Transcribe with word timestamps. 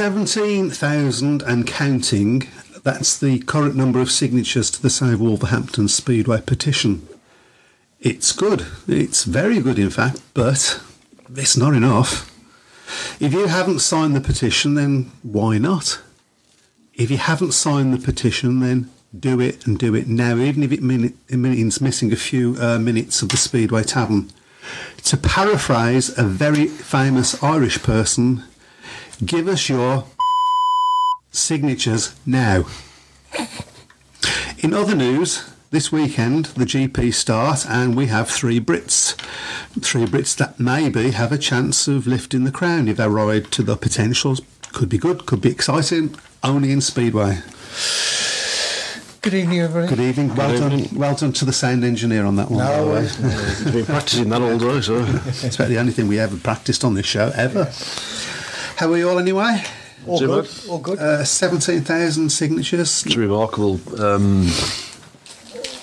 17,000 0.00 1.42
and 1.42 1.66
counting. 1.66 2.48
That's 2.82 3.18
the 3.18 3.40
current 3.40 3.76
number 3.76 4.00
of 4.00 4.10
signatures 4.10 4.70
to 4.70 4.80
the 4.80 4.88
Save 4.88 5.20
Wolverhampton 5.20 5.88
Speedway 5.88 6.40
petition. 6.40 7.06
It's 8.00 8.32
good. 8.32 8.66
It's 8.88 9.24
very 9.24 9.60
good, 9.60 9.78
in 9.78 9.90
fact, 9.90 10.22
but 10.32 10.80
it's 11.36 11.54
not 11.54 11.74
enough. 11.74 12.34
If 13.20 13.34
you 13.34 13.46
haven't 13.48 13.80
signed 13.80 14.16
the 14.16 14.22
petition, 14.22 14.74
then 14.74 15.12
why 15.22 15.58
not? 15.58 16.00
If 16.94 17.10
you 17.10 17.18
haven't 17.18 17.52
signed 17.52 17.92
the 17.92 17.98
petition, 17.98 18.60
then 18.60 18.90
do 19.14 19.38
it 19.38 19.66
and 19.66 19.78
do 19.78 19.94
it 19.94 20.08
now, 20.08 20.38
even 20.38 20.62
if 20.62 20.72
it, 20.72 20.80
means 20.80 21.80
missing 21.82 22.10
a 22.10 22.16
few 22.16 22.56
uh, 22.58 22.78
minutes 22.78 23.20
of 23.20 23.28
the 23.28 23.36
Speedway 23.36 23.82
Tavern. 23.82 24.30
To 25.04 25.18
paraphrase 25.18 26.16
a 26.16 26.22
very 26.22 26.68
famous 26.68 27.42
Irish 27.42 27.82
person, 27.82 28.44
give 29.24 29.48
us 29.48 29.68
your 29.68 30.04
signatures 31.30 32.14
now. 32.26 32.64
In 34.58 34.74
other 34.74 34.94
news, 34.94 35.50
this 35.70 35.92
weekend 35.92 36.46
the 36.46 36.64
GP 36.64 37.14
start 37.14 37.64
and 37.68 37.96
we 37.96 38.06
have 38.06 38.28
three 38.28 38.60
Brits. 38.60 39.14
Three 39.80 40.04
Brits 40.04 40.36
that 40.36 40.58
maybe 40.58 41.12
have 41.12 41.32
a 41.32 41.38
chance 41.38 41.86
of 41.88 42.06
lifting 42.06 42.44
the 42.44 42.50
crown 42.52 42.88
if 42.88 42.96
they 42.96 43.08
ride 43.08 43.50
to 43.52 43.62
the 43.62 43.76
potentials. 43.76 44.40
Could 44.72 44.88
be 44.88 44.98
good, 44.98 45.26
could 45.26 45.40
be 45.40 45.50
exciting, 45.50 46.14
only 46.42 46.72
in 46.72 46.80
Speedway. 46.80 47.38
Good 49.22 49.34
evening, 49.34 49.60
everybody. 49.60 49.88
Good 49.94 50.00
evening. 50.02 50.34
Well 50.34 50.58
done. 50.58 50.86
Well 50.94 51.14
done 51.14 51.32
to 51.34 51.44
the 51.44 51.52
sound 51.52 51.84
engineer 51.84 52.24
on 52.24 52.36
that 52.36 52.50
one. 52.50 52.64
by 52.64 52.76
the 52.76 52.84
No, 52.86 52.92
way. 52.92 53.04
it's- 53.04 53.62
been 53.72 53.84
practicing 53.84 54.28
that 54.30 54.40
all 54.40 54.58
day, 54.58 54.80
so 54.80 55.04
It's 55.26 55.56
about 55.56 55.68
the 55.68 55.78
only 55.78 55.92
thing 55.92 56.08
we 56.08 56.18
ever 56.18 56.36
practiced 56.38 56.84
on 56.84 56.94
this 56.94 57.06
show 57.06 57.30
ever. 57.36 57.70
How 58.80 58.90
are 58.90 58.96
you 58.96 59.10
all 59.10 59.18
anyway? 59.18 59.62
all 60.06 60.18
Too 60.18 60.26
good. 60.26 60.44
bad. 60.46 60.70
All 60.70 60.78
good. 60.78 60.98
Uh, 60.98 61.22
Seventeen 61.22 61.82
thousand 61.82 62.30
signatures. 62.30 63.04
it's 63.04 63.14
a 63.14 63.18
remarkable 63.18 63.78
um, 64.02 64.48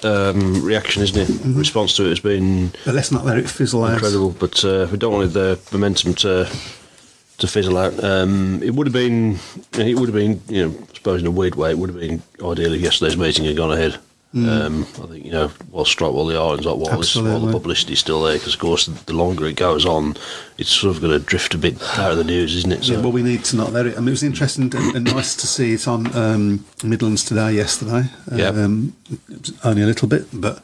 um, 0.03 0.65
reaction, 0.65 1.03
isn't 1.03 1.29
it? 1.29 1.55
Response 1.55 1.95
to 1.97 2.05
it 2.05 2.09
has 2.09 2.19
been 2.19 2.71
But 2.85 2.95
let's 2.95 3.11
not 3.11 3.23
let 3.23 3.37
it 3.37 3.47
fizzle 3.47 3.83
out. 3.83 3.93
incredible, 3.93 4.31
but 4.31 4.65
uh, 4.65 4.87
we 4.91 4.97
don't 4.97 5.13
want 5.13 5.33
the 5.33 5.59
momentum 5.71 6.15
to 6.15 6.49
to 7.37 7.47
fizzle 7.47 7.77
out. 7.77 8.03
Um, 8.03 8.63
it 8.63 8.73
would 8.73 8.87
have 8.87 8.93
been, 8.95 9.37
it 9.73 9.95
would 9.95 10.09
have 10.09 10.15
been, 10.15 10.41
you 10.47 10.65
know, 10.67 10.75
I 10.89 10.93
suppose 10.95 11.21
in 11.21 11.27
a 11.27 11.31
weird 11.31 11.53
way, 11.53 11.69
it 11.69 11.77
would 11.77 11.91
have 11.91 11.99
been 11.99 12.23
ideal 12.43 12.73
if 12.73 12.81
yesterday's 12.81 13.15
meeting 13.15 13.45
had 13.45 13.55
gone 13.55 13.71
ahead. 13.71 13.99
Um, 14.45 14.83
I 14.83 15.07
think 15.07 15.25
you 15.25 15.31
know, 15.31 15.47
while 15.71 15.85
strike 15.85 16.11
while 16.11 16.25
the 16.25 16.37
irons 16.37 16.65
hot, 16.65 16.77
while, 16.77 16.97
this, 16.97 17.15
while 17.15 17.39
the 17.39 17.51
publicity's 17.51 17.99
still 17.99 18.21
there, 18.23 18.35
because 18.35 18.53
of 18.53 18.59
course 18.59 18.85
the 18.85 19.13
longer 19.13 19.45
it 19.45 19.55
goes 19.55 19.85
on, 19.85 20.15
it's 20.57 20.69
sort 20.69 20.95
of 20.95 21.01
going 21.01 21.17
to 21.17 21.25
drift 21.25 21.53
a 21.53 21.57
bit 21.57 21.81
out 21.97 22.11
of 22.11 22.17
the 22.17 22.23
news, 22.23 22.55
isn't 22.55 22.71
it? 22.71 22.83
So 22.83 22.93
Yeah, 22.93 23.01
well, 23.01 23.11
we 23.11 23.23
need 23.23 23.43
to 23.45 23.55
not 23.55 23.71
let 23.71 23.85
it. 23.85 23.95
I 23.95 23.99
mean, 23.99 24.09
it 24.09 24.11
was 24.11 24.23
interesting 24.23 24.63
and, 24.75 24.95
and 24.95 25.05
nice 25.05 25.35
to 25.35 25.47
see 25.47 25.73
it 25.73 25.87
on 25.87 26.15
um, 26.15 26.65
Midlands 26.83 27.23
today 27.23 27.53
yesterday. 27.53 28.09
Yeah. 28.31 28.49
Um, 28.49 28.95
only 29.63 29.83
a 29.83 29.85
little 29.85 30.07
bit, 30.07 30.27
but 30.33 30.61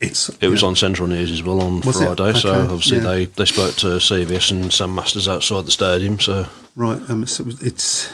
it's. 0.00 0.28
It 0.40 0.48
was 0.48 0.62
on 0.62 0.76
Central 0.76 1.08
News 1.08 1.30
as 1.30 1.42
well 1.42 1.60
on 1.60 1.80
Was? 1.82 1.98
Friday, 1.98 2.38
so 2.38 2.52
obviously 2.62 2.98
yeah. 2.98 3.04
they, 3.04 3.24
they 3.26 3.44
spoke 3.44 3.74
to 3.76 3.86
CVS 3.86 4.50
and 4.50 4.72
Sam 4.72 4.94
Masters 4.94 5.28
outside 5.28 5.66
the 5.66 5.70
stadium. 5.70 6.18
So 6.18 6.46
Right. 6.76 7.00
Um, 7.10 7.26
so 7.26 7.44
it's. 7.60 8.10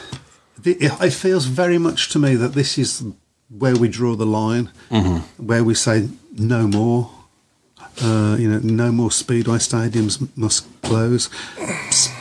It, 0.63 0.77
it 0.81 1.13
feels 1.13 1.45
very 1.45 1.77
much 1.77 2.09
to 2.09 2.19
me 2.19 2.35
that 2.35 2.53
this 2.53 2.77
is 2.77 3.03
where 3.49 3.75
we 3.75 3.87
draw 3.87 4.15
the 4.15 4.25
line, 4.25 4.69
where 5.37 5.63
we 5.63 5.73
say 5.73 6.09
no 6.37 6.67
more. 6.67 7.11
Uh, 7.99 8.35
you 8.39 8.47
know, 8.47 8.59
no 8.59 8.91
more 8.91 9.09
speedway 9.09 9.57
stadiums 9.57 10.27
must 10.37 10.67
close, 10.83 11.29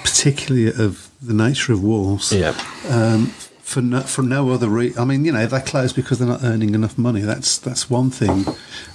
particularly 0.03 0.69
of 0.69 1.10
the 1.20 1.34
nature 1.34 1.72
of 1.75 1.82
Wolves. 1.82 2.32
yeah, 2.32 2.54
um, 2.88 3.26
for 3.60 3.82
no, 3.82 4.00
for 4.00 4.22
no 4.22 4.50
other 4.50 4.69
reason. 4.69 4.98
I 4.98 5.04
mean, 5.04 5.26
you 5.26 5.32
know, 5.32 5.44
they 5.44 5.60
close 5.60 5.92
because 5.92 6.19
they're 6.19 6.28
not 6.28 6.42
earning 6.42 6.75
enough 6.75 6.97
money, 6.97 7.20
that's 7.20 7.59
that's 7.59 7.91
one 7.91 8.09
thing. 8.10 8.44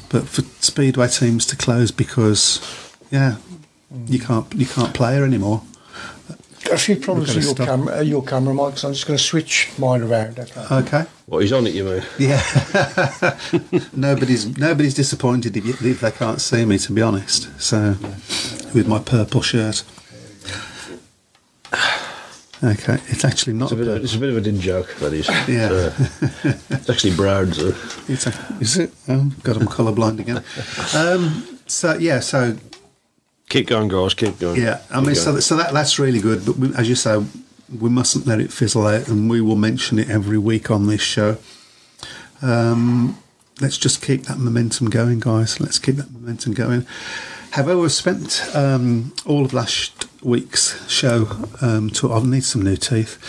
But 0.10 0.28
for 0.28 0.42
speedway 0.60 1.08
teams 1.08 1.46
to 1.48 1.56
close 1.56 1.92
because, 1.92 2.60
yeah, 3.12 3.36
you 4.08 4.20
can't 4.20 4.52
you 4.56 4.66
can't 4.66 4.94
play 4.94 5.18
her 5.18 5.24
anymore. 5.24 5.62
Got 6.64 6.74
a 6.74 6.78
few 6.78 6.96
problems 6.96 7.36
with 7.36 7.44
your 7.44 7.56
stop. 7.56 7.68
camera, 7.68 7.98
uh, 7.98 8.02
your 8.02 8.24
camera 8.24 8.54
mic, 8.54 8.78
so 8.78 8.88
I'm 8.88 8.94
just 8.94 9.08
going 9.08 9.18
to 9.18 9.24
switch 9.24 9.72
mine 9.80 10.02
around. 10.04 10.40
Okay. 10.40 10.62
Okay. 10.72 11.06
well, 11.28 11.40
he's 11.40 11.52
on 11.52 11.66
it, 11.66 11.74
you 11.74 11.84
mean? 11.84 12.04
Yeah. 12.20 12.42
nobody's 13.94 14.58
nobody's 14.58 14.94
disappointed 14.94 15.58
if, 15.58 15.66
you, 15.66 15.74
if 15.90 16.02
they 16.02 16.12
can't 16.12 16.40
see 16.40 16.66
me. 16.66 16.78
To 16.78 16.92
be 16.92 17.02
honest, 17.02 17.50
so 17.60 17.96
with 18.74 18.88
my 18.88 19.00
purple 19.00 19.42
shirt. 19.42 19.84
Okay, 22.64 23.00
it's 23.08 23.26
actually 23.26 23.54
not. 23.54 23.72
It's 23.72 23.72
a 23.72 23.76
bit 23.76 23.88
of, 23.88 24.04
it's 24.04 24.14
a 24.14 24.20
bit 24.20 24.30
of 24.30 24.38
a 24.38 24.42
din 24.42 24.60
joke, 24.62 24.94
that 25.00 25.14
is. 25.14 25.28
Yeah. 25.48 25.70
Uh, 25.72 26.54
it's 26.70 26.90
actually 26.92 27.16
brown, 27.16 27.54
so 27.54 27.70
It's 28.08 28.28
a, 28.28 28.34
is 28.60 28.78
it? 28.78 28.94
Oh, 29.08 29.32
God, 29.42 29.58
I'm 29.58 29.68
colourblind 29.68 30.20
again. 30.20 30.44
Um, 30.96 31.60
so 31.66 31.98
yeah, 31.98 32.20
so 32.20 32.56
keep 33.52 33.68
going, 33.68 33.88
guys, 33.90 34.14
keep 34.14 34.40
going. 34.40 34.60
Yeah, 34.60 34.82
I 34.90 35.00
Keep 35.00 35.08
mean, 35.08 35.16
so, 35.16 35.26
going. 35.26 35.36
that, 35.36 35.42
so 35.42 35.56
that 35.58 35.74
that's 35.74 36.00
really 36.00 36.20
good. 36.20 36.46
But 36.46 36.58
we, 36.58 36.74
as 36.76 36.90
you 36.90 36.96
say, 36.96 37.24
we 37.80 37.90
mustn't 37.90 38.26
let 38.26 38.40
it 38.40 38.52
fizzle 38.52 38.88
out, 38.88 39.08
and 39.08 39.30
we 39.30 39.42
will 39.42 39.56
mention 39.56 40.00
it 40.00 40.10
every 40.10 40.38
week 40.38 40.72
on 40.72 40.88
this 40.88 41.02
show. 41.02 41.38
Um, 42.42 43.18
let's 43.60 43.78
just 43.78 44.02
keep 44.02 44.24
that 44.24 44.40
momentum 44.40 44.90
going, 44.90 45.20
guys. 45.20 45.60
Let's 45.60 45.78
keep 45.78 45.98
that 45.98 46.12
momentum 46.12 46.54
going. 46.54 46.88
However, 47.52 47.78
we've 47.80 47.92
spent 47.92 48.42
um, 48.56 49.14
all 49.26 49.44
of 49.44 49.54
last 49.54 50.08
week's 50.24 50.90
show. 50.90 51.28
Um, 51.62 51.90
to, 51.92 52.12
I 52.14 52.24
need 52.24 52.46
some 52.46 52.62
new 52.62 52.78
teeth. 52.78 53.20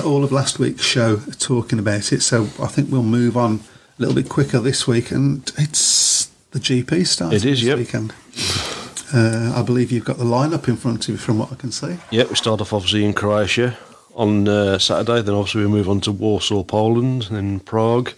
all 0.04 0.24
of 0.24 0.32
last 0.32 0.58
week's 0.58 0.82
show 0.82 1.16
talking 1.38 1.78
about 1.78 2.12
it. 2.12 2.22
So 2.22 2.42
I 2.60 2.66
think 2.66 2.90
we'll 2.90 3.04
move 3.04 3.36
on 3.36 3.60
a 3.96 4.02
little 4.02 4.14
bit 4.14 4.28
quicker 4.28 4.58
this 4.58 4.88
week, 4.88 5.12
and 5.12 5.50
it's 5.56 6.26
the 6.50 6.58
GP 6.58 7.06
starting 7.06 7.36
It 7.36 7.44
is, 7.44 7.60
this 7.60 7.62
yep. 7.62 7.78
weekend. 7.78 8.12
Uh, 9.14 9.52
I 9.54 9.62
believe 9.62 9.92
you've 9.92 10.04
got 10.04 10.18
the 10.18 10.24
lineup 10.24 10.66
in 10.66 10.76
front 10.76 11.04
of 11.04 11.08
you 11.10 11.16
from 11.16 11.38
what 11.38 11.52
I 11.52 11.54
can 11.54 11.70
see. 11.70 11.98
Yeah, 12.10 12.24
we 12.24 12.34
start 12.34 12.60
off 12.60 12.72
obviously 12.72 13.04
in 13.04 13.14
Croatia 13.14 13.78
on 14.16 14.48
uh, 14.48 14.78
Saturday. 14.80 15.22
Then 15.22 15.36
obviously 15.36 15.62
we 15.62 15.68
move 15.68 15.88
on 15.88 16.00
to 16.00 16.10
Warsaw, 16.10 16.64
Poland, 16.64 17.28
then 17.30 17.60
Prague, 17.60 18.12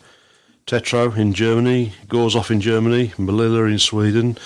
Teterow 0.66 1.14
in 1.14 1.34
Germany, 1.34 1.92
Gorzow 2.08 2.50
in 2.50 2.62
Germany, 2.62 3.08
Malilla 3.18 3.70
in 3.70 3.78
Sweden, 3.78 4.38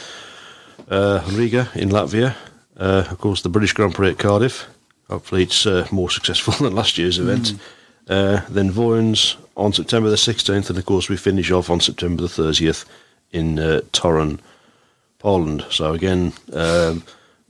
uh, 0.89 1.25
Riga 1.31 1.69
in 1.77 1.91
Latvia. 1.91 2.34
Uh, 2.77 3.06
of 3.09 3.19
course, 3.19 3.43
the 3.43 3.49
British 3.49 3.72
Grand 3.72 3.94
Prix 3.94 4.10
at 4.10 4.19
Cardiff. 4.19 4.66
Hopefully, 5.09 5.44
it's 5.44 5.66
uh, 5.66 5.87
more 5.93 6.10
successful 6.10 6.53
than 6.65 6.75
last 6.75 6.99
year's 6.99 7.21
event. 7.21 7.53
Uh, 8.09 8.41
then 8.49 8.72
Vojens 8.72 9.37
on 9.56 9.72
September 9.72 10.10
the 10.10 10.16
16th, 10.16 10.69
and 10.69 10.78
of 10.78 10.87
course, 10.87 11.09
we 11.09 11.16
finish 11.16 11.53
off 11.53 11.71
on 11.71 11.78
September 11.78 12.22
the 12.22 12.28
30th 12.28 12.87
in 13.31 13.59
uh, 13.59 13.83
Torun, 13.93 14.41
Poland. 15.20 15.64
So 15.70 15.92
again, 15.92 16.32
um, 16.53 17.03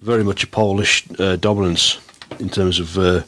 very 0.02 0.24
much 0.24 0.44
a 0.44 0.46
Polish 0.46 1.04
uh, 1.18 1.36
dominance 1.36 1.98
in 2.38 2.50
terms 2.50 2.78
of 2.78 2.98
uh, 2.98 3.22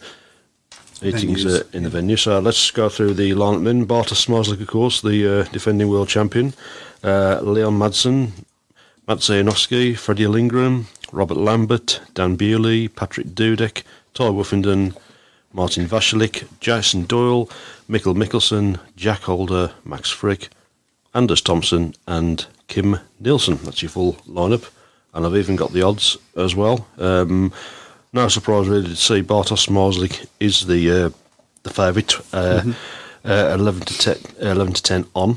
meetings 1.00 1.46
uh, 1.46 1.62
in 1.72 1.84
the 1.84 1.88
venue. 1.88 2.16
So 2.16 2.38
let's 2.40 2.70
go 2.70 2.88
through 2.88 3.14
the 3.14 3.32
lineup 3.32 3.64
then. 3.64 3.86
Bartosz 3.86 4.26
Zmarzlik, 4.26 4.60
of 4.60 4.68
course, 4.68 5.00
the 5.00 5.40
uh, 5.40 5.44
defending 5.52 5.88
world 5.88 6.08
champion. 6.08 6.52
Uh, 7.02 7.40
Leon 7.42 7.78
Madsen, 7.78 8.32
Maciej 9.08 9.42
Janowski, 9.42 9.96
Freddie 9.96 10.28
Lindgren, 10.28 10.86
Robert 11.12 11.38
Lambert, 11.38 12.00
Dan 12.14 12.36
Bewley, 12.36 12.88
Patryk 12.88 13.34
Dudek, 13.34 13.82
Tai 14.14 14.30
Woffinden, 14.30 14.94
Martin 15.52 15.86
Vaculik, 15.86 16.46
Jason 16.60 17.04
Doyle, 17.04 17.48
Mikkel 17.88 18.14
Michelsen, 18.14 18.78
Jack 18.96 19.22
Holder, 19.22 19.72
Max 19.84 20.10
Fricke, 20.12 20.48
Anders 21.14 21.42
Thomsen, 21.42 21.94
and 22.06 22.46
Kim 22.72 22.98
Nilsson. 23.20 23.58
That's 23.64 23.82
your 23.82 23.90
full 23.90 24.14
lineup. 24.26 24.70
And 25.12 25.26
I've 25.26 25.36
even 25.36 25.56
got 25.56 25.74
the 25.74 25.82
odds 25.82 26.16
as 26.38 26.56
well. 26.56 26.88
Um, 26.96 27.52
no 28.14 28.28
surprise 28.28 28.66
really 28.66 28.88
to 28.88 28.96
see 28.96 29.22
Bartosz 29.22 29.68
Zmarzlik 29.68 30.26
is 30.40 30.66
the 30.66 30.90
uh, 30.90 31.10
the 31.64 31.70
favourite. 31.70 32.14
Uh, 32.32 32.72
uh, 33.26 33.54
eleven 33.54 33.82
to 33.82 33.98
ten, 33.98 34.16
eleven 34.40 34.72
to 34.72 34.82
ten 34.82 35.04
on 35.14 35.36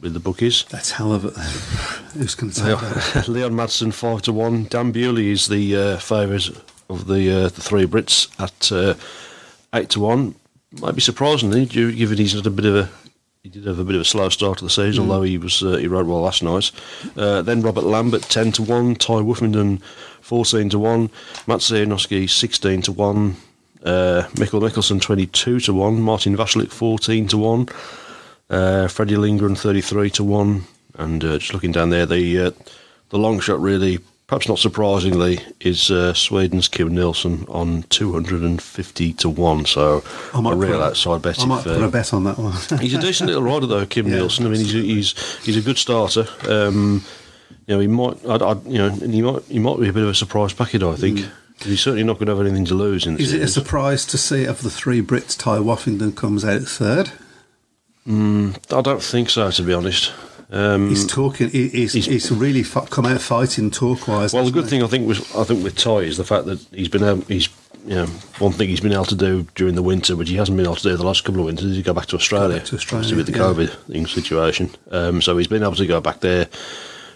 with 0.00 0.14
the 0.14 0.20
bookies. 0.20 0.64
That's 0.70 0.92
hell 0.92 1.12
of 1.12 1.26
a. 1.26 1.30
Who's 2.18 2.34
going 2.34 2.52
to 2.52 2.60
say 2.60 2.74
that? 2.74 3.28
Leon 3.28 3.52
Madsen 3.52 3.92
five 3.92 4.22
to 4.22 4.32
one. 4.32 4.64
Dan 4.64 4.92
Bewley 4.92 5.30
is 5.30 5.48
the 5.48 5.76
uh, 5.76 5.96
favourite 5.98 6.48
of 6.88 7.06
the 7.06 7.30
uh, 7.30 7.48
the 7.48 7.60
three 7.60 7.84
Brits 7.84 8.30
at 8.40 8.72
uh, 8.72 8.94
eight 9.74 9.90
to 9.90 10.00
one. 10.00 10.36
Might 10.80 10.94
be 10.94 11.02
surprisingly, 11.02 11.66
given 11.66 12.16
he's 12.16 12.32
had 12.32 12.46
a 12.46 12.50
bit 12.50 12.64
of 12.64 12.76
a 12.76 12.90
he 13.42 13.48
did 13.48 13.66
have 13.66 13.80
a 13.80 13.84
bit 13.84 13.96
of 13.96 14.02
a 14.02 14.04
slow 14.04 14.28
start 14.28 14.58
to 14.58 14.64
the 14.64 14.70
season, 14.70 15.02
although 15.02 15.22
he 15.22 15.36
was 15.36 15.64
uh, 15.64 15.76
he 15.76 15.88
rode 15.88 16.06
well 16.06 16.20
last 16.20 16.44
night. 16.44 16.70
Uh, 17.16 17.42
then 17.42 17.60
Robert 17.60 17.82
Lambert 17.82 18.22
ten 18.22 18.52
to 18.52 18.62
one, 18.62 18.94
Tai 18.94 19.14
Woffinden 19.14 19.82
fourteen 20.20 20.68
to 20.68 20.78
one, 20.78 21.08
Maciej 21.48 21.84
Janowski 21.84 22.30
sixteen 22.30 22.82
to 22.82 22.92
one, 22.92 23.34
uh, 23.84 24.28
Mikkel 24.34 24.62
Michelsen 24.62 25.00
twenty 25.00 25.26
two 25.26 25.58
to 25.58 25.74
one, 25.74 26.00
Martin 26.00 26.36
Vaculik 26.36 26.70
fourteen 26.70 27.26
to 27.26 27.36
one, 27.36 27.68
uh, 28.48 28.86
Freddie 28.86 29.16
Lindgren 29.16 29.56
thirty 29.56 29.80
three 29.80 30.10
to 30.10 30.22
one, 30.22 30.62
and 30.94 31.24
uh, 31.24 31.38
just 31.38 31.52
looking 31.52 31.72
down 31.72 31.90
there, 31.90 32.06
the 32.06 32.38
uh, 32.38 32.50
the 33.08 33.18
long 33.18 33.40
shot 33.40 33.58
really 33.58 33.98
perhaps 34.32 34.48
not 34.48 34.58
surprisingly, 34.58 35.40
is 35.60 35.90
uh, 35.90 36.14
Sweden's 36.14 36.66
Kim 36.66 36.94
Nilsson 36.94 37.44
on 37.50 37.82
250 37.90 39.12
to 39.12 39.28
1. 39.28 39.66
So 39.66 40.02
I 40.32 40.40
might 40.40 40.54
a 40.54 40.56
real 40.56 40.78
put 40.78 40.80
outside 40.80 41.20
bet. 41.20 41.38
I 41.38 41.44
might 41.44 41.58
if, 41.58 41.64
put 41.64 41.82
uh, 41.82 41.84
a 41.84 41.90
bet 41.90 42.14
on 42.14 42.24
that 42.24 42.38
one. 42.38 42.52
he's 42.80 42.94
a 42.94 42.98
decent 42.98 43.26
little 43.26 43.42
rider, 43.42 43.66
though, 43.66 43.84
Kim 43.84 44.06
Yeah, 44.06 44.14
Nilsson. 44.14 44.46
I 44.46 44.48
mean, 44.48 44.60
he's 44.60 44.74
a, 44.74 44.78
he's 44.78 45.44
he's 45.44 45.58
a 45.58 45.60
good 45.60 45.76
starter. 45.76 46.26
Um, 46.48 47.04
you 47.66 47.74
know, 47.74 47.80
he 47.80 47.86
might, 47.88 48.24
I'd, 48.24 48.40
I'd, 48.40 48.64
you 48.64 48.78
know, 48.78 48.88
he 48.88 49.20
might 49.20 49.42
he 49.42 49.58
might 49.58 49.78
be 49.78 49.90
a 49.90 49.92
bit 49.92 50.02
of 50.02 50.08
a 50.08 50.14
surprise 50.14 50.54
packet. 50.54 50.82
I 50.82 50.96
think 50.96 51.28
he's 51.60 51.82
certainly 51.82 52.02
not 52.02 52.14
going 52.14 52.28
to 52.28 52.34
have 52.34 52.46
anything 52.46 52.64
to 52.64 52.74
lose 52.74 53.06
in 53.06 53.16
the 53.16 53.20
Mm. 53.20 53.24
Is 53.24 53.34
it 53.34 53.42
a 53.42 53.48
surprise 53.48 54.06
to 54.06 54.16
see 54.16 54.46
of 54.46 54.62
the 54.62 54.70
three 54.70 55.02
Brits, 55.02 55.38
Tai 55.38 55.58
Woffinden 55.58 56.16
comes 56.16 56.42
out 56.42 56.62
third? 56.62 57.12
I 58.70 58.80
don't 58.80 59.02
think 59.02 59.28
so, 59.28 59.50
to 59.50 59.62
be 59.62 59.74
honest. 59.74 60.10
Um, 60.52 60.90
He's 60.90 61.06
talking. 61.06 61.48
he- 61.48 61.68
He's, 61.68 61.94
He's- 61.94 62.06
he's, 62.06 62.30
really 62.30 62.62
come 62.62 63.06
out 63.06 63.20
fighting 63.22 63.70
talk 63.70 64.06
wise. 64.06 64.34
well, 64.34 64.44
the 64.44 64.50
good 64.50 64.66
thing 64.68 64.82
I 64.82 64.86
think 64.86 65.08
was 65.08 65.18
I 65.34 65.44
think 65.44 65.64
with 65.64 65.76
Tai 65.76 66.00
is 66.00 66.18
the 66.18 66.24
fact 66.24 66.44
that 66.44 66.60
he's 66.72 66.88
been 66.88 67.02
able, 67.02 67.22
he's 67.22 67.48
you 67.86 67.94
know 67.94 68.06
one 68.38 68.52
thing 68.52 68.68
he's 68.68 68.80
been 68.80 68.92
able 68.92 69.06
to 69.06 69.14
do 69.16 69.46
during 69.54 69.74
the 69.76 69.82
winter, 69.82 70.14
which 70.14 70.28
he 70.28 70.36
hasn't 70.36 70.56
been 70.56 70.66
able 70.66 70.76
to 70.76 70.82
do 70.82 70.96
the 70.96 71.06
last 71.06 71.24
couple 71.24 71.40
of 71.40 71.46
winters. 71.46 71.64
Is 71.64 71.76
he 71.78 71.82
go 71.82 71.94
back 71.94 72.06
to 72.06 72.16
Australia, 72.16 72.58
back 72.58 72.66
to 72.66 72.76
Australia, 72.76 73.16
with 73.16 73.26
the 73.26 73.32
yeah. 73.32 73.38
COVID 73.38 73.70
thing 73.86 74.06
situation. 74.06 74.70
Um, 74.90 75.22
so 75.22 75.38
he's 75.38 75.48
been 75.48 75.62
able 75.62 75.74
to 75.76 75.86
go 75.86 76.02
back 76.02 76.20
there, 76.20 76.48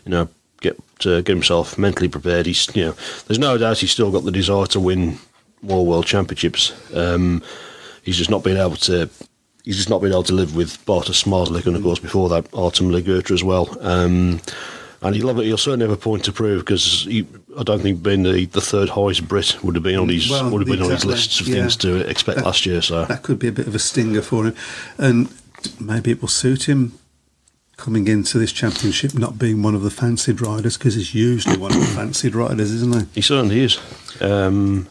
you 0.06 0.12
know, 0.12 0.28
get 0.62 0.78
to 1.00 1.20
get 1.22 1.28
himself 1.34 1.76
mentally 1.76 2.08
prepared. 2.08 2.46
He's 2.46 2.74
you 2.74 2.86
know, 2.86 2.94
there's 3.26 3.38
no 3.38 3.58
doubt 3.58 3.78
he's 3.78 3.90
still 3.90 4.10
got 4.10 4.24
the 4.24 4.32
desire 4.32 4.66
to 4.68 4.80
win 4.80 5.18
more 5.60 5.84
world 5.84 6.06
championships. 6.06 6.72
Um, 6.94 7.42
he's 8.02 8.16
just 8.16 8.30
not 8.30 8.42
been 8.42 8.56
able 8.56 8.76
to. 8.76 9.10
He's 9.66 9.76
just 9.76 9.90
not 9.90 10.00
been 10.00 10.12
able 10.12 10.22
to 10.22 10.32
live 10.32 10.54
with 10.54 10.78
Bartosz 10.86 11.24
Zmarzlik, 11.24 11.66
and 11.66 11.74
of 11.74 11.82
course 11.82 11.98
before 11.98 12.28
that 12.28 12.46
Artem 12.54 12.88
Laguta 12.90 13.32
as 13.32 13.42
well. 13.42 13.76
Um, 13.80 14.40
and 15.02 15.14
he'll, 15.14 15.26
have, 15.26 15.38
he'll 15.38 15.58
certainly 15.58 15.84
have 15.86 15.92
a 15.92 16.00
point 16.00 16.24
to 16.24 16.32
prove 16.32 16.60
because 16.64 17.06
I 17.58 17.62
don't 17.64 17.80
think 17.82 18.00
being 18.02 18.22
the, 18.22 18.46
the 18.46 18.60
third 18.60 18.88
highest 18.88 19.26
Brit 19.26 19.62
would 19.64 19.74
have 19.74 19.82
been 19.82 19.98
on 19.98 20.08
his 20.08 20.30
Well, 20.30 20.50
would 20.50 20.60
have 20.62 20.68
been 20.68 20.82
on 20.82 20.90
his 20.92 21.04
lists 21.04 21.40
of 21.40 21.48
yeah. 21.48 21.56
things 21.56 21.76
to 21.78 21.96
expect 22.08 22.36
That- 22.38 22.44
last 22.46 22.64
year. 22.64 22.80
So 22.80 23.04
that 23.06 23.22
could 23.24 23.40
be 23.40 23.48
a 23.48 23.52
bit 23.52 23.66
of 23.66 23.74
a 23.74 23.78
stinger 23.80 24.22
for 24.22 24.46
him, 24.46 24.54
and 24.98 25.28
maybe 25.80 26.12
it 26.12 26.20
will 26.20 26.28
suit 26.28 26.68
him 26.68 26.92
coming 27.76 28.06
into 28.08 28.38
this 28.38 28.52
championship 28.52 29.14
not 29.18 29.36
being 29.38 29.62
one 29.62 29.74
of 29.74 29.82
the 29.82 29.90
fancied 29.90 30.40
riders 30.40 30.78
because 30.78 30.94
he's 30.94 31.12
usually 31.14 31.58
one 31.58 31.72
of 31.72 31.80
the 31.80 31.86
fancied 31.86 32.34
riders, 32.36 32.70
isn't 32.72 32.94
he? 32.94 33.06
he 33.16 33.20
certainly 33.20 33.60
is. 33.60 33.78
Um, 34.20 34.88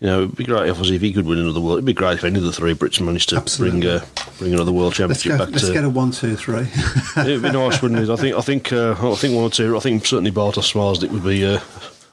you 0.00 0.06
know, 0.06 0.22
it'd 0.22 0.36
be 0.36 0.44
great 0.44 0.70
obviously 0.70 0.96
if 0.96 1.02
he 1.02 1.12
could 1.12 1.26
win 1.26 1.38
another 1.38 1.60
world. 1.60 1.78
It'd 1.78 1.84
be 1.84 1.92
great 1.92 2.14
if 2.18 2.24
any 2.24 2.38
of 2.38 2.44
the 2.44 2.52
three 2.52 2.74
Brits 2.74 3.00
managed 3.00 3.30
to 3.30 3.36
Absolutely. 3.36 3.80
bring 3.80 3.90
uh, 3.90 4.04
bring 4.38 4.54
another 4.54 4.72
world 4.72 4.98
Let's 4.98 5.22
championship 5.22 5.32
go. 5.32 5.38
back 5.38 5.50
Let's 5.52 5.66
to. 5.66 5.72
get 5.72 5.84
a 5.84 5.88
one, 5.88 6.10
two, 6.12 6.36
three. 6.36 6.68
It'd 7.16 7.42
be 7.42 7.50
nice, 7.50 7.82
wouldn't 7.82 8.00
it? 8.00 8.10
I 8.10 8.16
think 8.16 8.36
I 8.36 8.40
think 8.40 8.72
uh, 8.72 8.92
I 8.92 9.14
think 9.16 9.34
one 9.34 9.44
or 9.44 9.50
two. 9.50 9.76
I 9.76 9.80
think 9.80 10.06
certainly 10.06 10.30
Bartosz 10.30 10.72
Zmarzlik 10.72 11.10
would 11.10 11.24
be 11.24 11.44
uh, 11.44 11.58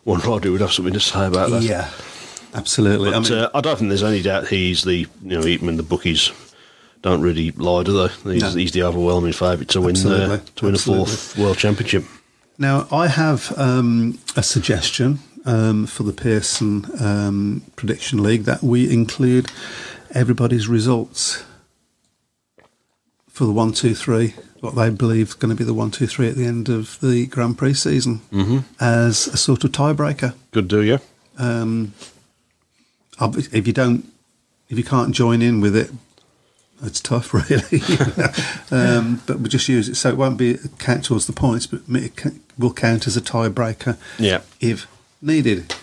one 0.03 0.19
rider 0.21 0.51
would 0.51 0.61
have 0.61 0.73
something 0.73 0.93
to 0.93 0.99
say 0.99 1.27
about 1.27 1.51
that. 1.51 1.61
yeah, 1.61 1.89
absolutely. 2.53 3.11
But, 3.11 3.17
I 3.17 3.19
mean, 3.29 3.43
uh, 3.43 3.49
I 3.53 3.61
don't 3.61 3.77
think 3.77 3.89
there's 3.89 4.03
any 4.03 4.21
doubt 4.21 4.47
he's 4.47 4.83
the 4.83 4.95
you 5.23 5.39
know 5.39 5.45
even 5.45 5.77
the 5.77 5.83
bookies 5.83 6.31
don't 7.03 7.21
really 7.21 7.51
lie, 7.51 7.83
do 7.83 8.07
they? 8.07 8.33
He's, 8.33 8.41
No. 8.41 8.49
he's 8.59 8.71
the 8.71 8.81
overwhelming 8.81 9.33
favourite 9.33 9.69
to 9.69 9.81
win 9.81 9.95
uh, 10.07 10.39
to 10.55 10.65
win 10.65 10.73
a 10.73 10.77
fourth 10.79 11.37
world 11.37 11.57
championship. 11.59 12.03
Now, 12.57 12.87
I 12.91 13.07
have 13.07 13.53
um, 13.57 14.17
a 14.35 14.41
suggestion 14.41 15.19
um, 15.45 15.85
for 15.85 16.03
the 16.03 16.13
Pearson 16.13 16.85
um, 16.99 17.61
Prediction 17.75 18.21
League 18.23 18.43
that 18.43 18.63
we 18.63 18.91
include 18.91 19.51
everybody's 20.11 20.67
results 20.67 21.43
for 23.29 23.45
the 23.45 23.51
one, 23.51 23.73
two, 23.73 23.93
three, 23.93 24.33
what 24.61 24.75
they 24.75 24.89
believe 24.89 25.27
is 25.29 25.33
going 25.33 25.49
to 25.49 25.57
be 25.57 25.65
the 25.65 25.73
one, 25.73 25.91
two, 25.91 26.07
three 26.07 26.29
at 26.29 26.35
the 26.35 26.45
end 26.45 26.69
of 26.69 26.97
the 27.01 27.25
Grand 27.27 27.57
Prix 27.57 27.73
season 27.73 28.21
Mm-hmm. 28.31 28.59
as 28.79 29.27
a 29.27 29.35
sort 29.37 29.63
of 29.65 29.71
tiebreaker. 29.71 30.33
Good, 30.51 30.67
do 30.69 30.81
you? 30.81 30.99
Um, 31.37 31.93
if 33.19 33.67
you 33.67 33.73
don't, 33.73 34.05
if 34.69 34.77
you 34.77 34.83
can't 34.85 35.13
join 35.13 35.41
in 35.41 35.59
with 35.61 35.75
it, 35.75 35.91
it's 36.81 37.01
tough, 37.01 37.33
really. 37.51 37.81
um, 38.71 39.21
but 39.25 39.39
we'll 39.39 39.47
just 39.49 39.67
use 39.67 39.89
it 39.89 39.95
so 39.95 40.09
it 40.09 40.17
won't 40.17 40.37
be 40.37 40.57
count 40.79 41.05
towards 41.05 41.27
the 41.27 41.33
points, 41.33 41.67
but 41.67 41.81
it 41.89 42.13
will 42.57 42.73
count 42.73 43.05
as 43.07 43.17
a 43.17 43.21
tiebreaker 43.21 43.97
Yeah. 44.17 44.41
if 44.61 44.87
needed. 45.21 45.73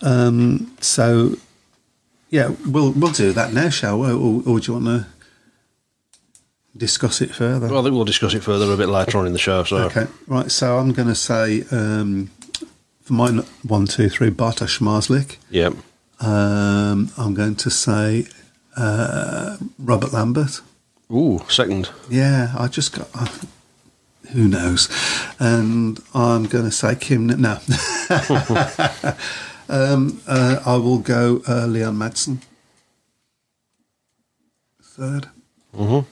Um, 0.00 0.74
so, 0.80 1.36
yeah, 2.30 2.50
we'll 2.66 2.92
we'll 2.92 3.12
do 3.12 3.32
that 3.32 3.52
now, 3.52 3.68
shall 3.68 3.98
we? 4.00 4.08
Or, 4.10 4.42
or 4.46 4.60
do 4.60 4.72
you 4.72 4.78
want 4.78 4.86
to 4.86 5.06
discuss 6.76 7.20
it 7.20 7.34
further? 7.34 7.68
Well, 7.68 7.80
I 7.80 7.82
think 7.82 7.94
we'll 7.94 8.04
discuss 8.04 8.34
it 8.34 8.42
further 8.42 8.72
a 8.72 8.76
bit 8.76 8.88
later 8.88 9.18
on 9.18 9.26
in 9.26 9.32
the 9.32 9.38
show. 9.38 9.62
So 9.64 9.76
Okay, 9.84 10.06
right. 10.26 10.50
So 10.50 10.78
I'm 10.78 10.92
going 10.92 11.08
to 11.08 11.14
say 11.14 11.64
um, 11.70 12.30
for 13.02 13.12
my 13.12 13.30
one, 13.62 13.86
two, 13.86 14.08
three, 14.08 14.30
Bartosz 14.30 14.78
Zmarzlik. 14.78 15.36
yeah, 15.50 15.70
Um, 16.20 17.10
I'm 17.18 17.34
going 17.34 17.56
to 17.56 17.70
say 17.70 18.26
uh, 18.76 19.56
Robert 19.78 20.12
Lambert. 20.12 20.60
ooh, 21.12 21.40
second. 21.48 21.90
Yeah, 22.08 22.54
I 22.58 22.68
just 22.68 22.96
got. 22.96 23.08
I, 23.14 23.30
who 24.32 24.48
knows? 24.48 24.88
And 25.38 26.00
I'm 26.14 26.44
going 26.46 26.64
to 26.64 26.70
say 26.70 26.94
Kim. 26.94 27.26
No. 27.26 27.58
um, 29.68 30.20
uh, 30.26 30.60
I 30.64 30.76
will 30.76 30.98
go 30.98 31.42
uh, 31.48 31.66
Leon 31.66 31.96
Madsen. 31.96 32.38
Third. 34.82 35.28
Mhm. 35.76 36.04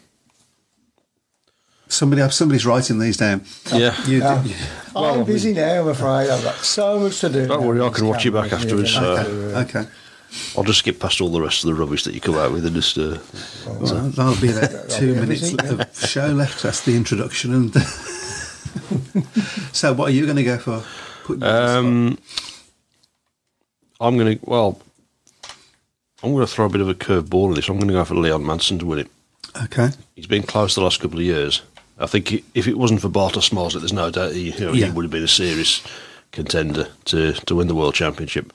Somebody, 1.89 2.31
somebody's 2.31 2.65
writing 2.65 2.99
these 3.01 3.17
down. 3.17 3.43
Yeah. 3.75 3.95
You, 4.07 4.23
Um, 4.25 4.47
you- 4.47 4.55
I'm 4.95 5.25
busy 5.25 5.53
now, 5.53 5.81
I'm 5.83 5.89
afraid. 5.89 6.31
I've 6.31 6.43
got 6.43 6.55
so 6.57 6.99
much 7.01 7.21
to 7.21 7.29
do. 7.29 7.47
Don't 7.47 7.65
worry, 7.67 7.81
I 7.81 7.89
can 7.91 8.07
watch 8.07 8.25
you 8.25 8.31
back 8.33 8.53
afterwards, 8.53 8.93
Yeah, 8.95 9.01
so- 9.01 9.23
okay. 9.67 9.87
Okay. 10.31 10.59
I'll 10.59 10.65
just 10.65 10.79
skip 10.81 11.01
past 11.01 11.21
all 11.21 11.29
the 11.31 11.41
rest 11.43 11.65
of 11.65 11.69
the 11.69 11.75
rubbish 11.75 12.05
that 12.05 12.15
you 12.15 12.21
come 12.21 12.37
out 12.37 12.53
with 12.53 12.65
and 12.65 12.75
just. 12.75 12.97
Uh, 12.99 13.19
Well, 13.67 14.11
that'll 14.11 14.41
be 14.41 14.51
about 14.51 14.89
two 14.91 15.15
minutes 15.15 15.53
of 15.55 16.09
show 16.09 16.29
left. 16.29 16.63
That's 16.63 16.83
the 16.85 16.97
introduction. 16.97 17.53
And 17.55 17.75
so, 19.73 19.93
what 19.93 20.09
are 20.09 20.13
you 20.13 20.25
going 20.25 20.37
to 20.37 20.45
go 20.45 20.59
for? 20.59 20.83
Put 21.25 21.39
you 21.41 21.47
on 21.47 21.51
the 21.51 21.69
spot. 21.69 21.77
um, 21.79 22.19
I'm 24.01 24.17
going 24.17 24.39
to 24.39 24.45
well. 24.51 24.81
I'm 26.23 26.33
going 26.33 26.47
to 26.47 26.53
throw 26.53 26.67
a 26.67 26.69
bit 26.69 26.83
of 26.83 26.89
a 26.89 26.95
curveball 26.95 27.49
in 27.49 27.55
this. 27.55 27.69
I'm 27.69 27.77
going 27.77 27.89
to 27.89 27.95
go 27.95 28.05
for 28.05 28.15
Leon 28.15 28.43
Madsen 28.45 28.79
to 28.81 28.87
win 28.87 28.99
it. 29.01 29.11
okay. 29.65 29.89
He's 30.15 30.27
been 30.27 30.43
close 30.43 30.75
the 30.75 30.83
last 30.83 31.01
couple 31.01 31.19
of 31.19 31.25
years. 31.25 31.63
I 31.99 32.07
think 32.07 32.29
he, 32.29 32.45
if 32.55 32.67
it 32.69 32.77
wasn't 32.79 33.01
for 33.01 33.09
Bartosz 33.09 33.51
Zmarzlik, 33.51 33.81
there's 33.81 33.93
no 33.93 34.11
doubt 34.11 34.33
he, 34.33 34.53
you 34.53 34.61
know, 34.61 34.73
Yeah. 34.73 34.87
he 34.87 34.93
would 34.93 35.05
have 35.05 35.11
been 35.11 35.25
a 35.25 35.29
serious 35.29 35.83
contender 36.31 36.89
to, 37.07 37.33
to 37.33 37.55
win 37.55 37.69
the 37.69 37.75
world 37.75 37.95
championship. 37.95 38.53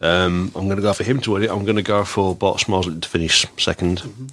Um, 0.00 0.50
I'm 0.54 0.64
going 0.64 0.76
to 0.76 0.82
go 0.82 0.92
for 0.94 1.04
him 1.04 1.20
to 1.20 1.32
win 1.32 1.42
it. 1.42 1.50
I'm 1.50 1.64
going 1.64 1.76
to 1.76 1.82
go 1.82 2.04
for 2.04 2.34
Bartosz 2.34 2.64
Zmarzlik 2.66 3.02
to 3.02 3.08
finish 3.08 3.46
2nd 3.56 3.98
Mm-hmm. 4.00 4.26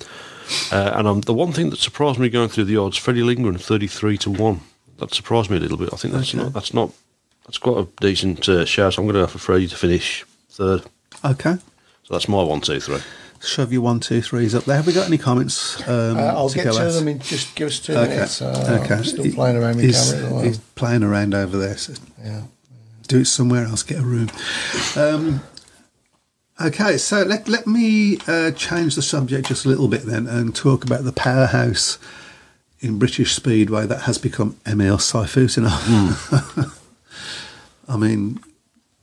Uh, 0.72 0.92
and 0.98 1.08
um, 1.10 1.22
the 1.22 1.34
one 1.34 1.52
thing 1.52 1.72
that 1.72 1.78
surprised 1.80 2.20
me 2.20 2.30
going 2.30 2.48
through 2.48 2.64
the 2.64 2.78
odds, 2.78 2.96
Freddie 2.96 3.22
Lindgren, 3.22 3.58
33 3.58 4.18
to 4.20 4.32
one. 4.32 4.62
That 4.98 5.14
surprised 5.14 5.50
me 5.50 5.58
a 5.58 5.60
little 5.60 5.76
bit. 5.78 5.90
I 5.92 5.98
think 5.98 6.14
that's 6.14 6.34
Okay. 6.34 6.42
not 6.42 6.54
that's 6.54 6.74
not 6.74 6.92
that's 7.46 7.58
quite 7.58 7.78
a 7.80 7.88
decent 8.00 8.48
uh, 8.48 8.64
shout. 8.66 8.98
I'm 8.98 9.04
going 9.04 9.16
to 9.16 9.22
go 9.24 9.28
for 9.28 9.40
Freddie 9.40 9.68
to 9.68 9.76
finish 9.76 10.24
third. 10.50 10.84
Okay. 11.26 11.56
So 12.04 12.14
that's 12.14 12.30
my 12.30 12.42
one, 12.42 12.62
two, 12.62 12.80
three. 12.80 13.00
Shove 13.44 13.74
your 13.74 13.82
one, 13.82 14.00
two, 14.00 14.22
threes 14.22 14.56
up 14.56 14.64
there. 14.64 14.78
Have 14.78 14.88
we 14.88 14.94
got 14.94 15.08
any 15.08 15.18
comments? 15.18 15.82
Um, 15.88 16.18
Uh, 16.18 16.22
I'll 16.22 16.48
get 16.50 16.72
to 16.72 16.80
at? 16.82 16.94
them 16.94 17.10
in 17.10 17.20
just 17.20 17.54
give 17.56 17.68
us 17.68 17.80
two 17.80 17.94
Okay. 17.94 18.08
minutes. 18.16 18.42
Uh, 18.42 18.80
okay. 18.84 18.96
I'm 18.96 19.04
still 19.04 19.26
He- 19.26 19.32
playing 19.34 19.58
around 19.58 19.76
with 19.76 19.86
he's, 19.86 20.14
camera. 20.14 20.44
He's 20.46 20.58
playing 20.76 21.04
around 21.04 21.36
over 21.36 21.58
there. 21.58 21.76
So 21.78 21.94
Yeah. 22.24 22.44
do 23.10 23.20
it 23.20 23.26
somewhere 23.28 23.66
else. 23.66 23.84
Get 23.84 24.00
a 24.00 24.02
room. 24.04 24.30
Um, 24.96 25.42
okay, 26.62 26.98
so 26.98 27.24
let 27.24 27.48
let 27.48 27.68
me 27.68 28.18
uh, 28.28 28.52
change 28.52 28.96
the 28.96 29.02
subject 29.02 29.48
just 29.48 29.66
a 29.66 29.70
little 29.70 29.88
bit 29.88 30.04
then 30.04 30.28
and 30.28 30.56
talk 30.56 30.84
about 30.84 31.04
the 31.04 31.12
powerhouse 31.12 31.98
in 32.80 33.00
British 33.00 33.34
Speedway 33.34 33.86
that 33.88 34.02
has 34.02 34.18
become 34.18 34.58
Emil 34.66 34.98
Sayfutdinov. 34.98 35.82
Hmm. 35.84 36.70
I 37.92 37.98
mean, 37.98 38.40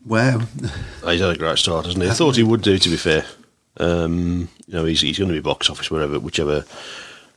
wow. 0.05 0.41
He's 1.05 1.21
had 1.21 1.31
a 1.31 1.39
great 1.39 1.59
start, 1.59 1.87
hasn't 1.87 2.05
he? 2.05 2.11
I 2.11 2.15
thought 2.15 2.37
he 2.37 2.43
would 2.43 2.63
do, 2.63 2.79
to 2.79 2.89
be 2.89 2.97
fair. 2.97 3.25
Um, 3.79 4.49
you 4.67 4.75
know, 4.75 4.85
he's, 4.85 5.01
he's 5.01 5.19
going 5.19 5.29
to 5.29 5.35
be 5.35 5.41
box 5.41 5.69
office 5.69 5.91
wherever, 5.91 6.21
whichever 6.21 6.65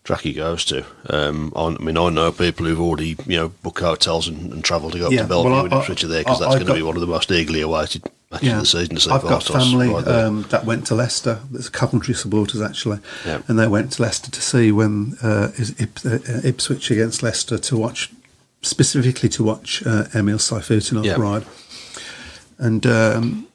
track 0.03 0.21
he 0.21 0.33
goes 0.33 0.63
to. 0.65 0.85
Um, 1.09 1.51
I, 1.55 1.67
I 1.67 1.77
mean, 1.83 1.97
I 1.97 2.09
know 2.09 2.31
people 2.31 2.65
who've 2.65 2.79
already, 2.79 3.15
you 3.25 3.37
know, 3.37 3.49
booked 3.49 3.79
hotels 3.79 4.27
and, 4.27 4.53
and 4.53 4.63
travelled 4.63 4.93
to 4.93 4.99
go 4.99 5.09
Yeah, 5.09 5.21
up 5.21 5.25
to 5.25 5.29
Bellevue 5.29 5.51
well, 5.51 5.65
and 5.65 5.73
Ipswich 5.73 6.03
there 6.03 6.21
because 6.21 6.39
that's 6.39 6.55
going 6.55 6.67
to 6.67 6.73
be 6.73 6.83
one 6.83 6.95
of 6.95 7.01
the 7.01 7.07
most 7.07 7.31
eagerly 7.31 7.61
awaited 7.61 8.03
of 8.31 8.41
the 8.41 8.65
season 8.65 9.11
I've 9.11 9.21
got 9.21 9.43
family 9.43 9.93
um, 9.93 10.43
that 10.49 10.65
went 10.65 10.87
to 10.87 10.95
Leicester. 10.95 11.39
There's 11.51 11.69
Coventry 11.69 12.13
supporters 12.13 12.61
actually, 12.61 12.99
Yeah. 13.25 13.41
and 13.47 13.57
they 13.57 13.67
went 13.67 13.93
to 13.93 14.01
Leicester 14.01 14.31
to 14.31 14.41
see 14.41 14.71
when 14.71 15.17
uh, 15.23 15.51
is 15.55 15.79
Ip, 15.79 15.99
uh, 16.05 16.19
Ipswich 16.47 16.91
against 16.91 17.23
Leicester 17.23 17.57
to 17.57 17.77
watch 17.77 18.11
specifically 18.61 19.29
to 19.29 19.43
watch 19.43 19.81
uh, 19.85 20.05
Emil 20.13 20.37
Sayfutdinov 20.39 21.05
Yeah. 21.05 21.15
ride. 21.15 21.45
And 22.57 22.85
um, 22.85 23.47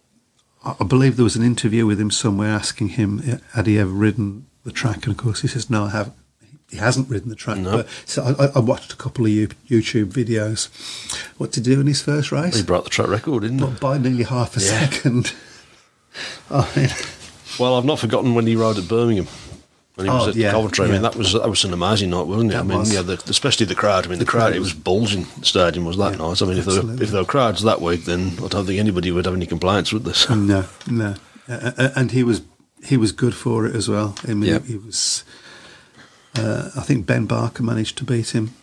I 0.64 0.84
believe 0.84 1.16
there 1.16 1.24
was 1.24 1.36
an 1.36 1.42
interview 1.44 1.86
with 1.86 2.00
him 2.00 2.10
somewhere 2.10 2.50
asking 2.50 2.88
him 2.90 3.20
uh, 3.30 3.36
had 3.54 3.66
he 3.66 3.78
ever 3.78 3.90
ridden 3.90 4.46
the 4.64 4.70
track, 4.72 5.04
and 5.06 5.08
of 5.08 5.16
course 5.16 5.42
he 5.42 5.48
says 5.48 5.68
no, 5.68 5.84
I 5.84 5.90
haven't. 5.90 6.16
He 6.72 6.78
hasn't 6.78 7.08
ridden 7.08 7.28
the 7.28 7.36
track. 7.36 7.58
No. 7.58 7.70
But 7.78 7.88
so 8.06 8.22
I, 8.24 8.46
I- 8.56 8.58
watched 8.60 8.92
a 8.92 8.96
couple 8.96 9.24
of 9.26 9.30
YouTube 9.30 10.06
videos. 10.06 10.68
What 11.38 11.52
did 11.52 11.66
he 11.66 11.74
do 11.74 11.80
in 11.80 11.86
his 11.86 12.02
first 12.02 12.32
race? 12.32 12.56
He 12.56 12.62
broke 12.64 12.84
the 12.84 12.90
track 12.90 13.08
record, 13.08 13.42
didn't 13.42 13.58
he? 13.60 13.66
By 13.78 13.98
nearly 13.98 14.24
half 14.24 14.56
a 14.56 14.60
Yeah. 14.60 14.80
second. 14.88 15.32
I 16.50 16.68
mean, 16.76 16.88
Well, 17.60 17.76
I've 17.76 17.84
not 17.84 17.98
forgotten 17.98 18.34
when 18.34 18.46
he 18.46 18.56
rode 18.56 18.78
at 18.78 18.88
Birmingham. 18.88 19.26
When 19.94 20.06
he 20.06 20.10
was 20.12 20.26
Oh, 20.28 20.30
at 20.30 20.36
yeah, 20.36 20.52
Coventry, 20.52 20.86
I 20.86 20.90
mean 20.90 21.02
that 21.02 21.16
was 21.16 21.34
that 21.34 21.46
was 21.48 21.64
an 21.64 21.74
amazing 21.74 22.08
night, 22.10 22.26
wasn't 22.26 22.52
it? 22.52 22.56
I 22.56 22.62
mean, 22.62 22.78
was. 22.78 22.94
yeah, 22.94 23.02
the, 23.02 23.22
especially 23.28 23.66
the 23.66 23.74
crowd. 23.74 24.06
I 24.06 24.08
mean, 24.08 24.18
the, 24.18 24.24
The 24.24 24.30
crowd, 24.30 24.40
crowd 24.44 24.56
it 24.56 24.60
was- 24.60 24.72
was 24.74 24.82
bulging. 24.82 25.26
The 25.40 25.44
stadium 25.44 25.84
was 25.84 25.98
that 25.98 26.12
Yeah, 26.12 26.26
night. 26.26 26.40
I 26.40 26.46
mean, 26.46 26.56
if 26.58 26.64
there, 26.64 26.82
were, 26.82 27.02
if 27.02 27.10
there 27.10 27.20
were 27.20 27.26
crowds 27.26 27.62
that 27.62 27.82
week, 27.82 28.06
then 28.06 28.32
I 28.42 28.48
don't 28.48 28.64
think 28.64 28.80
anybody 28.80 29.12
would 29.12 29.26
have 29.26 29.34
any 29.34 29.44
complaints 29.44 29.92
with 29.92 30.04
this. 30.04 30.28
no, 30.30 30.64
no, 30.90 31.14
uh, 31.46 31.90
and 31.94 32.10
he 32.12 32.22
was 32.24 32.40
he 32.84 32.96
was 32.96 33.12
good 33.12 33.34
for 33.34 33.66
it 33.66 33.76
as 33.76 33.86
well. 33.88 34.14
I 34.26 34.32
mean, 34.32 34.48
Yeah. 34.50 34.58
he 34.60 34.76
was. 34.76 35.24
Uh, 36.34 36.70
I 36.76 36.80
think 36.80 37.06
Ben 37.06 37.26
Barker 37.26 37.62
managed 37.62 37.98
to 37.98 38.04
beat 38.04 38.30
him 38.34 38.54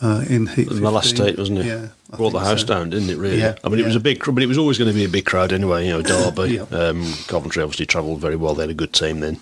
uh, 0.00 0.24
in 0.28 0.46
heat. 0.48 0.68
in 0.68 0.82
the 0.82 0.90
last 0.90 1.10
15. 1.10 1.26
state, 1.26 1.38
wasn't 1.38 1.58
it? 1.60 1.66
Yeah, 1.66 1.88
I 2.12 2.16
brought 2.16 2.30
the 2.32 2.40
house 2.40 2.62
so. 2.62 2.66
down, 2.66 2.90
didn't 2.90 3.08
it? 3.10 3.16
Really? 3.16 3.38
Yeah, 3.38 3.54
I 3.62 3.68
mean, 3.68 3.78
it 3.78 3.84
was 3.84 3.94
a 3.94 4.00
big, 4.00 4.22
but 4.24 4.42
it 4.42 4.46
was 4.46 4.58
always 4.58 4.78
going 4.78 4.90
to 4.90 4.94
be 4.94 5.04
a 5.04 5.08
big 5.08 5.24
crowd 5.24 5.52
anyway. 5.52 5.86
You 5.86 5.92
know, 5.92 6.02
Derby, 6.02 6.54
Yeah. 6.54 6.62
um, 6.76 7.12
Coventry 7.28 7.62
obviously 7.62 7.86
travelled 7.86 8.20
very 8.20 8.36
well. 8.36 8.54
They 8.54 8.64
had 8.64 8.70
a 8.70 8.74
good 8.74 8.92
team 8.92 9.20
then, 9.20 9.38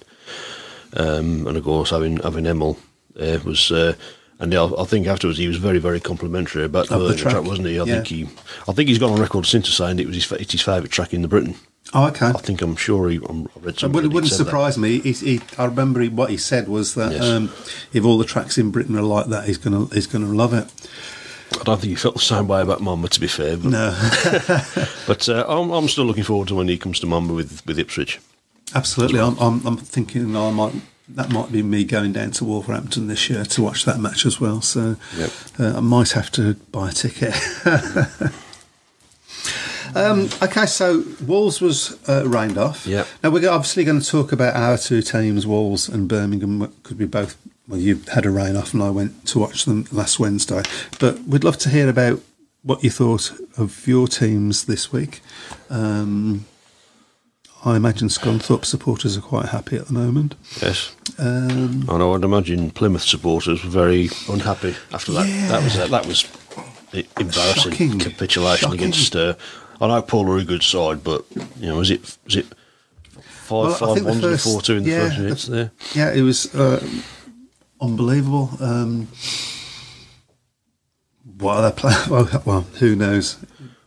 um, 0.95 1.47
and 1.47 1.57
of 1.57 1.65
course 1.65 1.91
having 1.91 2.19
having 2.19 2.47
Emil 2.47 2.77
uh, 3.19 3.39
was. 3.45 3.73
Uh, 3.73 3.95
and 4.39 4.55
I, 4.55 4.65
I 4.65 4.85
think 4.85 5.07
afterwards 5.07 5.39
he 5.39 5.49
was 5.49 5.59
very, 5.59 5.79
very 5.79 6.01
complimentary 6.01 6.65
about 6.65 6.89
the, 6.89 6.97
the 6.99 7.15
track. 7.15 7.35
track, 7.35 7.45
wasn't 7.45 7.69
he? 7.69 7.79
I 7.79 7.85
yeah. 7.85 7.95
think 7.97 8.07
he, 8.07 8.23
I 8.67 8.73
think 8.73 8.89
he's 8.89 8.99
gone 8.99 9.13
on 9.13 9.21
record 9.21 9.45
since 9.45 9.69
saying 9.69 9.99
it 9.99 10.07
was 10.07 10.17
his, 10.17 10.33
it's 10.33 10.53
his 10.53 10.63
favourite 10.63 10.91
track 10.91 11.13
in 11.13 11.21
the 11.21 11.29
Britain. 11.29 11.57
Oh, 11.93 12.07
okay. 12.09 12.27
I 12.27 12.33
think 12.33 12.63
I'm 12.63 12.77
sure 12.77 13.09
he. 13.11 13.19
I'm, 13.29 13.47
I 13.57 13.61
read 13.61 13.79
something. 13.79 13.93
would- 13.95 14.05
it 14.05 14.13
wouldn't 14.15 14.31
said 14.33 14.39
that. 14.41 14.45
surprise 14.45 14.79
me. 14.79 15.01
He, 15.01 15.13
he, 15.13 15.41
I 15.59 15.65
remember 15.65 16.01
he, 16.01 16.09
what 16.09 16.31
he 16.31 16.37
said 16.37 16.69
was 16.69 16.95
that 16.95 17.13
Yes. 17.13 17.25
um, 17.25 17.51
if 17.93 18.05
all 18.05 18.17
the 18.17 18.25
tracks 18.25 18.59
in 18.59 18.71
Britain 18.71 18.97
are 18.97 19.03
like 19.03 19.27
that, 19.27 19.47
he's 19.47 19.59
gonna 19.59 19.87
he's 19.87 20.07
gonna 20.07 20.27
love 20.33 20.55
it. 20.55 20.69
I 21.59 21.65
don't 21.65 21.81
think 21.81 21.91
he 21.91 21.97
felt 21.97 22.15
the 22.15 22.21
same 22.21 22.47
way 22.47 22.63
about 22.63 22.81
Monmore, 22.81 23.09
to 23.09 23.19
be 23.21 23.27
fair. 23.27 23.57
But, 23.57 23.71
No, 23.71 23.91
but 25.09 25.29
uh, 25.29 25.45
I'm, 25.49 25.73
I'm 25.73 25.89
still 25.89 26.05
looking 26.05 26.23
forward 26.23 26.47
to 26.49 26.55
when 26.55 26.69
he 26.69 26.79
comes 26.79 27.01
to 27.01 27.07
Monmore 27.07 27.35
with, 27.35 27.67
with 27.67 27.77
Ipswich. 27.77 28.21
absolutely. 28.73 29.19
I'm, 29.19 29.37
I'm, 29.41 29.67
I'm 29.67 29.77
thinking 29.77 30.37
I 30.37 30.51
might 30.53 30.75
that 31.09 31.31
might 31.33 31.51
be 31.51 31.61
me 31.65 31.83
going 31.83 32.13
down 32.13 32.31
to 32.31 32.45
Wolverhampton 32.45 33.09
this 33.09 33.29
year 33.29 33.45
to 33.45 33.63
watch 33.63 33.85
that 33.85 33.99
match 33.99 34.25
as 34.25 34.41
well. 34.41 34.61
So 34.61 34.95
Yep. 35.19 35.31
uh, 35.59 35.77
I 35.79 35.81
might 35.81 36.11
have 36.13 36.31
to 36.33 36.55
buy 36.71 36.91
a 36.91 36.93
ticket. 36.93 37.35
um, 39.95 40.29
okay, 40.43 40.67
so 40.67 41.05
Wolves 41.27 41.61
was 41.61 41.99
uh, 42.09 42.27
rained 42.27 42.59
off. 42.59 42.87
Yeah. 42.87 43.05
Now 43.23 43.31
we're 43.31 43.49
obviously 43.51 43.85
going 43.85 44.01
to 44.01 44.07
talk 44.07 44.33
about 44.33 44.55
our 44.57 44.77
two 44.79 45.03
teams, 45.03 45.47
Wolves 45.47 45.89
and 45.89 46.09
Birmingham. 46.09 46.73
Could 46.83 46.99
be 46.99 47.07
both. 47.07 47.37
Well, 47.69 47.79
you 47.81 48.01
had 48.13 48.27
a 48.27 48.31
rain 48.31 48.57
off, 48.57 48.75
and 48.75 48.83
I 48.83 48.91
went 48.91 49.27
to 49.29 49.39
watch 49.39 49.65
them 49.65 49.87
last 49.93 50.19
Wednesday. 50.19 50.63
But 50.99 51.21
we'd 51.23 51.45
love 51.45 51.59
to 51.59 51.69
hear 51.69 51.89
about 51.89 52.21
what 52.63 52.83
you 52.83 52.91
thought 52.91 53.31
of 53.57 53.87
your 53.87 54.09
teams 54.09 54.65
this 54.65 54.93
week. 54.93 55.21
Um, 55.71 56.47
I 57.65 57.77
imagine 57.77 58.09
Scunthorpe 58.09 58.65
supporters 58.65 59.17
are 59.19 59.21
quite 59.21 59.47
happy 59.51 59.77
at 59.77 59.87
the 59.87 59.93
moment. 59.93 60.35
Yes. 60.63 60.97
Um, 61.19 61.85
And 61.89 62.03
I 62.03 62.07
would 62.07 62.25
imagine 62.25 62.71
Plymouth 62.71 63.03
supporters 63.03 63.63
were 63.63 63.71
very 63.71 64.09
unhappy 64.29 64.75
after 64.93 65.13
that. 65.13 65.29
Yeah. 65.29 65.49
That 65.49 65.63
was 65.63 65.79
uh, 65.79 65.87
that 65.89 66.07
was 66.07 66.25
embarrassing 66.93 67.73
Shocking. 67.73 67.99
capitulation 67.99 68.69
Shocking. 68.71 68.81
against. 68.81 69.15
Uh, 69.15 69.35
I 69.81 69.87
know 69.89 70.03
Poole 70.03 70.31
are 70.31 70.39
a 70.39 70.45
good 70.45 70.63
side, 70.63 71.03
but 71.03 71.25
you 71.59 71.69
know, 71.69 71.77
was 71.79 71.91
it 71.91 72.01
was 72.25 72.37
it 72.37 72.47
five 73.23 73.81
Well, 73.81 73.95
five 73.95 74.05
ones 74.05 74.25
and 74.25 74.41
four 74.41 74.61
two 74.63 74.77
in 74.77 74.85
the 74.85 74.91
yeah, 74.91 75.09
first 75.09 75.19
minutes 75.19 75.47
the- 75.47 75.53
there? 75.55 75.71
yeah, 75.95 76.13
it 76.13 76.23
was 76.23 76.55
uh, 76.55 76.87
unbelievable. 77.81 78.51
Um, 78.61 79.09
what 81.39 81.57
are 81.57 81.71
they 81.71 81.77
playing? 81.77 81.99
Well, 82.11 82.43
well, 82.45 82.61
who 82.79 82.95
knows? 82.97 83.39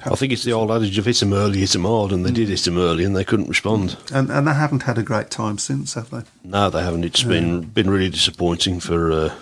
I 0.05 0.15
think 0.15 0.33
it's 0.33 0.43
the 0.43 0.51
old 0.51 0.69
adage 0.69 0.97
of 0.97 1.05
hit 1.05 1.21
'em 1.23 1.31
early, 1.31 1.59
hit 1.59 1.75
'em 1.75 1.85
hard, 1.85 2.11
and 2.11 2.25
they 2.25 2.31
did 2.31 2.49
hit 2.49 2.67
'em 2.67 2.77
early, 2.77 3.05
and 3.05 3.15
they 3.15 3.23
couldn't 3.23 3.47
respond. 3.47 3.95
And, 4.11 4.29
and 4.29 4.45
they 4.47 4.53
haven't 4.53 4.83
had 4.83 4.97
a 4.97 5.03
great 5.03 5.29
time 5.29 5.57
since, 5.57 5.93
have 5.93 6.09
they? 6.09 6.23
No, 6.43 6.69
they 6.69 6.83
haven't. 6.83 7.05
It's 7.05 7.23
been 7.23 7.61
been 7.61 7.89
really 7.89 8.09
disappointing 8.09 8.81
for 8.81 9.11
uh, 9.13 9.33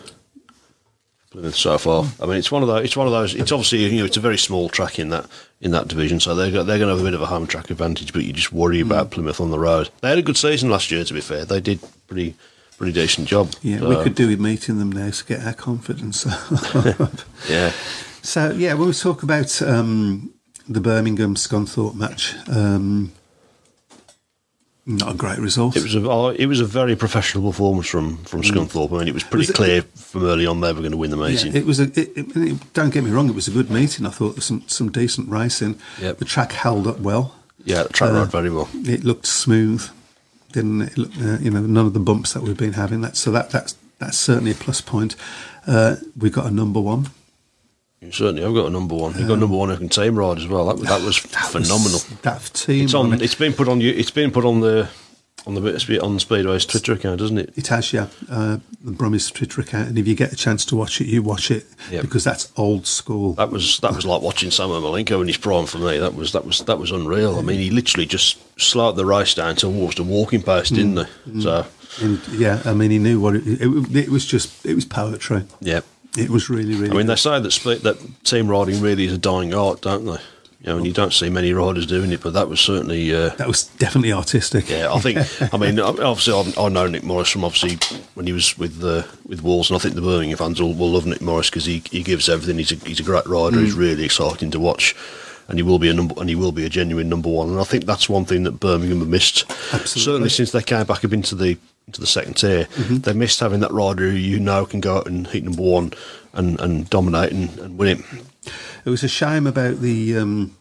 Plymouth 1.31 1.55
so 1.55 1.77
far. 1.79 2.05
I 2.21 2.27
mean, 2.27 2.37
it's 2.37 2.51
one 2.51 2.61
of 2.61 2.67
those. 2.67 2.83
It's 2.85 2.95
one 2.95 3.07
of 3.07 3.13
those. 3.13 3.33
It's 3.33 3.51
obviously 3.51 3.85
you 3.85 3.99
know 3.99 4.05
it's 4.05 4.17
a 4.17 4.21
very 4.21 4.37
small 4.37 4.69
track 4.69 4.99
in 4.99 5.09
that 5.09 5.25
in 5.61 5.71
that 5.71 5.87
division, 5.87 6.19
so 6.19 6.35
they're 6.35 6.49
they're 6.51 6.79
going 6.79 6.81
to 6.81 6.87
have 6.87 6.99
a 6.99 7.03
bit 7.03 7.13
of 7.13 7.21
a 7.21 7.27
home 7.27 7.47
track 7.47 7.69
advantage. 7.69 8.13
But 8.13 8.23
you 8.23 8.33
just 8.33 8.51
worry 8.51 8.81
about 8.81 9.11
Plymouth 9.11 9.39
on 9.39 9.51
the 9.51 9.59
road. 9.59 9.89
They 10.01 10.09
had 10.09 10.17
a 10.17 10.23
good 10.23 10.37
season 10.37 10.69
last 10.69 10.91
year. 10.91 11.03
To 11.03 11.13
be 11.13 11.21
fair, 11.21 11.45
they 11.45 11.61
did 11.61 11.79
pretty 12.07 12.35
pretty 12.77 12.93
decent 12.93 13.27
job. 13.27 13.51
Yeah, 13.61 13.77
So, 13.79 13.89
we 13.89 14.03
could 14.03 14.15
do 14.15 14.27
with 14.27 14.39
meeting 14.39 14.79
them 14.79 14.91
now 14.91 15.11
to 15.11 15.25
get 15.25 15.45
our 15.45 15.53
confidence 15.53 16.25
up. 16.25 17.21
Yeah, 17.49 17.71
so, 18.23 18.51
yeah, 18.51 18.75
when 18.75 18.87
we 18.87 18.93
talk 18.93 19.23
about 19.23 19.61
um, 19.63 20.31
the 20.69 20.79
Birmingham 20.79 21.35
Scunthorpe 21.35 21.95
match, 21.95 22.35
um, 22.47 23.11
not 24.91 25.13
a 25.13 25.17
great 25.17 25.39
result. 25.39 25.75
it 25.75 25.83
was 25.83 25.95
a 25.95 26.09
oh, 26.09 26.29
it 26.29 26.45
was 26.45 26.59
a 26.59 26.65
very 26.65 26.95
professional 26.95 27.49
performance 27.49 27.87
from 27.87 28.17
from 28.25 28.41
Scunthorpe. 28.41 28.93
I 28.93 28.99
mean, 28.99 29.07
it 29.07 29.13
was 29.13 29.23
pretty 29.23 29.37
Was 29.43 29.49
it- 29.49 29.55
clear 29.55 29.81
from 29.95 30.23
early 30.25 30.45
on 30.45 30.61
they 30.61 30.73
were 30.73 30.79
going 30.79 30.91
to 30.91 30.97
win 30.97 31.11
the 31.11 31.17
meeting. 31.17 31.53
Yeah, 31.53 31.59
it 31.59 31.65
was 31.65 31.79
a. 31.79 31.83
It, 31.83 31.97
it, 32.17 32.35
it- 32.35 32.73
don't 32.73 32.93
get 32.93 33.03
me 33.03 33.11
wrong; 33.11 33.29
it 33.29 33.35
was 33.35 33.47
a 33.47 33.51
good 33.51 33.69
meeting. 33.69 34.05
I 34.05 34.09
thought 34.09 34.29
there 34.29 34.35
was 34.35 34.45
some 34.45 34.63
some 34.67 34.91
decent 34.91 35.29
racing. 35.29 35.79
Yep. 35.99 36.17
The 36.17 36.25
track 36.25 36.51
held 36.51 36.87
up 36.87 36.99
well. 36.99 37.35
yeah, 37.65 37.83
the 37.83 37.89
track 37.89 38.11
uh, 38.11 38.13
rode 38.15 38.31
very 38.31 38.49
well. 38.49 38.69
It 38.73 39.03
looked 39.03 39.25
smooth, 39.27 39.87
didn't 40.51 40.81
it? 40.81 40.91
it 40.93 40.97
looked, 40.97 41.17
uh, 41.21 41.37
you 41.39 41.51
know, 41.51 41.61
none 41.61 41.85
of 41.85 41.93
the 41.93 41.99
bumps 41.99 42.33
that 42.33 42.43
we've 42.43 42.57
been 42.57 42.73
having. 42.73 43.01
That 43.01 43.15
so 43.17 43.31
that 43.31 43.49
that's 43.51 43.75
that's 43.99 44.17
certainly 44.17 44.51
a 44.51 44.55
plus 44.55 44.81
point. 44.81 45.15
Uh, 45.67 45.97
we 46.17 46.29
got 46.29 46.45
a 46.47 46.51
number 46.51 46.79
one. 46.81 47.09
Certainly, 48.09 48.43
I've 48.43 48.53
got 48.55 48.65
a 48.65 48.69
number 48.71 48.95
one. 48.95 49.13
You've 49.17 49.27
got 49.27 49.35
a 49.35 49.39
number 49.39 49.55
one 49.55 49.75
can 49.77 49.87
team 49.87 50.15
ride 50.17 50.39
as 50.39 50.47
well. 50.47 50.65
That, 50.65 50.77
was- 50.79 50.87
that 50.89 51.01
was 51.03 51.21
That 51.21 51.53
was- 51.53 51.67
phenomenal. 51.67 51.99
that 52.23 52.43
team. 52.53 52.85
It's 52.85 52.93
on. 52.95 53.13
It's 53.21 53.35
been 53.35 53.53
put 53.53 53.67
on. 53.67 53.79
you- 53.79 53.93
It's 53.93 54.09
been 54.09 54.31
put 54.31 54.43
on 54.43 54.61
the 54.61 54.89
on 55.47 55.53
the 55.55 55.99
on 56.03 56.19
Speedway's 56.19 56.65
Twitter 56.65 56.93
account, 56.93 57.19
doesn't 57.19 57.37
it? 57.37 57.51
It 57.55 57.67
has, 57.67 57.93
yeah. 57.93 58.07
Uh, 58.29 58.57
the 58.83 58.91
Brummies 58.91 59.31
Twitter 59.33 59.61
account, 59.61 59.89
and 59.89 59.97
if 59.97 60.07
you 60.07 60.13
get 60.15 60.31
a 60.31 60.35
chance 60.35 60.65
to 60.65 60.75
watch 60.75 60.99
it, 61.01 61.07
you 61.07 61.21
watch 61.23 61.49
it 61.51 61.65
Yep. 61.91 62.01
because 62.01 62.23
that's 62.23 62.51
old 62.57 62.85
school. 62.87 63.33
That 63.33 63.51
was 63.51 63.77
that 63.79 63.95
was 63.95 64.05
like 64.05 64.21
watching 64.23 64.49
Sam 64.51 64.69
Ermolenko 64.69 65.21
in 65.21 65.27
his 65.27 65.37
prime 65.37 65.67
for 65.67 65.77
me. 65.77 65.97
That 65.99 66.15
was 66.15 66.31
that 66.33 66.45
was 66.45 66.59
that 66.61 66.79
was 66.79 66.89
unreal. 66.91 67.37
I 67.37 67.41
mean, 67.43 67.59
he 67.59 67.69
literally 67.69 68.07
just 68.07 68.37
slowed 68.59 68.95
the 68.95 69.05
race 69.05 69.35
down 69.35 69.55
towards 69.57 69.95
the 69.95 70.03
walking 70.03 70.41
pace, 70.41 70.69
didn't 70.69 71.07
he? 71.33 71.41
So 71.41 71.65
And, 72.01 72.19
yeah, 72.33 72.61
I 72.65 72.73
mean, 72.73 72.89
he 72.91 72.97
knew 72.99 73.19
what 73.19 73.35
it, 73.35 73.43
it. 73.47 73.95
It 73.95 74.09
was 74.09 74.25
just, 74.25 74.65
it 74.65 74.73
was 74.73 74.85
poetry. 74.85 75.43
yeah. 75.59 75.81
It 76.17 76.29
was 76.29 76.49
really, 76.49 76.75
really. 76.75 76.91
I 76.91 76.93
mean, 76.93 77.07
they 77.07 77.15
say 77.15 77.39
that 77.39 77.51
spe- 77.51 77.83
that 77.83 77.97
team 78.23 78.47
riding 78.49 78.81
really 78.81 79.05
is 79.05 79.13
a 79.13 79.17
dying 79.17 79.53
art, 79.53 79.81
don't 79.81 80.05
they? 80.05 80.17
You 80.61 80.67
know, 80.67 80.77
and 80.77 80.85
you 80.85 80.93
don't 80.93 81.13
see 81.13 81.29
many 81.29 81.53
riders 81.53 81.87
doing 81.87 82.11
it, 82.11 82.21
but 82.21 82.33
that 82.33 82.47
was 82.47 82.59
certainly. 82.59 83.15
Uh, 83.15 83.29
that 83.29 83.47
was 83.47 83.63
definitely 83.63 84.13
artistic. 84.13 84.69
Yeah, 84.69 84.93
I 84.93 84.99
think. 84.99 85.17
I 85.53 85.57
mean, 85.57 85.79
obviously, 85.79 86.33
I've, 86.33 86.59
I 86.59 86.69
know 86.69 86.85
Nick 86.85 87.03
Morris 87.03 87.29
from 87.29 87.43
obviously 87.43 87.77
when 88.13 88.27
he 88.27 88.33
was 88.33 88.55
with 88.59 88.83
uh, 88.83 89.03
with 89.25 89.41
Wolves, 89.41 89.71
and 89.71 89.77
I 89.77 89.79
think 89.79 89.95
the 89.95 90.01
Birmingham 90.01 90.37
fans 90.37 90.61
will, 90.61 90.73
will 90.73 90.91
love 90.91 91.07
Nick 91.07 91.21
Morris 91.21 91.49
because 91.49 91.65
he, 91.65 91.81
he 91.89 92.03
gives 92.03 92.29
everything. 92.29 92.59
He's 92.59 92.71
a, 92.71 92.75
he's 92.75 92.99
a 92.99 93.03
great 93.03 93.25
rider. 93.25 93.59
He's 93.59 93.73
really 93.73 94.03
exciting 94.03 94.51
to 94.51 94.59
watch, 94.59 94.95
and 95.47 95.57
he 95.57 95.63
will 95.63 95.79
be 95.79 95.89
a 95.89 95.93
number 95.93 96.13
and 96.19 96.29
he 96.29 96.35
will 96.35 96.51
be 96.51 96.65
a 96.65 96.69
genuine 96.69 97.09
number 97.09 97.29
one. 97.29 97.49
And 97.49 97.59
I 97.59 97.63
think 97.63 97.85
that's 97.85 98.07
one 98.07 98.25
thing 98.25 98.43
that 98.43 98.59
Birmingham 98.59 98.99
have 98.99 99.07
missed. 99.07 99.49
Absolutely. 99.49 100.01
Certainly 100.01 100.29
since 100.29 100.51
they 100.51 100.61
came 100.61 100.85
back 100.85 101.03
up 101.03 101.13
into 101.13 101.33
the 101.33 101.57
into 101.91 101.99
the 102.01 102.07
second 102.07 102.35
tier, 102.35 102.65
they 102.89 103.11
missed 103.13 103.41
having 103.41 103.59
that 103.59 103.71
rider 103.71 104.09
who 104.09 104.15
you 104.15 104.39
know 104.39 104.65
can 104.65 104.79
go 104.79 104.97
out 104.97 105.07
and 105.07 105.27
heat 105.27 105.43
number 105.43 105.61
one 105.61 105.91
and, 106.33 106.57
and 106.61 106.89
dominate 106.89 107.33
and, 107.33 107.59
and 107.59 107.77
win 107.77 107.99
it. 107.99 108.05
It 108.85 108.89
was 108.89 109.03
a 109.03 109.09
shame 109.09 109.45
about 109.45 109.81
the 109.81 110.17
um, 110.17 110.55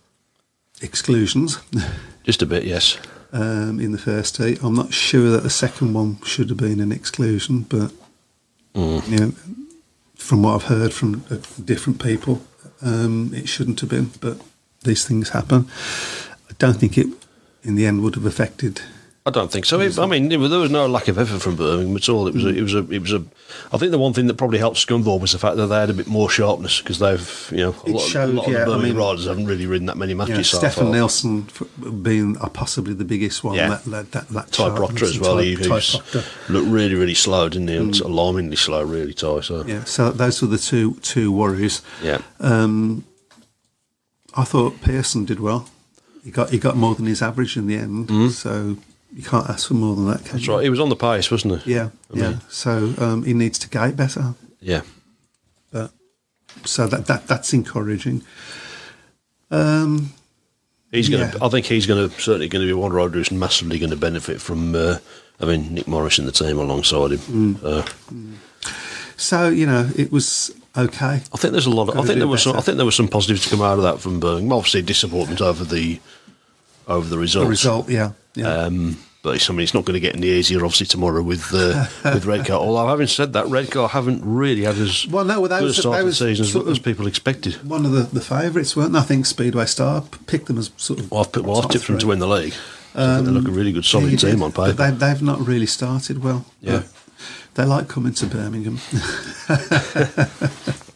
exclusions 0.82 1.58
Just 2.24 2.42
a 2.42 2.46
bit, 2.46 2.64
yes. 2.64 2.98
um, 3.32 3.78
in 3.80 3.92
the 3.92 3.98
first 3.98 4.36
heat. 4.38 4.58
I'm 4.62 4.74
not 4.74 4.92
sure 4.92 5.30
that 5.30 5.42
the 5.44 5.50
second 5.50 5.94
one 5.94 6.20
should 6.22 6.48
have 6.48 6.58
been 6.58 6.80
an 6.80 6.92
exclusion, 6.92 7.60
but 7.62 7.92
Mm. 8.74 9.08
you 9.08 9.18
know, 9.18 9.32
from 10.14 10.44
what 10.44 10.54
I've 10.54 10.68
heard 10.68 10.92
from 10.92 11.24
uh, 11.28 11.38
different 11.64 12.00
people, 12.00 12.40
um, 12.82 13.32
it 13.34 13.48
shouldn't 13.48 13.80
have 13.80 13.88
been. 13.90 14.10
But 14.20 14.40
these 14.84 15.04
things 15.04 15.30
happen. 15.30 15.66
I 16.48 16.52
don't 16.60 16.74
think 16.78 16.96
it, 16.96 17.08
in 17.64 17.74
the 17.74 17.84
end, 17.84 18.00
would 18.04 18.14
have 18.14 18.26
affected. 18.26 18.80
I 19.30 19.32
don't 19.32 19.50
think 19.50 19.64
so. 19.64 19.80
It- 19.80 19.98
I 19.98 20.06
mean, 20.06 20.28
there 20.28 20.38
was 20.38 20.50
there 20.50 20.58
was 20.60 20.70
no 20.70 20.86
lack 20.86 21.08
of 21.08 21.18
effort 21.18 21.40
from 21.40 21.56
Birmingham 21.56 21.96
at 21.96 22.08
all. 22.08 22.26
It 22.28 22.34
was, 22.34 22.44
a, 22.44 22.48
it 22.48 22.62
was, 22.62 22.74
a, 22.74 22.78
it 22.90 22.98
was 23.00 23.12
a. 23.12 23.24
I 23.72 23.78
think 23.78 23.90
the 23.92 23.98
one 23.98 24.12
thing 24.12 24.26
that 24.26 24.34
probably 24.34 24.58
helped 24.58 24.76
Scunthorpe 24.78 25.20
was 25.20 25.32
the 25.32 25.38
fact 25.38 25.56
that 25.56 25.66
they 25.68 25.76
had 25.76 25.90
a 25.90 25.94
bit 25.94 26.06
more 26.06 26.28
sharpness 26.28 26.80
because 26.80 26.98
they've, 26.98 27.48
you 27.52 27.58
know, 27.58 27.74
a 27.84 27.88
It 27.90 27.92
lot, 27.94 28.02
showed, 28.02 28.28
a 28.30 28.32
lot 28.32 28.48
yeah, 28.48 28.58
of 28.58 28.66
Birmingham 28.66 28.96
mean- 28.96 28.96
riders 28.96 29.26
haven't 29.26 29.46
really 29.46 29.66
ridden 29.66 29.86
that 29.86 29.96
many 29.96 30.14
matches 30.14 30.36
know, 30.36 30.42
so 30.42 30.58
Stefan 30.58 30.84
far. 30.84 30.92
Nelson 30.92 31.46
being 32.02 32.36
uh, 32.38 32.48
possibly 32.48 32.94
the 32.94 33.04
biggest 33.04 33.42
one. 33.44 33.54
Yeah. 33.54 33.68
That, 33.68 33.84
that, 33.84 34.10
that, 34.12 34.28
that 34.28 34.52
Ty 34.52 34.74
Proctor 34.76 35.04
as 35.04 35.18
well. 35.18 35.36
Ty- 35.36 35.42
He, 35.44 35.56
Ty 35.56 35.66
Proctor. 35.68 36.24
looked 36.48 36.68
really, 36.68 36.94
really 36.94 37.14
slow, 37.14 37.48
didn't 37.48 37.68
he? 37.68 37.76
And 37.76 37.98
Alarmingly 38.00 38.56
slow, 38.56 38.82
really, 38.82 39.14
Ty. 39.14 39.40
So 39.40 39.64
Yeah, 39.64 39.84
so 39.84 40.10
those 40.10 40.42
were 40.42 40.48
the 40.48 40.58
two 40.58 40.94
two 41.02 41.30
worries. 41.32 41.82
yeah. 42.02 42.20
Um, 42.40 43.04
I 44.34 44.44
thought 44.44 44.80
Pearson 44.80 45.24
did 45.24 45.40
well. 45.40 45.68
He 46.24 46.30
got 46.30 46.50
he 46.50 46.58
got 46.58 46.76
more 46.76 46.94
than 46.94 47.06
his 47.06 47.22
average 47.22 47.56
in 47.56 47.66
the 47.66 47.76
end. 47.76 48.08
Mm. 48.08 48.30
So 48.30 48.76
you 49.14 49.22
can't 49.22 49.48
ask 49.50 49.68
for 49.68 49.74
more 49.74 49.94
than 49.96 50.06
that. 50.06 50.24
Can 50.24 50.32
That's 50.36 50.46
you? 50.46 50.54
right. 50.54 50.62
He 50.62 50.70
was 50.70 50.80
on 50.80 50.88
the 50.88 50.96
pace, 50.96 51.30
wasn't 51.30 51.62
he? 51.62 51.74
Yeah, 51.74 51.90
I 52.14 52.16
yeah. 52.18 52.28
mean- 52.30 52.40
So 52.48 52.94
um, 52.98 53.22
he 53.24 53.34
needs 53.34 53.58
to 53.60 53.68
gate 53.68 53.96
better. 53.96 54.34
Yeah. 54.60 54.82
But 55.72 55.90
so 56.64 56.86
that 56.86 57.06
that 57.06 57.26
that's 57.26 57.52
encouraging. 57.52 58.22
Um, 59.50 60.12
He's 60.92 61.08
going 61.08 61.22
Yeah. 61.22 61.30
to. 61.32 61.44
I 61.44 61.48
think 61.48 61.66
he's 61.66 61.86
going 61.86 62.08
to 62.10 62.20
certainly 62.20 62.48
going 62.48 62.62
to 62.62 62.66
be 62.66 62.72
one 62.72 62.92
rider 62.92 63.10
who's 63.12 63.30
massively 63.30 63.78
going 63.78 63.90
to 63.90 63.96
benefit 63.96 64.40
from 64.40 64.74
uh, 64.74 64.98
having 65.38 65.72
Nick 65.72 65.86
Morris 65.86 66.18
in 66.18 66.26
the 66.26 66.32
team 66.32 66.58
alongside 66.58 67.12
him. 67.12 67.56
Mm. 67.62 67.64
Uh, 67.64 68.66
so 69.16 69.48
you 69.48 69.66
know, 69.66 69.88
it 69.96 70.10
was 70.10 70.50
okay. 70.76 71.20
I 71.32 71.36
think 71.36 71.52
there's 71.52 71.66
a 71.66 71.70
lot. 71.70 71.88
Of, 71.90 71.98
I 71.98 72.02
think 72.04 72.18
there 72.18 72.26
was. 72.26 72.42
Some, 72.42 72.56
I 72.56 72.60
think 72.60 72.76
there 72.76 72.86
was 72.86 72.96
some 72.96 73.06
positives 73.06 73.44
to 73.44 73.50
come 73.50 73.62
out 73.62 73.76
of 73.78 73.82
that 73.84 74.00
from 74.00 74.18
Birmingham. 74.18 74.52
Obviously, 74.52 74.82
disappointment 74.82 75.40
over 75.40 75.62
the 75.62 76.00
over 76.88 77.08
the 77.08 77.18
results. 77.18 77.44
The 77.46 77.50
result, 77.50 77.88
yeah, 77.88 78.12
yeah. 78.34 78.46
Um, 78.64 78.96
but 79.22 79.34
it's, 79.36 79.50
I 79.50 79.52
mean, 79.52 79.60
it's 79.64 79.74
not 79.74 79.84
going 79.84 79.94
to 79.94 80.00
get 80.00 80.16
any 80.16 80.28
easier, 80.28 80.58
obviously, 80.64 80.86
tomorrow 80.86 81.22
with 81.22 81.52
uh, 81.52 81.86
with 82.04 82.24
Redcar. 82.24 82.58
Although, 82.58 82.88
having 82.88 83.06
said 83.06 83.34
that, 83.34 83.46
Redcar 83.48 83.88
haven't 83.88 84.22
really 84.24 84.62
had 84.62 84.76
as 84.78 85.06
Well, 85.08 85.24
no, 85.26 85.40
well, 85.40 85.48
that 85.50 85.58
good 85.60 85.66
was- 85.66 85.78
a 85.78 85.82
start 85.82 85.92
that 85.92 85.98
to 85.98 86.02
the 86.04 86.06
was 86.06 86.18
season 86.18 86.44
as, 86.46 86.54
of- 86.54 86.68
as 86.68 86.78
people 86.78 87.06
expected. 87.06 87.54
One 87.68 87.84
of 87.84 87.92
the, 87.92 88.02
the 88.04 88.20
favourites, 88.22 88.74
weren't? 88.74 88.96
I 88.96 89.02
think 89.02 89.26
Speedway 89.26 89.66
Star 89.66 90.02
picked 90.26 90.46
them 90.46 90.56
as 90.58 90.70
sort 90.78 91.00
of. 91.00 91.10
Well, 91.10 91.20
I've, 91.20 91.32
put, 91.32 91.44
well, 91.44 91.60
I've 91.62 91.68
tipped 91.70 91.86
them 91.86 91.98
to 91.98 92.06
win 92.06 92.18
the 92.18 92.26
league. 92.28 92.54
Think 92.92 93.24
they 93.26 93.30
look 93.30 93.46
a 93.46 93.50
really 93.50 93.72
good, 93.72 93.84
solid 93.84 94.10
Yeah, 94.10 94.16
team 94.18 94.30
did, 94.36 94.42
on 94.42 94.50
but 94.52 94.70
paper. 94.76 94.90
They, 94.90 94.96
they've 95.06 95.22
not 95.22 95.46
really 95.46 95.66
started 95.66 96.24
well. 96.24 96.44
Yeah. 96.60 96.82
They 97.54 97.64
like 97.64 97.88
coming 97.88 98.14
to 98.14 98.26
Birmingham. 98.26 98.78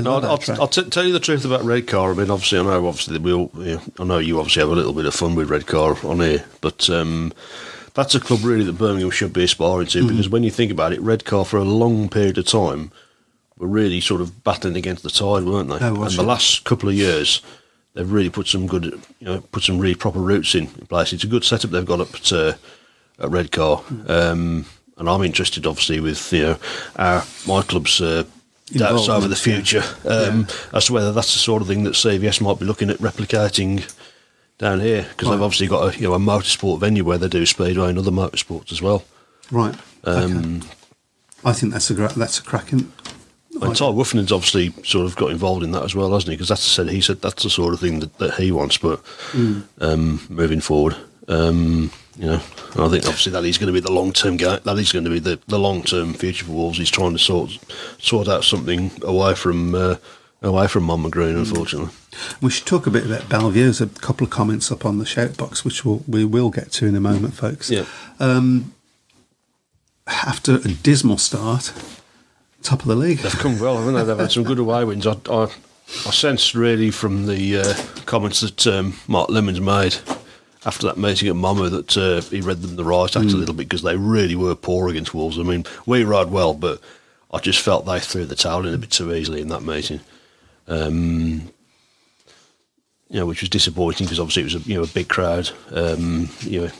No, 0.00 0.16
I'll, 0.16 0.24
I'll. 0.24 0.60
I'll 0.60 0.68
t- 0.68 0.88
tell 0.88 1.04
you 1.04 1.12
the 1.12 1.20
truth 1.20 1.44
about 1.44 1.62
Redcar. 1.62 2.12
I 2.12 2.14
mean, 2.14 2.30
obviously, 2.30 2.58
I 2.58 2.62
know, 2.62 2.86
obviously, 2.86 3.18
we'll. 3.18 3.50
You 3.56 3.80
I 3.98 4.04
know 4.04 4.18
you 4.18 4.38
obviously 4.38 4.60
have 4.60 4.70
a 4.70 4.74
little 4.74 4.92
bit 4.92 5.06
of 5.06 5.14
fun 5.14 5.34
with 5.34 5.50
Redcar 5.50 5.96
on 6.04 6.20
here, 6.20 6.44
but 6.60 6.88
um, 6.90 7.32
that's 7.94 8.14
a 8.14 8.20
club 8.20 8.42
really 8.42 8.64
that 8.64 8.78
Birmingham 8.78 9.10
should 9.10 9.32
be 9.32 9.44
aspiring 9.44 9.86
to 9.88 10.08
because 10.08 10.28
when 10.28 10.42
you 10.42 10.50
think 10.50 10.72
about 10.72 10.92
it, 10.92 11.00
Redcar 11.00 11.44
for 11.44 11.58
a 11.58 11.64
long 11.64 12.08
period 12.08 12.38
of 12.38 12.46
time 12.46 12.90
were 13.58 13.66
really 13.66 14.00
sort 14.00 14.20
of 14.20 14.42
battling 14.44 14.76
against 14.76 15.02
the 15.02 15.10
tide, 15.10 15.44
weren't 15.44 15.68
they? 15.68 15.78
They 15.78 15.86
and 15.86 16.10
the 16.10 16.22
last 16.22 16.64
couple 16.64 16.88
of 16.88 16.94
years, 16.94 17.42
they've 17.94 18.10
really 18.10 18.30
put 18.30 18.46
some 18.46 18.66
good, 18.66 18.84
you 19.20 19.26
know, 19.26 19.40
put 19.52 19.62
some 19.62 19.78
really 19.78 19.94
proper 19.94 20.20
roots 20.20 20.54
in 20.54 20.66
place. 20.66 21.12
It's 21.12 21.24
a 21.24 21.28
good 21.28 21.44
setup 21.44 21.70
they've 21.70 21.84
got 21.84 22.00
up 22.00 22.14
at, 22.14 22.32
uh, 22.32 22.54
at 23.18 23.30
Redcar. 23.30 23.78
Mm. 23.82 24.10
Um, 24.10 24.66
and 24.96 25.08
I'm 25.08 25.22
interested, 25.22 25.66
obviously, 25.66 26.00
with 26.00 26.32
you 26.32 26.42
know 26.42 26.58
our 26.96 27.24
my 27.46 27.62
club's 27.62 28.00
uh, 28.00 28.24
doubts 28.66 29.08
over 29.08 29.28
the 29.28 29.34
Involvement, 29.34 29.72
yeah. 29.72 29.80
future 29.82 29.84
um, 30.08 30.46
as 30.72 30.86
to 30.86 30.92
whether 30.92 31.12
that's 31.12 31.32
the 31.32 31.38
sort 31.38 31.62
of 31.62 31.68
thing 31.68 31.84
that 31.84 31.94
CVS 31.94 32.40
might 32.40 32.58
be 32.58 32.64
looking 32.64 32.90
at 32.90 32.98
replicating 32.98 33.90
down 34.58 34.80
here 34.80 35.06
because 35.10 35.28
they've 35.28 35.42
obviously 35.42 35.66
got 35.66 35.94
a 35.94 35.98
you 35.98 36.06
know 36.08 36.14
a 36.14 36.18
motorsport 36.18 36.78
venue 36.80 37.04
where 37.04 37.18
they 37.18 37.28
do 37.28 37.44
speedway 37.46 37.88
and 37.88 37.98
other 37.98 38.10
motorsports 38.12 38.70
as 38.72 38.80
well. 38.80 39.04
right. 39.50 39.74
Um, 40.04 40.56
okay. 40.58 40.66
I 41.44 41.52
think 41.52 41.72
that's 41.72 41.90
a 41.90 41.94
gra- 41.94 42.12
that's 42.16 42.38
a 42.38 42.42
cracking. 42.42 42.92
And 43.60 43.76
Tai 43.76 43.86
Woffinden's 43.92 44.32
obviously 44.32 44.72
sort 44.84 45.06
of 45.06 45.14
got 45.16 45.30
involved 45.30 45.62
in 45.62 45.72
that 45.72 45.82
as 45.84 45.94
well, 45.94 46.12
hasn't 46.12 46.30
he? 46.30 46.36
Because 46.36 46.48
that's 46.48 46.62
said 46.62 46.88
he 46.88 47.00
said 47.00 47.20
that's 47.20 47.42
the 47.42 47.50
sort 47.50 47.74
of 47.74 47.80
thing 47.80 48.00
that, 48.00 48.16
that 48.18 48.34
he 48.34 48.50
wants. 48.52 48.78
But 48.78 49.02
Mm. 49.32 49.64
um, 49.80 50.20
moving 50.30 50.60
forward, 50.60 50.96
um, 51.28 51.90
you 52.16 52.26
know, 52.26 52.40
I 52.76 52.88
think 52.88 53.06
obviously 53.06 53.32
that 53.32 53.44
is 53.44 53.58
going 53.58 53.68
to 53.68 53.72
be 53.72 53.80
the 53.80 53.92
long 53.92 54.12
term 54.12 54.36
game. 54.36 54.58
That 54.64 54.78
is 54.78 54.92
going 54.92 55.04
to 55.04 55.10
be 55.10 55.18
the, 55.18 55.38
the 55.46 55.58
long 55.58 55.82
term 55.82 56.14
future 56.14 56.44
for 56.44 56.52
Wolves. 56.52 56.78
He's 56.78 56.90
trying 56.90 57.12
to 57.12 57.18
sort 57.18 57.58
sort 57.98 58.28
out 58.28 58.44
something 58.44 58.90
away 59.02 59.34
from 59.34 59.74
uh, 59.74 59.96
away 60.42 60.66
from 60.66 60.84
Monmore 60.84 61.10
Green, 61.10 61.36
unfortunately. 61.36 61.90
We 62.40 62.50
should 62.50 62.66
talk 62.66 62.86
a 62.86 62.90
bit 62.90 63.06
about 63.06 63.28
Bellevue. 63.28 63.64
There's 63.64 63.80
a 63.80 63.86
couple 63.86 64.24
of 64.24 64.30
comments 64.30 64.70
up 64.70 64.84
on 64.84 64.98
the 64.98 65.06
shout 65.06 65.36
box, 65.36 65.64
which 65.64 65.84
we'll, 65.84 66.02
we 66.06 66.24
will 66.24 66.50
get 66.50 66.70
to 66.72 66.86
in 66.86 66.94
a 66.94 67.00
moment, 67.00 67.34
folks. 67.34 67.70
Yeah. 67.70 67.86
Um, 68.20 68.74
after 70.06 70.56
a 70.56 70.68
dismal 70.68 71.16
start, 71.16 71.72
top 72.62 72.80
of 72.80 72.88
the 72.88 72.96
league. 72.96 73.18
They've 73.18 73.32
come 73.32 73.58
well, 73.58 73.78
haven't 73.78 73.94
they? 73.94 74.04
They've 74.04 74.18
had 74.18 74.32
some 74.32 74.44
good 74.44 74.58
away 74.58 74.84
wins. 74.84 75.06
I, 75.06 75.16
I, 75.30 75.44
I 75.44 76.10
sensed 76.10 76.54
really 76.54 76.90
from 76.90 77.26
the 77.26 77.58
uh, 77.58 77.74
comments 78.04 78.40
that 78.40 78.66
um, 78.66 78.98
Mark 79.06 79.30
Lemons 79.30 79.60
made 79.60 79.96
after 80.64 80.86
that 80.86 80.96
meeting 80.96 81.28
at 81.28 81.34
Monmore 81.36 81.70
that 81.70 81.96
uh, 81.96 82.20
he 82.30 82.40
read 82.40 82.62
them 82.62 82.76
the 82.76 82.84
right 82.84 83.14
act 83.16 83.32
a 83.32 83.36
little 83.36 83.54
bit 83.54 83.68
because 83.68 83.82
they 83.82 83.96
really 83.96 84.36
were 84.36 84.54
poor 84.54 84.88
against 84.88 85.12
Wolves. 85.14 85.38
I 85.38 85.42
mean, 85.42 85.64
we 85.86 86.04
rode 86.04 86.30
well, 86.30 86.54
but 86.54 86.80
I 87.32 87.38
just 87.38 87.60
felt 87.60 87.84
they 87.86 87.98
threw 87.98 88.24
the 88.24 88.36
towel 88.36 88.66
in 88.66 88.74
a 88.74 88.78
bit 88.78 88.90
too 88.90 89.12
easily 89.14 89.40
in 89.40 89.48
that 89.48 89.62
meeting. 89.62 90.00
Um, 90.68 91.50
you 93.08 93.18
know, 93.18 93.26
which 93.26 93.40
was 93.42 93.50
disappointing 93.50 94.06
because 94.06 94.18
obviously 94.20 94.42
it 94.42 94.44
was 94.46 94.54
a 94.54 94.58
you 94.60 94.76
know 94.76 94.84
a 94.84 94.86
big 94.86 95.08
crowd. 95.08 95.50
Um, 95.70 96.30
you 96.40 96.62
know, 96.62 96.70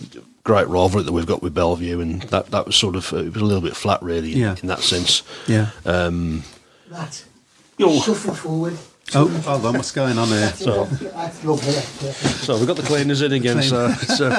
great 0.44 0.66
rivalry 0.68 1.02
that 1.04 1.12
we've 1.12 1.26
got 1.26 1.42
with 1.42 1.52
Bellevue, 1.54 2.00
and 2.00 2.22
that 2.22 2.46
that 2.52 2.64
was 2.66 2.76
sort 2.76 2.96
of 2.96 3.12
it 3.12 3.32
was 3.34 3.42
a 3.42 3.44
little 3.44 3.60
bit 3.60 3.76
flat 3.76 4.00
really 4.02 4.32
in, 4.32 4.38
Yeah. 4.38 4.56
in 4.62 4.68
that 4.68 4.80
sense. 4.80 5.22
Yeah. 5.46 5.70
Um, 5.84 6.44
That. 6.88 7.24
Yo. 7.78 7.98
Shuffle 8.00 8.34
forward. 8.34 8.78
Oh, 9.14 9.28
hold 9.28 9.66
on, 9.66 9.74
what's 9.74 9.92
going 9.92 10.18
on 10.18 10.28
here? 10.28 10.48
So- 10.52 10.84
That's 10.86 11.44
lovely. 11.44 11.72
that's 11.72 12.02
lovely. 12.02 12.30
So 12.44 12.56
we've 12.58 12.66
got 12.66 12.76
the 12.76 12.82
cleaners 12.82 13.22
in 13.22 13.32
again. 13.32 13.62
So, 13.62 13.90
so 13.92 14.30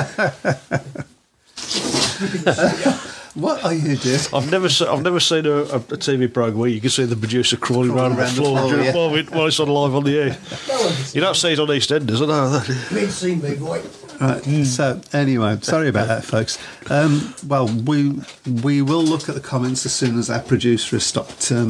What 3.35 3.63
are 3.63 3.73
you 3.73 3.95
doing? 3.97 4.19
I've 4.31 4.51
never 4.51 4.69
se- 4.69 4.85
I've 4.85 5.01
never 5.01 5.19
seen 5.19 5.47
a, 5.47 5.51
a, 5.51 5.75
a 5.77 5.97
TV 5.97 6.31
program 6.31 6.59
where 6.59 6.69
you 6.69 6.79
can 6.79 6.91
see 6.91 7.05
the 7.05 7.15
producer 7.15 7.57
crawling 7.57 7.89
around, 7.89 8.15
Crawling 8.15 8.15
the 8.15 8.21
around 8.21 8.35
the 8.35 8.41
floor, 8.41 8.57
floor, 8.59 8.69
during- 8.69 8.85
yeah. 8.85 8.95
while, 8.95 9.09
we, 9.11 9.23
while 9.23 9.47
it's 9.47 9.59
on 9.59 9.69
live 9.69 9.95
on 9.95 10.03
the 10.03 10.17
air. 10.19 10.37
No 10.67 10.91
You 11.13 11.21
don't 11.21 11.35
see 11.35 11.53
it 11.53 11.59
on 11.59 11.67
EastEnders, 11.67 12.21
I 12.21 12.25
know 12.27 12.49
that. 12.51 12.89
been 12.93 13.09
seen 13.09 13.41
me, 13.41 13.55
boy. 13.55 13.81
Right. 14.21 14.43
So 14.65 15.01
anyway, 15.13 15.57
sorry 15.63 15.87
about 15.89 16.07
that, 16.09 16.23
folks. 16.23 16.59
Um, 16.91 17.33
well, 17.47 17.67
we 17.67 18.21
we 18.61 18.83
will 18.83 19.03
look 19.03 19.27
at 19.27 19.33
the 19.35 19.41
comments 19.41 19.85
as 19.87 19.93
soon 19.93 20.19
as 20.19 20.29
our 20.29 20.39
producer 20.41 20.95
has 20.97 21.03
stopped. 21.05 21.51
Um, 21.51 21.69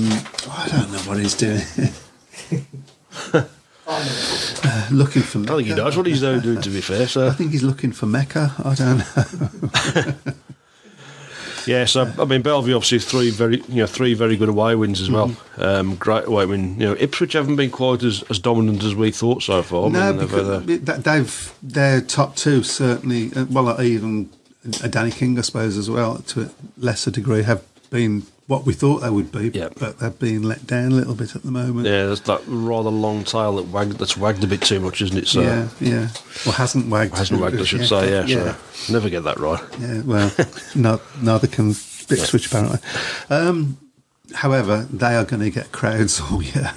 I 0.52 0.68
don't 0.70 0.92
know 0.92 1.00
what 1.00 1.18
he's 1.20 1.34
doing. 1.36 1.62
Uh, 3.34 4.88
looking 4.92 5.22
for. 5.22 5.40
I 5.40 5.58
think 5.58 5.68
he 5.68 5.74
knows 5.76 5.98
what 5.98 6.06
he's 6.06 6.22
now 6.22 6.40
doing. 6.40 6.62
To 6.62 6.70
be 6.70 6.82
fair, 6.82 7.04
I 7.28 7.32
think 7.32 7.52
he's 7.52 7.64
looking 7.64 7.92
for 7.92 8.06
Mecca. 8.06 8.54
I 8.64 8.76
don't 8.76 8.98
know. 8.98 10.34
yeah. 11.68 11.86
So 11.86 12.12
I 12.18 12.26
mean, 12.26 12.42
Bellevue 12.42 12.76
obviously 12.76 13.00
three 13.00 13.30
very 13.30 13.62
you 13.68 13.82
know 13.82 13.88
three 13.88 14.14
very 14.14 14.38
good 14.38 14.50
away 14.50 14.76
wins 14.76 15.02
as 15.02 15.12
well. 15.12 15.30
Mm-hmm. 15.30 15.62
Um, 15.62 15.96
great 15.96 16.26
away 16.26 16.46
win. 16.46 16.80
You 16.80 16.88
know, 16.88 16.96
Ipswich 16.98 17.34
haven't 17.34 17.58
been 17.58 17.72
quite 17.72 18.04
as, 18.04 18.24
as 18.30 18.40
dominant 18.40 18.84
as 18.84 18.96
we 18.96 19.12
thought 19.12 19.44
so 19.44 19.62
far. 19.62 19.88
I 19.88 19.90
no, 19.90 20.00
mean, 20.00 20.18
they've, 20.18 20.30
because 20.30 20.48
uh, 20.48 20.98
they've 21.02 21.54
their 21.62 22.02
top 22.02 22.36
two 22.36 22.64
certainly. 22.64 23.32
uh, 23.36 23.46
Well, 23.50 23.82
even 23.82 24.30
Danny 24.90 25.12
King, 25.12 25.38
I 25.38 25.42
suppose, 25.42 25.78
as 25.78 25.90
well 25.90 26.20
to 26.20 26.44
a 26.44 26.50
lesser 26.78 27.12
degree, 27.12 27.44
have 27.44 27.64
been 27.90 28.24
what 28.54 28.66
we 28.68 28.74
thought 28.74 29.00
they 29.00 29.10
would 29.10 29.32
be. 29.32 29.50
Yeah. 29.50 29.70
But 29.80 29.98
they've 30.00 30.18
been 30.20 30.44
let 30.44 30.68
down 30.68 30.92
a 30.92 30.96
little 30.96 31.16
bit 31.16 31.36
at 31.36 31.42
the 31.44 31.52
moment. 31.52 31.88
yeah, 31.88 32.06
there's 32.06 32.22
that 32.22 32.42
rather 32.48 32.90
long 32.90 33.24
tail 33.24 33.56
that 33.56 33.68
wagged, 33.68 33.94
that's 33.98 34.16
wagged 34.16 34.44
a 34.44 34.48
bit 34.48 34.62
too 34.62 34.80
much, 34.80 35.02
isn't 35.02 35.18
it? 35.18 35.28
So 35.28 35.42
yeah, 35.42 35.68
yeah. 35.80 36.08
Well, 36.46 36.54
hasn't 36.54 36.88
wagged. 36.88 37.18
hasn't 37.18 37.42
wagged, 37.42 37.60
I 37.60 37.64
should 37.64 37.82
Yeah, 37.82 37.86
say. 37.88 38.12
Yeah, 38.12 38.26
yeah. 38.26 38.56
So 38.74 38.94
never 38.94 39.10
get 39.10 39.24
that 39.24 39.40
right. 39.40 39.62
Yeah, 39.80 40.02
well, 40.04 40.32
no, 40.76 41.02
neither 41.22 41.48
can 41.48 41.72
Ipswich 41.72 42.48
apparently. 42.48 42.80
Um, 43.30 43.78
however, 44.36 44.88
they 44.92 45.16
are 45.16 45.26
going 45.26 45.42
to 45.42 45.50
get 45.50 45.72
crowds 45.72 46.22
all 46.32 46.44
year. 46.44 46.72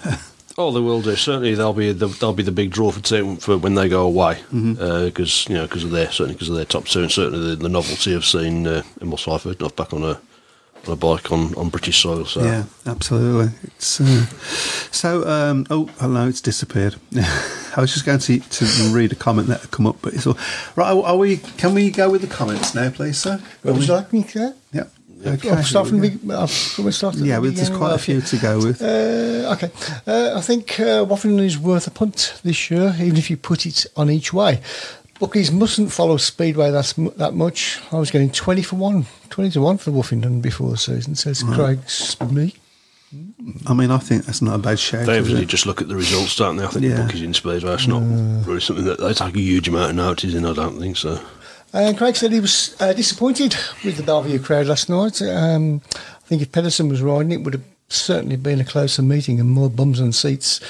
Oh, 0.58 0.70
they 0.70 0.80
will 0.80 1.02
do. 1.02 1.14
Certainly, 1.16 1.54
they'll 1.56 1.74
be 1.74 1.92
the, 1.92 2.06
they'll 2.06 2.32
be 2.32 2.42
the 2.42 2.50
big 2.52 2.70
draw 2.70 2.90
for 2.90 3.00
team 3.02 3.36
for 3.36 3.58
when 3.58 3.74
they 3.74 3.90
go 3.90 4.06
away 4.06 4.40
because 4.50 5.46
you 5.48 5.54
know 5.56 5.66
because 5.66 5.84
of 5.84 5.90
their 5.90 6.10
certainly 6.10 6.32
because 6.34 6.48
of 6.48 6.56
their 6.56 6.64
top 6.64 6.86
two 6.86 7.02
and 7.02 7.12
certainly 7.12 7.50
the, 7.50 7.56
the 7.56 7.68
novelty 7.68 8.14
of 8.14 8.24
seeing 8.24 8.66
uh, 8.66 8.82
Emil 9.02 9.18
Sayfutdinov 9.18 9.76
back 9.76 9.92
on 9.92 10.02
a 10.02 10.18
on 10.86 10.92
a 10.92 10.96
bike 10.96 11.32
on, 11.32 11.54
on 11.54 11.68
British 11.68 12.02
soil. 12.02 12.24
So 12.24 12.42
yeah, 12.42 12.64
absolutely. 12.86 13.52
It's 13.64 14.00
uh, 14.00 14.26
so. 14.90 15.26
Um, 15.28 15.66
oh, 15.70 15.86
hello, 15.98 16.28
it's 16.28 16.40
disappeared. 16.40 16.96
I 17.14 17.80
was 17.80 17.92
just 17.92 18.06
going 18.06 18.18
to 18.20 18.38
to 18.38 18.64
read 18.94 19.12
a 19.12 19.16
comment 19.16 19.48
that 19.48 19.60
had 19.60 19.70
come 19.70 19.86
up, 19.86 19.96
but 20.02 20.14
it's 20.14 20.26
all 20.26 20.38
right. 20.76 20.90
Are, 20.90 21.02
are 21.04 21.16
we? 21.16 21.38
Can 21.38 21.74
we 21.74 21.90
go 21.90 22.10
with 22.10 22.22
the 22.22 22.26
comments 22.26 22.74
now, 22.74 22.90
please, 22.90 23.18
sir? 23.18 23.40
What 23.62 23.74
would 23.74 23.86
you 23.86 23.94
like 23.94 24.12
me 24.12 24.22
to? 24.24 24.54
Yep. 24.72 24.92
Okay. 25.24 25.62
start 25.62 25.88
from 25.88 26.00
the 26.00 26.10
big. 26.10 26.30
I'll 26.30 26.46
start 26.46 27.14
at 27.14 27.20
the 27.20 27.26
Yeah, 27.26 27.40
there's 27.40 27.70
quite 27.70 27.94
a 27.94 27.98
few 27.98 28.20
to 28.20 28.36
go 28.36 28.58
with. 28.58 28.82
Uh, 28.82 29.54
okay, 29.54 29.70
uh, 30.06 30.36
I 30.36 30.40
think 30.40 30.78
uh, 30.78 31.04
Woffinden 31.04 31.44
is 31.44 31.58
worth 31.58 31.86
a 31.86 31.90
punt 31.90 32.38
this 32.44 32.70
year, 32.70 32.94
even 32.98 33.16
if 33.16 33.30
you 33.30 33.36
put 33.36 33.66
it 33.66 33.86
on 33.96 34.10
each 34.10 34.32
way. 34.32 34.60
Bookies 35.18 35.50
mustn't 35.50 35.92
follow 35.92 36.16
Speedway 36.18 36.70
that's 36.70 36.92
that 36.94 37.34
much. 37.34 37.80
I 37.92 37.96
was 37.98 38.10
getting 38.10 38.30
20 38.30 38.62
for 38.62 38.76
1, 38.76 39.06
20 39.30 39.50
to 39.52 39.60
1 39.62 39.78
for 39.78 39.90
Woffinden 39.90 40.42
before 40.42 40.70
the 40.70 40.76
season, 40.76 41.14
says 41.14 41.42
Craig 41.42 41.80
me. 42.30 42.54
I 43.66 43.72
mean, 43.72 43.90
I 43.90 43.98
think 43.98 44.24
that's 44.26 44.42
not 44.42 44.56
a 44.56 44.58
bad 44.58 44.78
shout. 44.78 45.06
they 45.06 45.18
is 45.18 45.28
usually 45.28 45.46
just 45.46 45.64
look 45.64 45.80
at 45.80 45.88
the 45.88 45.96
results, 45.96 46.36
don't 46.36 46.56
they? 46.56 46.64
I 46.64 46.68
think 46.68 46.84
Yeah. 46.84 46.96
the 46.96 47.02
bookies 47.04 47.22
in 47.22 47.32
Speedway. 47.34 47.74
It's 47.74 47.86
not 47.86 48.02
really 48.46 48.60
something 48.60 48.84
that 48.84 49.00
they 49.00 49.14
take 49.14 49.36
a 49.36 49.40
huge 49.40 49.68
amount 49.68 49.90
of 49.90 49.96
notice 49.96 50.34
in. 50.34 50.44
I 50.44 50.52
don't 50.52 50.78
think 50.78 50.96
so. 50.96 51.20
And 51.72 51.96
Craig 51.96 52.16
said 52.16 52.32
he 52.32 52.40
was 52.40 52.76
uh, 52.80 52.92
disappointed 52.92 53.56
with 53.84 53.96
the 53.96 54.02
Bellevue 54.02 54.38
crowd 54.40 54.66
last 54.66 54.88
night. 54.88 55.20
Um, 55.22 55.82
I 55.94 56.26
think 56.26 56.42
if 56.42 56.52
Pedersen 56.52 56.88
was 56.88 57.00
riding, 57.02 57.32
it 57.32 57.42
would 57.42 57.54
have 57.54 57.64
certainly 57.88 58.36
been 58.36 58.60
a 58.60 58.64
closer 58.64 59.02
meeting 59.02 59.38
and 59.40 59.48
more 59.50 59.70
bums 59.70 60.00
on 60.00 60.12
seats. 60.12 60.60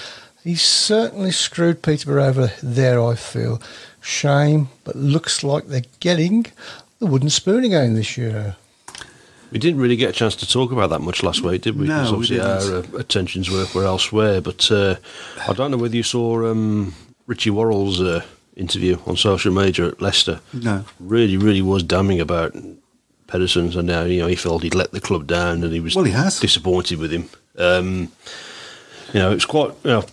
He's 0.47 0.63
certainly 0.63 1.33
screwed 1.33 1.83
Peterborough 1.83 2.25
over 2.27 2.53
there, 2.63 3.03
I 3.03 3.17
feel. 3.17 3.61
Shame, 4.01 4.69
but 4.85 4.95
looks 4.95 5.43
like 5.43 5.67
they're 5.67 5.83
getting 6.01 6.47
the 7.01 7.07
wooden 7.07 7.31
spoon 7.31 7.65
again 7.65 7.95
this 7.95 8.17
year. 8.17 8.55
We 9.51 9.59
didn't 9.59 9.81
really 9.81 9.97
get 9.97 10.11
a 10.11 10.13
chance 10.13 10.37
to 10.37 10.49
talk 10.49 10.71
about 10.71 10.91
that 10.91 11.01
much 11.01 11.23
last 11.23 11.41
week, 11.43 11.63
did 11.63 11.77
we? 11.79 11.87
No, 11.89 11.95
Because 12.11 12.31
we 12.31 12.39
obviously 12.41 12.71
didn't. 12.77 12.95
our 12.95 12.97
uh, 12.97 13.01
attentions 13.01 13.51
were, 13.51 13.67
were 13.75 13.85
elsewhere. 13.85 14.41
But 14.41 14.71
uh, 14.71 14.97
I 15.49 15.53
don't 15.53 15.71
know 15.73 15.77
whether 15.77 15.97
you 15.97 16.03
saw 16.03 16.49
um, 16.51 16.95
Richie 17.27 17.51
Worrall's 17.51 18.01
uh, 18.01 18.23
interview 18.57 18.99
on 19.07 19.17
social 19.17 19.53
media 19.53 19.89
at 19.89 20.01
Leicester. 20.03 20.41
No. 20.53 20.85
Really, 21.01 21.37
really 21.37 21.63
was 21.63 21.83
damning 21.83 22.21
about 22.21 22.55
Pedersen, 23.27 23.77
and 23.77 23.87
now 23.89 24.05
you 24.05 24.21
know 24.21 24.27
he 24.29 24.37
felt 24.37 24.63
he'd 24.63 24.75
let 24.77 24.93
the 24.93 25.01
club 25.01 25.27
down, 25.27 25.65
and 25.65 25.73
he 25.73 25.81
was 25.81 25.97
Well, 25.97 26.05
he 26.05 26.13
has. 26.13 26.39
disappointed 26.39 26.99
with 27.01 27.11
him. 27.13 27.29
Um, 27.59 28.13
you 29.13 29.21
know, 29.21 29.31
it's 29.33 29.45
quite. 29.45 29.71
You 29.85 29.91
know, 29.91 30.05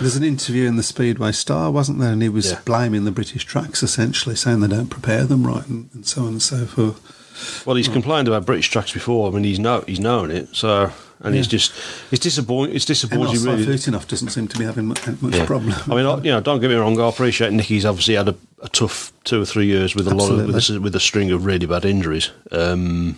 There's 0.00 0.16
an 0.16 0.22
interview 0.24 0.66
in 0.66 0.76
the 0.76 0.82
Speedway 0.82 1.32
Star, 1.32 1.70
wasn't 1.70 1.98
there? 1.98 2.12
And 2.12 2.22
he 2.22 2.28
was 2.28 2.52
Yeah. 2.52 2.60
blaming 2.64 3.04
the 3.04 3.10
British 3.10 3.44
tracks, 3.44 3.82
essentially, 3.82 4.36
saying 4.36 4.60
they 4.60 4.68
don't 4.68 4.88
prepare 4.88 5.24
them 5.24 5.46
right 5.46 5.66
and, 5.66 5.88
and 5.92 6.06
so 6.06 6.22
on 6.22 6.28
and 6.28 6.42
so 6.42 6.64
forth. 6.66 7.66
Well, 7.66 7.76
he's 7.76 7.88
complained 7.88 8.28
about 8.28 8.46
British 8.46 8.68
tracks 8.70 8.92
before. 8.92 9.30
I 9.30 9.34
mean, 9.34 9.44
he's 9.44 9.58
know 9.58 9.82
he's 9.86 9.98
known 10.00 10.30
it. 10.30 10.48
So, 10.54 10.92
and 11.20 11.34
he's 11.34 11.46
just 11.46 11.72
it's 12.10 12.20
disappointing. 12.22 12.76
It's 12.76 12.84
disappointing. 12.84 13.36
Emil 13.40 13.56
really. 13.56 13.64
Sayfutdinov 13.76 14.06
doesn't 14.08 14.28
seem 14.30 14.46
to 14.48 14.58
be 14.58 14.64
having 14.64 14.86
much, 14.86 15.06
much 15.22 15.34
Yeah. 15.34 15.46
problem. 15.46 15.74
I 15.90 15.94
mean, 15.94 16.06
I, 16.06 16.16
you 16.18 16.30
know, 16.32 16.40
don't 16.40 16.60
get 16.60 16.68
me 16.68 16.76
wrong. 16.76 17.00
I 17.00 17.08
appreciate 17.08 17.52
Nicky's 17.52 17.84
obviously 17.86 18.14
had 18.14 18.28
a, 18.28 18.34
a 18.62 18.68
tough 18.68 19.12
two 19.24 19.40
or 19.40 19.46
three 19.46 19.66
years 19.66 19.94
with 19.94 20.06
a 20.06 20.14
lot 20.14 20.30
of 20.30 20.46
with 20.46 20.70
a, 20.70 20.80
with 20.80 20.94
a 20.94 21.00
string 21.00 21.30
of 21.30 21.44
really 21.46 21.66
bad 21.66 21.84
injuries. 21.86 22.30
Um, 22.52 23.16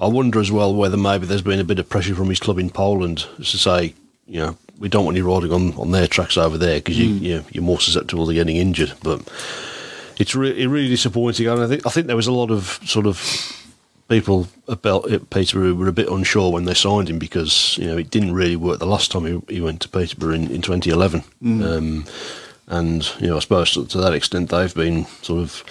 I 0.00 0.06
wonder 0.06 0.40
as 0.40 0.50
well 0.52 0.72
whether 0.74 0.96
maybe 0.96 1.26
there's 1.26 1.42
been 1.42 1.60
a 1.60 1.64
bit 1.64 1.78
of 1.78 1.88
pressure 1.88 2.14
from 2.14 2.28
his 2.28 2.40
club 2.40 2.58
in 2.58 2.70
Poland 2.70 3.26
to 3.38 3.44
say, 3.44 3.94
you 4.26 4.38
know, 4.40 4.56
we 4.78 4.88
don't 4.88 5.04
want 5.04 5.16
you 5.16 5.32
riding 5.32 5.52
on, 5.52 5.74
on 5.74 5.90
their 5.90 6.06
tracks 6.06 6.36
over 6.36 6.58
there 6.58 6.78
because 6.78 6.98
you, 6.98 7.06
you 7.06 7.36
know, 7.36 7.44
you're 7.50 7.64
more 7.64 7.80
susceptible 7.80 8.26
to 8.26 8.34
getting 8.34 8.56
injured. 8.56 8.92
But 9.02 9.20
it's 10.18 10.34
really 10.34 10.66
really 10.66 10.88
disappointing. 10.88 11.46
And 11.46 11.62
I 11.62 11.66
think 11.66 11.86
I 11.86 11.90
think 11.90 12.06
there 12.06 12.16
was 12.16 12.26
a 12.26 12.32
lot 12.32 12.50
of 12.50 12.80
sort 12.84 13.06
of 13.06 13.18
people 14.08 14.48
about 14.68 15.10
at 15.10 15.30
Peterborough 15.30 15.68
who 15.68 15.76
were 15.76 15.88
a 15.88 15.92
bit 15.92 16.08
unsure 16.08 16.52
when 16.52 16.64
they 16.64 16.74
signed 16.74 17.08
him 17.08 17.18
because 17.18 17.78
you 17.78 17.86
know 17.86 17.96
it 17.96 18.10
didn't 18.10 18.34
really 18.34 18.56
work 18.56 18.78
the 18.78 18.86
last 18.86 19.10
time 19.10 19.24
he, 19.24 19.54
he 19.54 19.60
went 19.60 19.80
to 19.82 19.88
Peterborough 19.88 20.34
in, 20.34 20.50
in 20.50 20.62
2011. 20.62 21.22
Um, 21.64 22.04
and 22.66 23.12
you 23.20 23.28
know, 23.28 23.36
I 23.36 23.40
suppose 23.40 23.72
to, 23.72 23.86
to 23.86 23.98
that 23.98 24.14
extent 24.14 24.50
they've 24.50 24.74
been 24.74 25.06
sort 25.22 25.40
of 25.40 25.64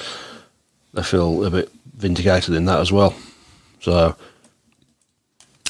they 0.94 1.04
feel 1.04 1.46
a 1.46 1.52
bit 1.52 1.72
vindicated 1.96 2.56
in 2.56 2.66
that 2.66 2.80
as 2.80 2.92
well. 2.92 3.16
So. 3.80 4.16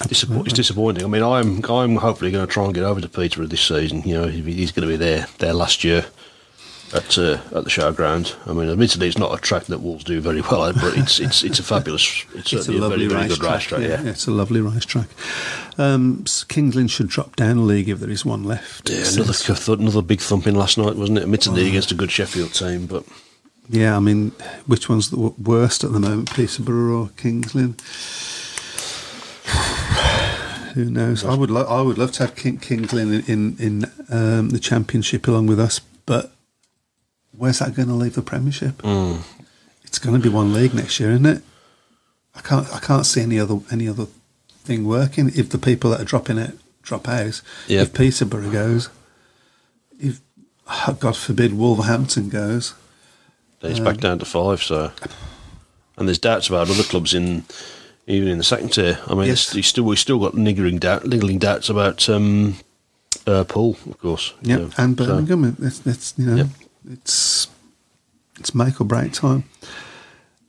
It's 0.09 0.53
disappointing. 0.53 1.03
I 1.03 1.07
mean, 1.07 1.23
I'm 1.23 1.63
I'm 1.69 1.95
hopefully 1.97 2.31
going 2.31 2.45
to 2.45 2.51
try 2.51 2.65
and 2.65 2.73
get 2.73 2.83
over 2.83 3.01
to 3.01 3.09
Peterborough 3.09 3.47
this 3.47 3.61
season. 3.61 4.01
You 4.03 4.15
know, 4.21 4.27
he's 4.27 4.71
going 4.71 4.87
to 4.87 4.91
be 4.91 4.97
there 4.97 5.27
there 5.39 5.53
last 5.53 5.83
year 5.83 6.05
at 6.93 7.17
uh, 7.17 7.33
at 7.55 7.63
the 7.63 7.69
showground. 7.69 8.35
I 8.47 8.53
mean, 8.53 8.69
admittedly, 8.69 9.07
it's 9.07 9.17
not 9.17 9.33
a 9.37 9.41
track 9.41 9.65
that 9.65 9.79
Wolves 9.79 10.03
do 10.03 10.19
very 10.21 10.41
well 10.41 10.65
at, 10.65 10.75
but 10.75 10.97
it's 10.97 11.19
it's 11.19 11.43
it's 11.43 11.59
a 11.59 11.63
fabulous, 11.63 12.25
it's, 12.35 12.51
It's 12.53 12.67
a 12.67 12.71
lovely 12.73 13.07
very 13.07 13.07
very 13.07 13.21
race 13.29 13.37
good 13.37 13.45
racetrack. 13.49 13.81
Yeah, 13.81 14.03
it's 14.03 14.27
a 14.27 14.31
lovely 14.31 14.61
racetrack. 14.61 15.07
Um, 15.77 16.23
s- 16.25 16.43
Kings 16.43 16.75
Lynn 16.75 16.87
should 16.87 17.07
drop 17.07 17.35
down 17.35 17.57
a 17.57 17.61
league 17.61 17.87
if 17.89 17.99
there 17.99 18.09
is 18.09 18.25
one 18.25 18.43
left. 18.43 18.89
Yeah, 18.89 19.05
another 19.13 19.33
another 19.81 20.01
big 20.01 20.19
thumping 20.19 20.55
last 20.55 20.77
night, 20.77 20.95
wasn't 20.95 21.17
it? 21.19 21.23
Admittedly, 21.23 21.67
against 21.67 21.91
a 21.91 21.95
good 21.95 22.11
Sheffield 22.11 22.53
team, 22.53 22.87
but 22.87 23.05
Yeah, 23.69 23.95
I 23.95 23.99
mean, 24.01 24.31
which 24.67 24.89
one's 24.89 25.11
the 25.11 25.17
worst 25.17 25.83
at 25.85 25.93
the 25.93 25.99
moment, 25.99 26.33
Peterborough 26.33 27.03
or 27.03 27.09
Kings 27.15 27.55
Lynn? 27.55 27.75
Who 30.73 30.86
knows? 30.89 31.23
I 31.23 31.36
would, 31.36 31.51
lo- 31.51 31.65
I 31.67 31.81
would 31.81 31.97
love 31.97 32.12
to 32.13 32.23
have 32.25 32.36
King- 32.36 32.57
Kings 32.60 32.93
Lynn 32.93 33.13
in 33.13 33.23
in, 33.27 33.57
in 33.60 33.86
um, 34.10 34.49
the 34.49 34.60
championship 34.60 35.27
along 35.27 35.47
with 35.47 35.60
us, 35.60 35.79
but 36.05 36.31
where's 37.36 37.60
that 37.60 37.75
going 37.75 37.88
to 37.88 37.93
leave 37.93 38.15
the 38.15 38.21
Premiership? 38.21 38.77
Mm. 38.81 39.21
It's 39.84 39.99
going 39.99 40.15
to 40.15 40.21
be 40.21 40.34
one 40.34 40.53
league 40.53 40.73
next 40.73 40.99
year, 40.99 41.12
isn't 41.12 41.25
it? 41.25 41.43
I 42.36 42.41
can't, 42.41 42.73
I 42.73 42.79
can't 42.79 43.05
see 43.05 43.21
any 43.21 43.39
other 43.39 43.60
any 43.71 43.88
other 43.88 44.05
thing 44.63 44.86
working 44.88 45.29
if 45.36 45.49
the 45.49 45.57
people 45.57 45.89
that 45.89 46.01
are 46.01 46.05
dropping 46.05 46.38
it 46.38 46.57
drop 46.81 47.07
out. 47.07 47.41
Yeah. 47.67 47.81
If 47.81 47.93
Peterborough 47.93 48.51
goes, 48.51 48.89
if 49.99 50.21
God 50.99 51.17
forbid 51.17 51.53
Wolverhampton 51.53 52.29
goes. 52.29 52.73
it's 53.62 53.79
back 53.79 53.97
down 53.97 54.19
to 54.19 54.25
five. 54.25 54.63
So, 54.63 54.91
and 55.97 56.07
there's 56.07 56.19
doubts 56.19 56.47
about 56.47 56.69
other 56.69 56.84
clubs 56.84 57.13
in 57.13 57.43
even 58.12 58.28
in 58.28 58.38
the 58.38 58.43
second 58.43 58.69
tier. 58.74 59.00
I 59.08 59.13
mean, 59.15 59.28
Yes. 59.28 59.54
you 59.56 59.63
still 59.63 59.86
we 59.86 59.95
still 59.95 60.19
got 60.19 60.36
niggling 60.36 60.80
doubt, 60.80 61.06
niggling 61.06 61.39
doubts 61.39 61.69
about 61.69 62.08
um, 62.10 62.58
uh, 63.26 63.43
Poole, 63.45 63.78
of 63.89 63.97
course. 64.00 64.34
you 64.41 64.50
Yeah, 64.52 64.56
know. 64.58 64.69
and 64.78 64.97
So- 64.97 65.06
Birmingham. 65.06 65.56
It's, 65.62 65.86
it's 65.86 66.13
you 66.17 66.26
know, 66.26 66.36
Yep. 66.36 66.47
it's 66.93 67.47
it's 68.39 68.54
make 68.56 68.80
or 68.82 68.86
break 68.86 69.13
time. 69.13 69.43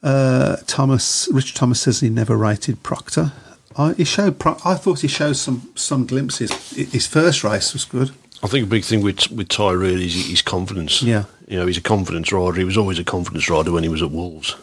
Uh, 0.02 0.56
Thomas, 0.66 1.28
Rich 1.32 1.54
Thomas 1.54 1.80
says 1.80 2.00
he 2.00 2.08
never 2.10 2.36
rated 2.36 2.82
Proctor. 2.82 3.32
I, 3.76 3.92
he 3.94 4.04
showed. 4.04 4.38
Pro- 4.38 4.58
I 4.64 4.74
thought 4.74 5.00
he 5.00 5.08
showed 5.08 5.36
some 5.36 5.70
some 5.74 6.06
glimpses. 6.06 6.50
His 6.72 7.06
first 7.06 7.44
race 7.44 7.72
was 7.72 7.84
good. 7.84 8.10
I 8.42 8.48
think 8.48 8.66
a 8.66 8.68
big 8.70 8.84
thing 8.84 9.02
with 9.02 9.30
with 9.30 9.48
Ty 9.48 9.70
really 9.72 10.06
is 10.06 10.26
his 10.26 10.42
confidence. 10.42 11.02
Yeah. 11.02 11.24
you 11.46 11.56
know, 11.58 11.66
he's 11.66 11.78
a 11.78 11.82
confidence 11.82 12.32
rider. 12.32 12.58
He 12.58 12.64
was 12.64 12.76
always 12.76 12.98
a 12.98 13.04
confidence 13.04 13.48
rider 13.48 13.70
when 13.72 13.82
he 13.84 13.88
was 13.88 14.02
at 14.02 14.10
Wolves. 14.10 14.56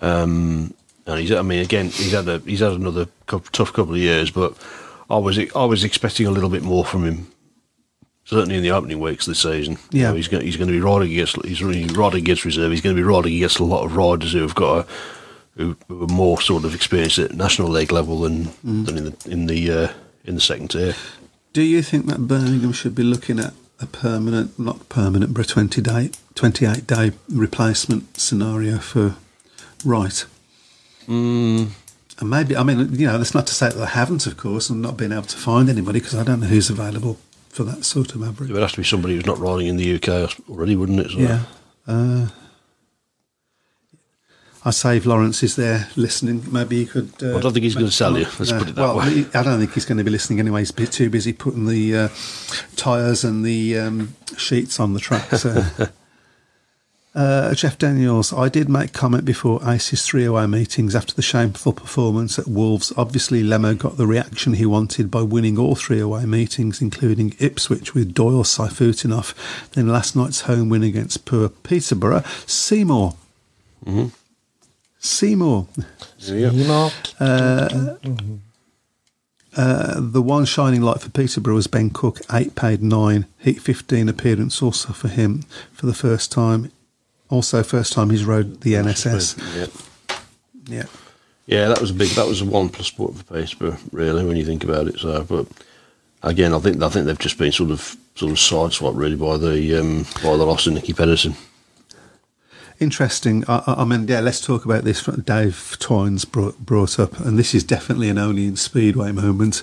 Um, 0.00 0.74
and 1.06 1.18
he's, 1.20 1.32
I 1.32 1.42
mean, 1.42 1.60
again, 1.60 1.86
he's 1.86 2.12
had 2.12 2.28
a 2.28 2.38
he's 2.40 2.60
had 2.60 2.72
another 2.72 3.06
tough 3.26 3.72
couple 3.72 3.92
of 3.94 3.98
years, 3.98 4.30
but 4.30 4.56
I 5.10 5.16
was 5.16 5.38
I 5.54 5.64
was 5.64 5.84
expecting 5.84 6.26
a 6.26 6.30
little 6.30 6.50
bit 6.50 6.62
more 6.62 6.84
from 6.84 7.04
him. 7.04 7.26
Certainly 8.24 8.56
in 8.56 8.62
the 8.62 8.70
opening 8.70 9.00
weeks 9.00 9.26
of 9.26 9.32
the 9.32 9.34
season, 9.34 9.78
You 9.90 10.02
Yeah. 10.02 10.10
know, 10.10 10.14
he's 10.16 10.28
going 10.28 10.44
he's 10.44 10.56
going 10.56 10.68
to 10.68 10.72
be 10.72 10.80
riding 10.80 11.10
against 11.10 11.44
he's 11.44 11.62
really 11.62 11.86
riding 11.86 12.20
against 12.20 12.44
reserve. 12.44 12.70
He's 12.70 12.80
going 12.80 12.94
to 12.94 13.00
be 13.02 13.06
riding 13.06 13.34
against 13.34 13.58
a 13.58 13.64
lot 13.64 13.84
of 13.84 13.96
riders 13.96 14.32
who 14.32 14.42
have 14.42 14.54
got 14.54 14.78
a, 14.78 14.86
who, 15.56 15.76
who 15.88 16.04
are 16.04 16.06
more 16.06 16.40
sort 16.40 16.64
of 16.64 16.74
experienced 16.74 17.18
at 17.18 17.34
national 17.34 17.68
league 17.68 17.90
level 17.92 18.20
than 18.20 18.44
than 18.62 18.96
in 18.96 19.04
the 19.04 19.16
in 19.26 19.46
the 19.46 19.70
uh, 19.72 19.88
in 20.24 20.36
the 20.36 20.40
second 20.40 20.68
tier. 20.68 20.94
Do 21.52 21.62
you 21.62 21.82
think 21.82 22.06
that 22.06 22.26
Birmingham 22.28 22.72
should 22.72 22.94
be 22.94 23.02
looking 23.02 23.38
at 23.40 23.52
a 23.80 23.86
permanent, 23.86 24.56
not 24.58 24.88
permanent, 24.88 25.34
but 25.34 25.44
a 25.44 25.48
20 25.48 25.82
day, 25.82 26.10
28 26.36 26.86
day 26.86 27.10
replacement 27.28 28.16
scenario 28.18 28.78
for 28.78 29.16
Wright? 29.84 30.24
Mm, 31.12 31.68
And 32.20 32.30
maybe, 32.30 32.56
I 32.56 32.62
mean, 32.62 32.78
you 32.94 33.06
know, 33.06 33.18
that's 33.18 33.34
not 33.34 33.46
to 33.48 33.54
say 33.54 33.68
that 33.68 33.78
I 33.80 33.86
haven't, 33.86 34.26
of 34.26 34.36
course, 34.36 34.70
and 34.70 34.80
not 34.80 34.96
been 34.96 35.12
able 35.12 35.22
to 35.24 35.36
find 35.36 35.68
anybody 35.68 35.98
because 36.00 36.14
I 36.14 36.22
don't 36.24 36.40
know 36.40 36.46
who's 36.46 36.70
available 36.70 37.18
for 37.48 37.64
that 37.64 37.84
sort 37.84 38.14
of 38.14 38.22
average. 38.22 38.50
It 38.50 38.52
would 38.52 38.62
have 38.62 38.72
to 38.72 38.76
be 38.78 38.84
somebody 38.84 39.14
who's 39.16 39.26
not 39.26 39.38
riding 39.38 39.66
in 39.66 39.76
the 39.76 39.94
UK 39.96 40.30
already, 40.48 40.76
wouldn't 40.76 41.00
it? 41.00 41.10
So- 41.10 41.18
Yeah. 41.18 41.42
Uh, 41.86 42.28
I 44.64 44.70
say 44.70 44.96
if 44.96 45.06
Lawrence 45.06 45.42
is 45.42 45.56
there 45.56 45.88
listening, 45.96 46.44
maybe 46.52 46.78
he 46.78 46.86
could. 46.86 47.10
Uh, 47.20 47.36
I 47.36 47.40
don't 47.40 47.52
think 47.52 47.64
he's 47.64 47.74
going 47.74 47.86
to 47.86 47.92
sell 47.92 48.16
you. 48.16 48.26
Let's 48.38 48.52
no. 48.52 48.58
put 48.60 48.68
it 48.68 48.74
that 48.76 48.80
well, 48.80 48.98
way. 48.98 49.26
I 49.34 49.42
don't 49.42 49.58
think 49.58 49.72
he's 49.72 49.84
going 49.84 49.98
to 49.98 50.04
be 50.04 50.10
listening 50.12 50.38
anyway. 50.38 50.60
He's 50.60 50.70
too 50.90 51.10
busy 51.10 51.32
putting 51.32 51.66
the 51.66 51.96
uh, 51.96 52.08
tyres 52.76 53.24
and 53.24 53.44
the 53.44 53.76
um, 53.78 54.14
sheets 54.36 54.78
on 54.78 54.94
the 54.94 55.00
track. 55.00 55.30
So. 55.32 55.64
Uh, 57.14 57.54
Jeff 57.54 57.76
Daniels, 57.76 58.32
I 58.32 58.48
did 58.48 58.70
make 58.70 58.94
comment 58.94 59.26
before 59.26 59.60
Ace's 59.68 60.06
three 60.06 60.24
away 60.24 60.46
meetings 60.46 60.94
after 60.94 61.14
the 61.14 61.20
shameful 61.20 61.74
performance 61.74 62.38
at 62.38 62.48
Wolves. 62.48 62.90
Obviously, 62.96 63.42
Lemo 63.42 63.76
got 63.76 63.98
the 63.98 64.06
reaction 64.06 64.54
he 64.54 64.64
wanted 64.64 65.10
by 65.10 65.20
winning 65.20 65.58
all 65.58 65.74
three 65.74 66.00
away 66.00 66.24
meetings, 66.24 66.80
including 66.80 67.34
Ipswich 67.38 67.92
with 67.94 68.14
Doyle 68.14 68.44
Sayfutdinov, 68.44 69.34
then 69.72 69.88
last 69.88 70.16
night's 70.16 70.42
home 70.42 70.70
win 70.70 70.82
against 70.82 71.26
poor 71.26 71.50
Peterborough. 71.50 72.22
Seymour. 72.46 73.14
Seymour. 74.98 75.66
Yeah. 76.18 76.50
Uh, 79.54 80.00
the 80.00 80.22
one 80.22 80.46
shining 80.46 80.80
light 80.80 81.02
for 81.02 81.10
Peterborough 81.10 81.56
was 81.56 81.66
Ben 81.66 81.90
Cook, 81.90 82.20
8 82.32 82.54
paid 82.54 82.82
9, 82.82 83.26
Heat 83.40 83.60
15 83.60 84.08
appearance 84.08 84.62
also 84.62 84.94
for 84.94 85.08
him 85.08 85.42
for 85.74 85.84
the 85.84 85.92
first 85.92 86.32
time. 86.32 86.72
Also, 87.32 87.62
first 87.62 87.94
time 87.94 88.10
he's 88.10 88.26
rode 88.26 88.60
the 88.60 88.74
NSS. 88.74 89.38
Yeah. 89.56 89.66
Yeah. 90.66 90.86
Yeah, 91.46 91.68
that 91.68 91.80
was 91.80 91.90
a 91.90 91.94
big. 91.94 92.10
That 92.10 92.28
was 92.28 92.42
a 92.42 92.44
one 92.44 92.68
plus 92.68 92.88
sport 92.88 93.14
for 93.14 93.24
Peterborough, 93.24 93.78
really, 93.90 94.24
when 94.26 94.36
you 94.36 94.44
think 94.44 94.62
about 94.64 94.86
it. 94.86 94.98
So, 94.98 95.24
but 95.24 95.46
again, 96.22 96.52
I 96.52 96.58
think 96.58 96.82
I 96.82 96.90
think 96.90 97.06
they've 97.06 97.18
just 97.18 97.38
been 97.38 97.50
sort 97.50 97.70
of 97.70 97.96
sort 98.16 98.32
of 98.32 98.36
sideswiped 98.36 98.96
really 98.98 99.16
by 99.16 99.38
the 99.38 99.80
um, 99.80 100.02
by 100.22 100.36
the 100.36 100.44
loss 100.44 100.66
of 100.66 100.74
Nicky 100.74 100.92
Pedersen. 100.92 101.34
Interesting. 102.78 103.44
I, 103.48 103.62
I 103.66 103.74
I 103.80 103.84
mean, 103.86 104.06
yeah, 104.08 104.20
let's 104.20 104.40
talk 104.44 104.66
about 104.66 104.84
this. 104.84 105.02
Dave 105.02 105.78
Twines 105.80 106.26
brought, 106.26 106.58
brought 106.58 107.00
up, 107.00 107.18
and 107.18 107.38
this 107.38 107.54
is 107.54 107.64
definitely 107.64 108.10
an 108.10 108.18
only 108.18 108.46
in 108.46 108.56
Speedway 108.56 109.10
moment. 109.10 109.62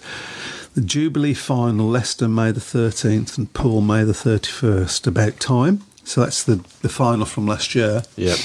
The 0.73 0.81
Jubilee 0.81 1.35
final, 1.35 1.87
Leicester 1.87 2.27
May 2.27 2.51
the 2.51 2.59
13th 2.59 3.37
and 3.37 3.53
Poole 3.53 3.81
May 3.81 4.03
the 4.03 4.13
31st. 4.13 5.05
About 5.05 5.39
time. 5.39 5.83
So 6.09 6.21
that's 6.21 6.41
the, 6.43 6.55
the 6.81 6.89
final 6.89 7.27
from 7.27 7.45
last 7.45 7.75
year. 7.75 8.01
Yeah, 8.15 8.35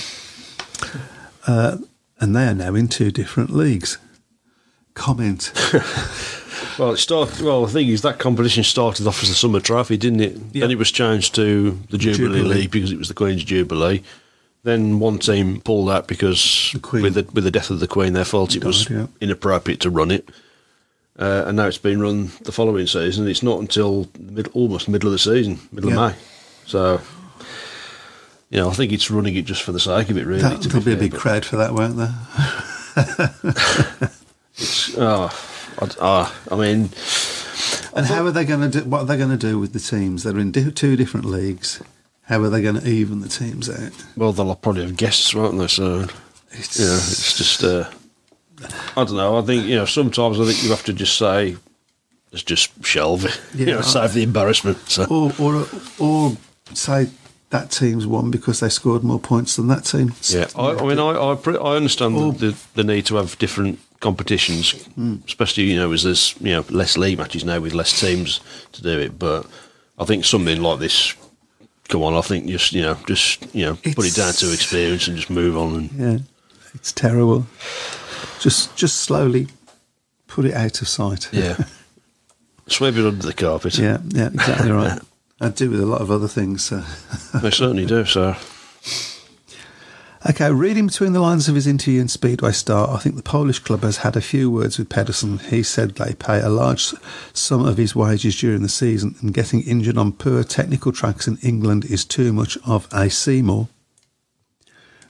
and 1.46 2.37
they 2.37 2.46
are 2.46 2.55
now 2.55 2.74
in 2.74 2.88
two 2.88 3.11
different 3.11 3.50
leagues. 3.50 3.96
Comment. 4.92 5.50
Well, 6.79 6.92
it 6.92 6.96
started. 6.96 7.40
Well, 7.40 7.66
the 7.66 7.72
thing 7.72 7.88
is 7.88 8.03
that 8.03 8.18
competition 8.18 8.64
started 8.64 9.07
off 9.07 9.22
as 9.22 9.29
the 9.29 9.35
summer 9.37 9.61
trophy, 9.61 9.96
didn't 9.96 10.20
it? 10.20 10.37
Yeah. 10.53 10.62
Then 10.62 10.72
it 10.72 10.79
was 10.79 10.90
changed 10.90 11.33
to 11.37 11.79
the 11.90 11.98
Jubilee, 11.98 12.38
Jubilee. 12.38 12.55
League 12.55 12.70
because 12.72 12.90
it 12.90 12.98
was 12.98 13.07
the 13.07 13.14
Queen's 13.14 13.44
Jubilee. 13.44 14.03
Then 14.64 14.98
one 14.98 15.18
team 15.18 15.61
pulled 15.61 15.88
out 15.90 16.09
because 16.09 16.70
The 16.72 17.00
with 17.00 17.14
the 17.14 17.29
with 17.33 17.44
the 17.44 17.53
death 17.53 17.70
of 17.70 17.79
the 17.79 17.87
Queen, 17.87 18.12
they 18.12 18.24
felt 18.24 18.57
it 18.57 18.64
was 18.64 18.90
yeah. 18.90 19.07
inappropriate 19.20 19.81
to 19.81 19.90
run 19.90 20.11
it. 20.11 20.29
Uh, 21.16 21.44
and 21.46 21.57
now 21.57 21.66
it's 21.66 21.79
been 21.79 22.00
run 22.00 22.33
the 22.42 22.50
following 22.50 22.88
season. 22.88 23.29
It's 23.29 23.42
not 23.42 23.61
until 23.61 24.09
mid, 24.18 24.48
almost 24.48 24.88
middle 24.88 25.09
of 25.09 25.12
the 25.12 25.18
season, 25.18 25.61
middle 25.70 25.90
Yeah. 25.90 26.07
of 26.07 26.12
May. 26.12 26.18
So, 26.66 27.00
you 28.54 28.60
know, 28.60 28.70
I 28.70 28.72
think 28.72 28.92
it's 28.92 29.10
running 29.10 29.34
it 29.34 29.44
just 29.46 29.62
for 29.62 29.72
the 29.72 29.80
sake 29.80 30.08
of 30.10 30.16
it, 30.16 30.24
really. 30.26 30.40
That, 30.42 30.62
there'll 30.62 30.84
be 30.84 30.92
a 30.92 30.96
big 30.96 31.12
crowd 31.14 31.44
for 31.44 31.56
that, 31.56 31.74
won't 31.74 31.96
there? 31.96 32.14
Oh, 34.96 35.28
I, 35.82 35.88
ah, 36.00 36.38
I 36.52 36.54
mean, 36.54 36.90
And 37.92 38.06
how 38.06 38.24
are 38.24 38.30
they 38.30 38.44
going 38.44 38.70
to 38.70 38.80
do? 38.80 38.88
What 38.88 39.00
are 39.00 39.04
they 39.06 39.16
going 39.16 39.30
to 39.30 39.36
do 39.36 39.58
with 39.58 39.72
the 39.72 39.80
teams? 39.80 40.22
They're 40.22 40.38
in 40.38 40.52
two 40.52 40.94
different 40.94 41.26
leagues. 41.26 41.82
How 42.26 42.40
are 42.40 42.48
they 42.48 42.62
going 42.62 42.76
to 42.80 42.86
even 42.88 43.20
the 43.20 43.28
teams 43.28 43.68
out? 43.68 43.92
well, 44.16 44.32
they'll 44.32 44.54
probably 44.54 44.82
have 44.82 44.96
guests, 44.96 45.34
won't 45.34 45.58
they? 45.58 45.66
So, 45.66 46.06
It's, 46.52 46.78
you 46.78 46.86
know, 46.86 46.94
it's 46.94 47.36
just. 47.36 47.64
Uh, 47.64 47.90
I 48.96 49.02
don't 49.04 49.16
know. 49.16 49.36
I 49.38 49.42
think 49.42 49.66
you 49.66 49.74
know. 49.74 49.84
Sometimes 49.86 50.38
I 50.40 50.44
think 50.44 50.62
you 50.62 50.70
have 50.70 50.84
to 50.84 50.92
just 50.92 51.18
say, 51.18 51.56
let's 52.30 52.44
just 52.44 52.70
shelve 52.86 53.24
it. 53.24 53.40
you 53.54 53.66
Yeah, 53.66 53.72
know, 53.74 53.78
I- 53.80 53.82
save 53.82 54.12
the 54.14 54.22
embarrassment. 54.22 54.78
So. 54.88 55.04
or 55.10 55.32
or 55.40 55.66
or 55.98 56.36
say 56.74 57.08
that 57.54 57.70
team's 57.70 58.06
won 58.06 58.30
because 58.30 58.58
they 58.60 58.68
scored 58.68 59.02
more 59.04 59.20
points 59.20 59.56
than 59.56 59.68
that 59.68 59.84
team. 59.84 60.12
Yeah, 60.28 60.48
I, 60.56 60.72
I 60.82 60.82
mean, 60.88 60.98
I 60.98 61.10
I, 61.32 61.34
pre- 61.36 61.56
I 61.70 61.76
understand 61.76 62.16
Or- 62.16 62.32
the, 62.32 62.50
the 62.50 62.56
the 62.74 62.84
need 62.84 63.06
to 63.06 63.16
have 63.16 63.38
different 63.38 63.78
competitions, 64.00 64.72
Hmm. 64.94 65.16
especially 65.26 65.64
you 65.70 65.76
know 65.76 65.92
as 65.92 66.02
there's 66.02 66.34
you 66.40 66.52
know 66.52 66.64
less 66.68 66.96
league 66.98 67.18
matches 67.18 67.44
now 67.44 67.60
with 67.60 67.72
less 67.74 67.98
teams 68.00 68.40
to 68.72 68.82
do 68.82 68.98
it. 68.98 69.18
But 69.18 69.46
I 69.98 70.04
think 70.04 70.24
something 70.24 70.60
like 70.62 70.78
this, 70.80 71.14
come 71.88 72.02
on, 72.02 72.14
I 72.14 72.20
think 72.22 72.46
just 72.46 72.72
you 72.72 72.82
know 72.82 72.96
just 73.08 73.54
you 73.54 73.64
know 73.66 73.74
put 73.94 74.06
it 74.06 74.14
down 74.16 74.32
to 74.34 74.52
experience 74.52 75.08
and 75.08 75.16
just 75.16 75.30
move 75.30 75.56
on. 75.56 75.74
And 75.76 75.90
Yeah, 75.92 76.18
it's 76.74 76.92
terrible. 76.92 77.46
Just 78.40 78.76
just 78.76 78.96
slowly 79.02 79.46
put 80.26 80.44
it 80.44 80.54
out 80.54 80.82
of 80.82 80.88
sight. 80.88 81.28
yeah, 81.32 81.56
sweep 82.66 82.96
it 82.96 83.06
under 83.06 83.26
the 83.26 83.32
carpet. 83.32 83.78
yeah, 83.78 83.98
yeah, 84.08 84.26
exactly 84.34 84.70
right. 84.72 84.98
I 85.40 85.48
do 85.48 85.70
with 85.70 85.80
a 85.80 85.86
lot 85.86 86.00
of 86.00 86.10
other 86.10 86.28
things. 86.28 86.64
So. 86.64 86.82
they 87.40 87.50
certainly 87.50 87.86
do. 87.86 88.04
sir. 88.04 88.36
Okay, 90.26 90.50
reading 90.50 90.86
between 90.86 91.12
the 91.12 91.20
lines 91.20 91.50
of 91.50 91.54
his 91.54 91.66
interview 91.66 92.00
in 92.00 92.08
Speedway 92.08 92.52
Star, 92.52 92.88
I 92.88 92.98
think 92.98 93.16
the 93.16 93.22
Polish 93.22 93.58
club 93.58 93.82
has 93.82 93.98
had 93.98 94.16
a 94.16 94.22
few 94.22 94.50
words 94.50 94.78
with 94.78 94.88
Pedersen. 94.88 95.36
He 95.38 95.62
said 95.62 95.96
they 95.96 96.14
pay 96.14 96.40
a 96.40 96.48
large 96.48 96.94
sum 97.34 97.66
of 97.66 97.76
his 97.76 97.94
wages 97.94 98.40
during 98.40 98.62
the 98.62 98.70
season, 98.70 99.16
and 99.20 99.34
getting 99.34 99.60
injured 99.60 99.98
on 99.98 100.12
poor 100.12 100.42
technical 100.42 100.92
tracks 100.92 101.28
in 101.28 101.36
England 101.42 101.84
is 101.84 102.06
too 102.06 102.32
much 102.32 102.56
of 102.66 102.88
a 102.92 103.10
Seymour. 103.10 103.68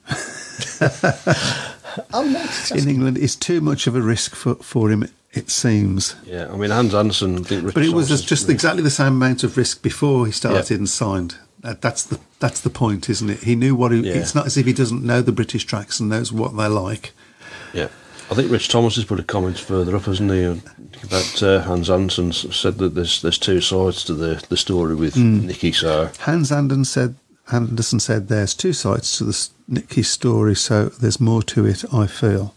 Oh, 1.96 2.22
I'm 2.22 2.32
not. 2.32 2.70
In 2.72 2.88
England 2.88 3.18
is 3.18 3.36
too 3.36 3.60
much 3.60 3.86
of 3.86 3.94
a 3.94 4.00
risk 4.00 4.34
for, 4.34 4.56
for 4.56 4.90
him, 4.90 5.06
it 5.34 5.50
seems. 5.50 6.14
yeah, 6.24 6.48
I 6.52 6.56
mean 6.56 6.70
Hans 6.70 6.94
Andersen. 6.94 7.42
But 7.42 7.84
it 7.84 7.92
was 7.92 8.08
just 8.24 8.48
exactly 8.48 8.82
the 8.82 8.90
same 8.90 9.14
amount 9.14 9.44
of 9.44 9.56
risk 9.56 9.82
before 9.82 10.26
he 10.26 10.32
started 10.32 10.70
Yeah. 10.70 10.76
and 10.78 10.88
signed. 10.88 11.36
That, 11.60 11.80
that's 11.80 12.02
the 12.04 12.18
that's 12.40 12.60
the 12.60 12.70
point, 12.70 13.08
isn't 13.08 13.30
it? 13.30 13.38
He 13.44 13.56
knew 13.56 13.74
what 13.74 13.92
he. 13.92 14.00
Yeah. 14.00 14.14
It's 14.14 14.34
not 14.34 14.46
as 14.46 14.56
if 14.56 14.66
he 14.66 14.72
doesn't 14.72 15.02
know 15.02 15.22
the 15.22 15.32
British 15.32 15.64
tracks 15.64 15.98
and 16.00 16.10
knows 16.10 16.30
what 16.32 16.56
they're 16.56 16.68
like. 16.68 17.12
Yeah. 17.72 17.88
I 18.30 18.34
think 18.34 18.50
Rich 18.50 18.68
Thomas 18.68 18.96
has 18.96 19.04
put 19.04 19.20
a 19.20 19.22
comment 19.22 19.58
further 19.58 19.94
up, 19.96 20.04
hasn't 20.04 20.30
he, 20.32 20.44
uh, 20.46 20.56
about 21.02 21.42
uh, 21.42 21.60
Hans 21.62 21.90
Andersen 21.90 22.32
said 22.32 22.78
that 22.78 22.94
there's 22.94 23.20
there's 23.22 23.38
two 23.38 23.60
sides 23.60 24.02
to 24.04 24.14
the, 24.14 24.42
the 24.48 24.56
story 24.56 24.94
with 24.94 25.14
Hmm. 25.14 25.46
Nicky. 25.46 25.72
So 25.72 26.10
Hans 26.20 26.50
Andersen 26.52 26.84
said, 26.86 27.16
Andersen 27.52 28.00
said 28.00 28.28
there's 28.28 28.54
two 28.54 28.72
sides 28.72 29.16
to 29.18 29.24
this 29.24 29.50
Nicky 29.68 30.02
story, 30.02 30.54
so 30.56 30.86
there's 31.00 31.20
more 31.20 31.42
to 31.42 31.66
it, 31.66 31.84
I 31.92 32.06
feel. 32.06 32.54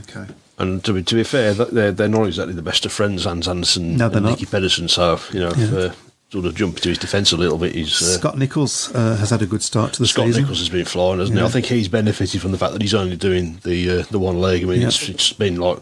Okay. 0.00 0.26
And 0.58 0.82
to 0.84 0.92
be 0.92 1.02
to 1.04 1.14
be 1.14 1.22
fair, 1.24 1.54
they're 1.54 1.92
they're 1.92 2.08
not 2.08 2.26
exactly 2.26 2.54
the 2.54 2.62
best 2.62 2.84
of 2.84 2.92
friends, 2.92 3.24
Hans 3.24 3.46
Andersen 3.48 3.96
No, 3.96 4.06
and 4.06 4.22
not. 4.22 4.30
Nicky 4.30 4.46
Pedersen. 4.46 4.88
So 4.88 5.20
you 5.32 5.40
know, 5.40 5.52
Yeah. 5.56 5.78
uh, 5.78 5.92
sort 6.30 6.44
of 6.44 6.54
jump 6.56 6.80
to 6.80 6.88
his 6.90 6.98
defence 6.98 7.32
a 7.32 7.36
little 7.36 7.58
bit. 7.58 7.74
He's 7.74 8.02
uh, 8.02 8.18
Scott 8.18 8.36
Nicholls 8.36 8.92
uh, 8.94 9.16
has 9.16 9.30
had 9.30 9.40
a 9.40 9.46
good 9.46 9.62
start 9.62 9.92
to 9.94 10.00
the 10.02 10.08
Scott 10.08 10.26
season. 10.26 10.42
Nicholls 10.42 10.58
has 10.58 10.68
been 10.68 10.84
flying, 10.84 11.20
hasn't 11.20 11.38
he? 11.38 11.44
I 11.44 11.48
think 11.48 11.66
he's 11.66 11.88
benefited 11.88 12.40
from 12.42 12.52
the 12.52 12.58
fact 12.58 12.72
that 12.72 12.82
he's 12.82 12.94
only 12.94 13.16
doing 13.16 13.60
the 13.64 14.00
uh, 14.00 14.02
the 14.10 14.18
one 14.18 14.40
leg. 14.40 14.62
I 14.62 14.66
mean, 14.66 14.80
Yeah. 14.80 14.88
it's, 14.88 15.08
it's 15.08 15.32
been 15.32 15.56
like 15.60 15.78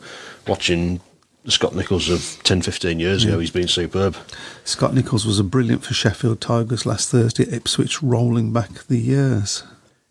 watching 0.47 1.01
Scott 1.49 1.75
Nicholls 1.75 2.09
of 2.11 2.39
10, 2.43 2.61
15 2.63 3.01
years 3.01 3.25
ago. 3.25 3.39
He's 3.39 3.51
been 3.53 3.69
superb. 3.69 4.17
Scott 4.65 4.93
Nicholls 4.95 5.25
was 5.25 5.39
a 5.39 5.45
brilliant 5.45 5.85
for 5.85 5.95
Sheffield 5.95 6.41
Tigers 6.41 6.85
last 6.85 7.09
Thursday 7.11 7.45
at 7.45 7.53
Ipswich, 7.53 8.03
rolling 8.03 8.53
back 8.53 8.85
the 8.89 8.99
years. 8.99 9.63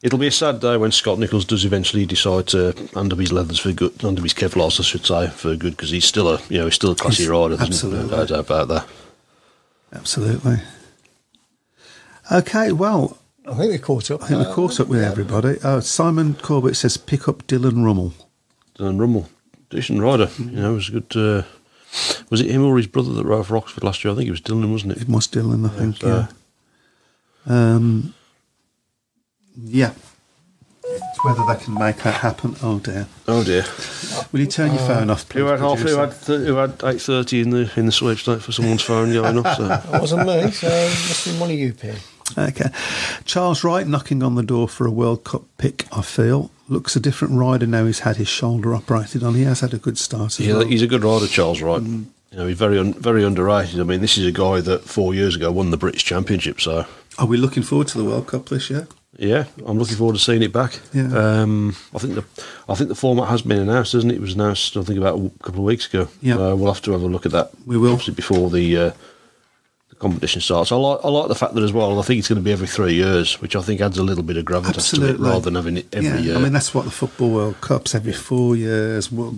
It'll 0.05 0.19
be 0.19 0.27
a 0.27 0.31
sad 0.31 0.59
day 0.59 0.77
when 0.77 0.91
Scott 0.91 1.17
Nicholls 1.17 1.45
does 1.45 1.65
eventually 1.65 2.05
decide 2.05 2.45
to 2.49 2.75
undo 2.95 3.15
his 3.15 3.31
leathers 3.33 3.57
for 3.57 3.71
good, 3.71 4.03
undo 4.03 4.21
his 4.21 4.35
Kevlars, 4.35 4.79
I 4.79 4.83
should 4.83 5.03
say, 5.03 5.29
for 5.29 5.55
good, 5.55 5.71
because 5.75 5.89
he's 5.89 6.05
still 6.05 6.27
a 6.29 6.39
you 6.47 6.59
know 6.59 6.65
he's 6.65 6.75
still 6.75 6.91
a 6.91 6.95
classy 6.95 7.23
He's- 7.23 7.29
rider. 7.31 7.55
Isn't 7.55 7.65
absolutely. 7.67 8.09
He? 8.09 8.11
No 8.15 8.25
doubt 8.27 8.39
about 8.39 8.67
that. 8.67 8.87
Absolutely. 9.93 10.57
Okay, 12.31 12.71
well, 12.71 13.17
I 13.47 13.55
think 13.55 13.71
we 13.71 13.77
caught 13.79 14.11
up. 14.11 14.23
I 14.23 14.27
think 14.27 14.47
we 14.47 14.53
caught 14.53 14.79
up 14.79 14.87
with 14.87 15.03
everybody. 15.03 15.57
Oh, 15.63 15.79
Simon 15.79 16.35
Corbett 16.35 16.75
says 16.75 16.97
pick 16.97 17.27
up 17.27 17.45
Dylan 17.47 17.83
Rummel. 17.83 18.13
Dylan 18.77 18.99
Rummel, 18.99 19.27
decent 19.69 20.01
rider. 20.01 20.29
You 20.37 20.45
know, 20.51 20.73
was 20.73 20.89
a 20.89 20.99
good. 20.99 21.15
Uh, 21.15 21.43
was 22.29 22.41
it 22.41 22.51
him 22.51 22.63
or 22.63 22.77
his 22.77 22.87
brother 22.87 23.13
that 23.13 23.25
rode 23.25 23.47
for 23.47 23.57
Oxford 23.57 23.83
last 23.83 24.03
year? 24.03 24.11
I 24.13 24.17
think 24.17 24.27
it 24.27 24.31
was 24.31 24.41
Dylan, 24.41 24.71
wasn't 24.71 24.93
it? 24.93 25.01
It 25.03 25.09
was 25.09 25.27
Dylan, 25.27 25.65
I 25.65 25.69
think. 25.69 25.97
so- 25.97 26.27
Yeah. 27.47 27.75
Um, 27.75 28.13
yeah. 29.57 29.93
It's 30.87 31.25
whether 31.25 31.43
they 31.47 31.63
can 31.63 31.73
make 31.73 31.97
that 32.03 32.13
happen. 32.21 32.55
Oh 32.61 32.77
dear. 32.79 33.07
Oh 33.27 33.43
dear. 33.43 33.65
Will 34.31 34.41
you 34.41 34.45
turn 34.45 34.69
your 34.71 34.85
phone 34.85 35.09
off, 35.09 35.27
please? 35.27 35.39
Who 35.39 35.47
had 35.47 35.59
half? 35.59 35.79
Who 35.79 35.83
producer? 35.95 36.05
had? 36.05 36.21
Th- 36.21 36.47
who 36.47 36.55
had 36.55 36.81
eight 36.83 37.01
thirty 37.01 37.41
in 37.41 37.49
the 37.49 37.71
in 37.75 37.87
the 37.87 37.91
sweepstake 37.91 38.41
for 38.41 38.51
someone's 38.51 38.83
phone 38.83 39.11
going 39.11 39.39
off? 39.39 39.57
So. 39.57 39.65
It 39.95 39.99
wasn't 40.01 40.27
me, 40.27 40.51
so 40.51 40.67
it 40.67 40.89
must 40.89 41.25
be 41.25 41.31
one 41.39 41.49
of 41.49 41.57
you, 41.57 41.73
Pierre. 41.73 41.95
Okay. 42.37 42.69
Charles 43.25 43.63
Wright 43.63 43.87
knocking 43.87 44.21
on 44.21 44.35
the 44.35 44.43
door 44.43 44.67
for 44.67 44.85
a 44.85 44.91
World 44.91 45.23
Cup 45.23 45.43
pick, 45.57 45.87
I 45.91 46.01
feel. 46.03 46.51
Looks 46.69 46.95
a 46.95 46.99
different 46.99 47.35
rider 47.35 47.65
now 47.67 47.85
he's 47.85 47.99
had 47.99 48.17
his 48.17 48.27
shoulder 48.27 48.73
operated 48.75 49.23
on. 49.23 49.33
He 49.35 49.43
has 49.43 49.59
had 49.61 49.73
a 49.73 49.77
good 49.77 49.97
start 49.97 50.39
as 50.39 50.45
Yeah, 50.45 50.57
well. 50.57 50.65
he's 50.67 50.81
a 50.81 50.87
good 50.87 51.03
rider, 51.03 51.27
Charles 51.27 51.61
Wright. 51.61 51.81
Mm. 51.81 52.05
You 52.31 52.37
know, 52.37 52.47
he's 52.47 52.57
very 52.57 52.77
un- 52.79 52.93
very 52.93 53.23
underrated. 53.23 53.79
I 53.79 53.83
mean, 53.83 54.01
this 54.01 54.17
is 54.17 54.25
a 54.27 54.31
guy 54.31 54.61
that 54.61 54.83
four 54.83 55.13
years 55.15 55.35
ago 55.35 55.51
won 55.51 55.69
the 55.71 55.77
British 55.77 56.03
Championship. 56.03 56.59
So 56.61 56.85
Are 57.17 57.25
we 57.27 57.37
looking 57.37 57.63
forward 57.63 57.87
to 57.89 57.97
the 57.97 58.03
World 58.03 58.27
Cup 58.27 58.49
this 58.49 58.69
year? 58.69 58.87
Yeah, 59.17 59.45
I'm 59.65 59.77
looking 59.77 59.95
forward 59.95 60.13
to 60.13 60.19
seeing 60.19 60.41
it 60.41 60.51
back. 60.53 60.79
Yeah. 60.93 61.07
Um, 61.41 61.75
I 61.93 61.99
think 61.99 62.15
the 62.15 62.25
I 62.67 62.75
think 62.75 62.89
the 62.89 62.95
format 62.95 63.29
has 63.29 63.41
been 63.41 63.59
announced, 63.59 63.93
hasn't 63.93 64.11
it? 64.11 64.15
It 64.15 64.21
was 64.21 64.33
announced 64.33 64.75
I 64.77 64.83
think 64.83 64.99
about 64.99 65.19
a 65.19 65.29
couple 65.43 65.61
of 65.61 65.65
weeks 65.65 65.87
ago. 65.87 66.07
Yeah. 66.21 66.35
Uh, 66.35 66.55
we'll 66.55 66.73
have 66.73 66.83
to 66.83 66.91
have 66.91 67.01
a 67.01 67.07
look 67.07 67.25
at 67.25 67.31
that. 67.31 67.51
We 67.65 67.77
will. 67.77 67.91
obviously 67.93 68.13
before 68.13 68.49
the. 68.49 68.77
Uh, 68.77 68.91
the 69.89 69.95
competition 69.95 70.41
starts. 70.41 70.71
I 70.71 70.75
like 70.75 70.99
I 71.03 71.09
like 71.09 71.27
the 71.27 71.35
fact 71.35 71.53
that 71.53 71.63
as 71.63 71.71
well. 71.71 71.99
I 71.99 72.01
think 72.01 72.19
it's 72.19 72.27
going 72.27 72.37
to 72.37 72.43
be 72.43 72.51
every 72.51 72.67
three 72.67 72.93
years, 72.95 73.41
which 73.41 73.55
I 73.55 73.61
think 73.61 73.81
adds 73.81 73.97
a 73.97 74.03
little 74.03 74.23
bit 74.23 74.37
of 74.37 74.45
gravitas 74.45 74.93
to 74.95 75.07
it, 75.07 75.19
rather 75.19 75.41
than 75.41 75.55
having 75.55 75.77
it 75.77 75.93
every 75.93 76.09
yeah, 76.09 76.17
year. 76.17 76.35
I 76.35 76.39
mean 76.39 76.53
that's 76.53 76.73
what 76.73 76.85
the 76.85 76.91
football 76.91 77.31
World 77.31 77.61
Cups 77.61 77.95
every 77.95 78.13
four 78.13 78.55
years. 78.55 79.11
You 79.11 79.31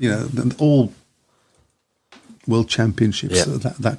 know, 0.00 0.50
all 0.58 0.92
world 2.46 2.68
championships 2.68 3.36
Yeah. 3.36 3.44
that 3.58 3.78
that 3.78 3.98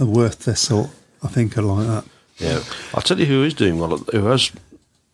are 0.00 0.06
worth 0.06 0.44
their 0.44 0.56
salt. 0.56 0.90
I 1.22 1.28
think 1.28 1.56
are 1.56 1.62
like 1.62 1.86
that. 1.86 2.04
Yeah, 2.38 2.62
I'll 2.94 3.02
tell 3.02 3.20
you 3.20 3.26
who 3.26 3.44
is 3.44 3.54
doing 3.54 3.78
well, 3.78 3.98
who 3.98 4.24
has 4.26 4.50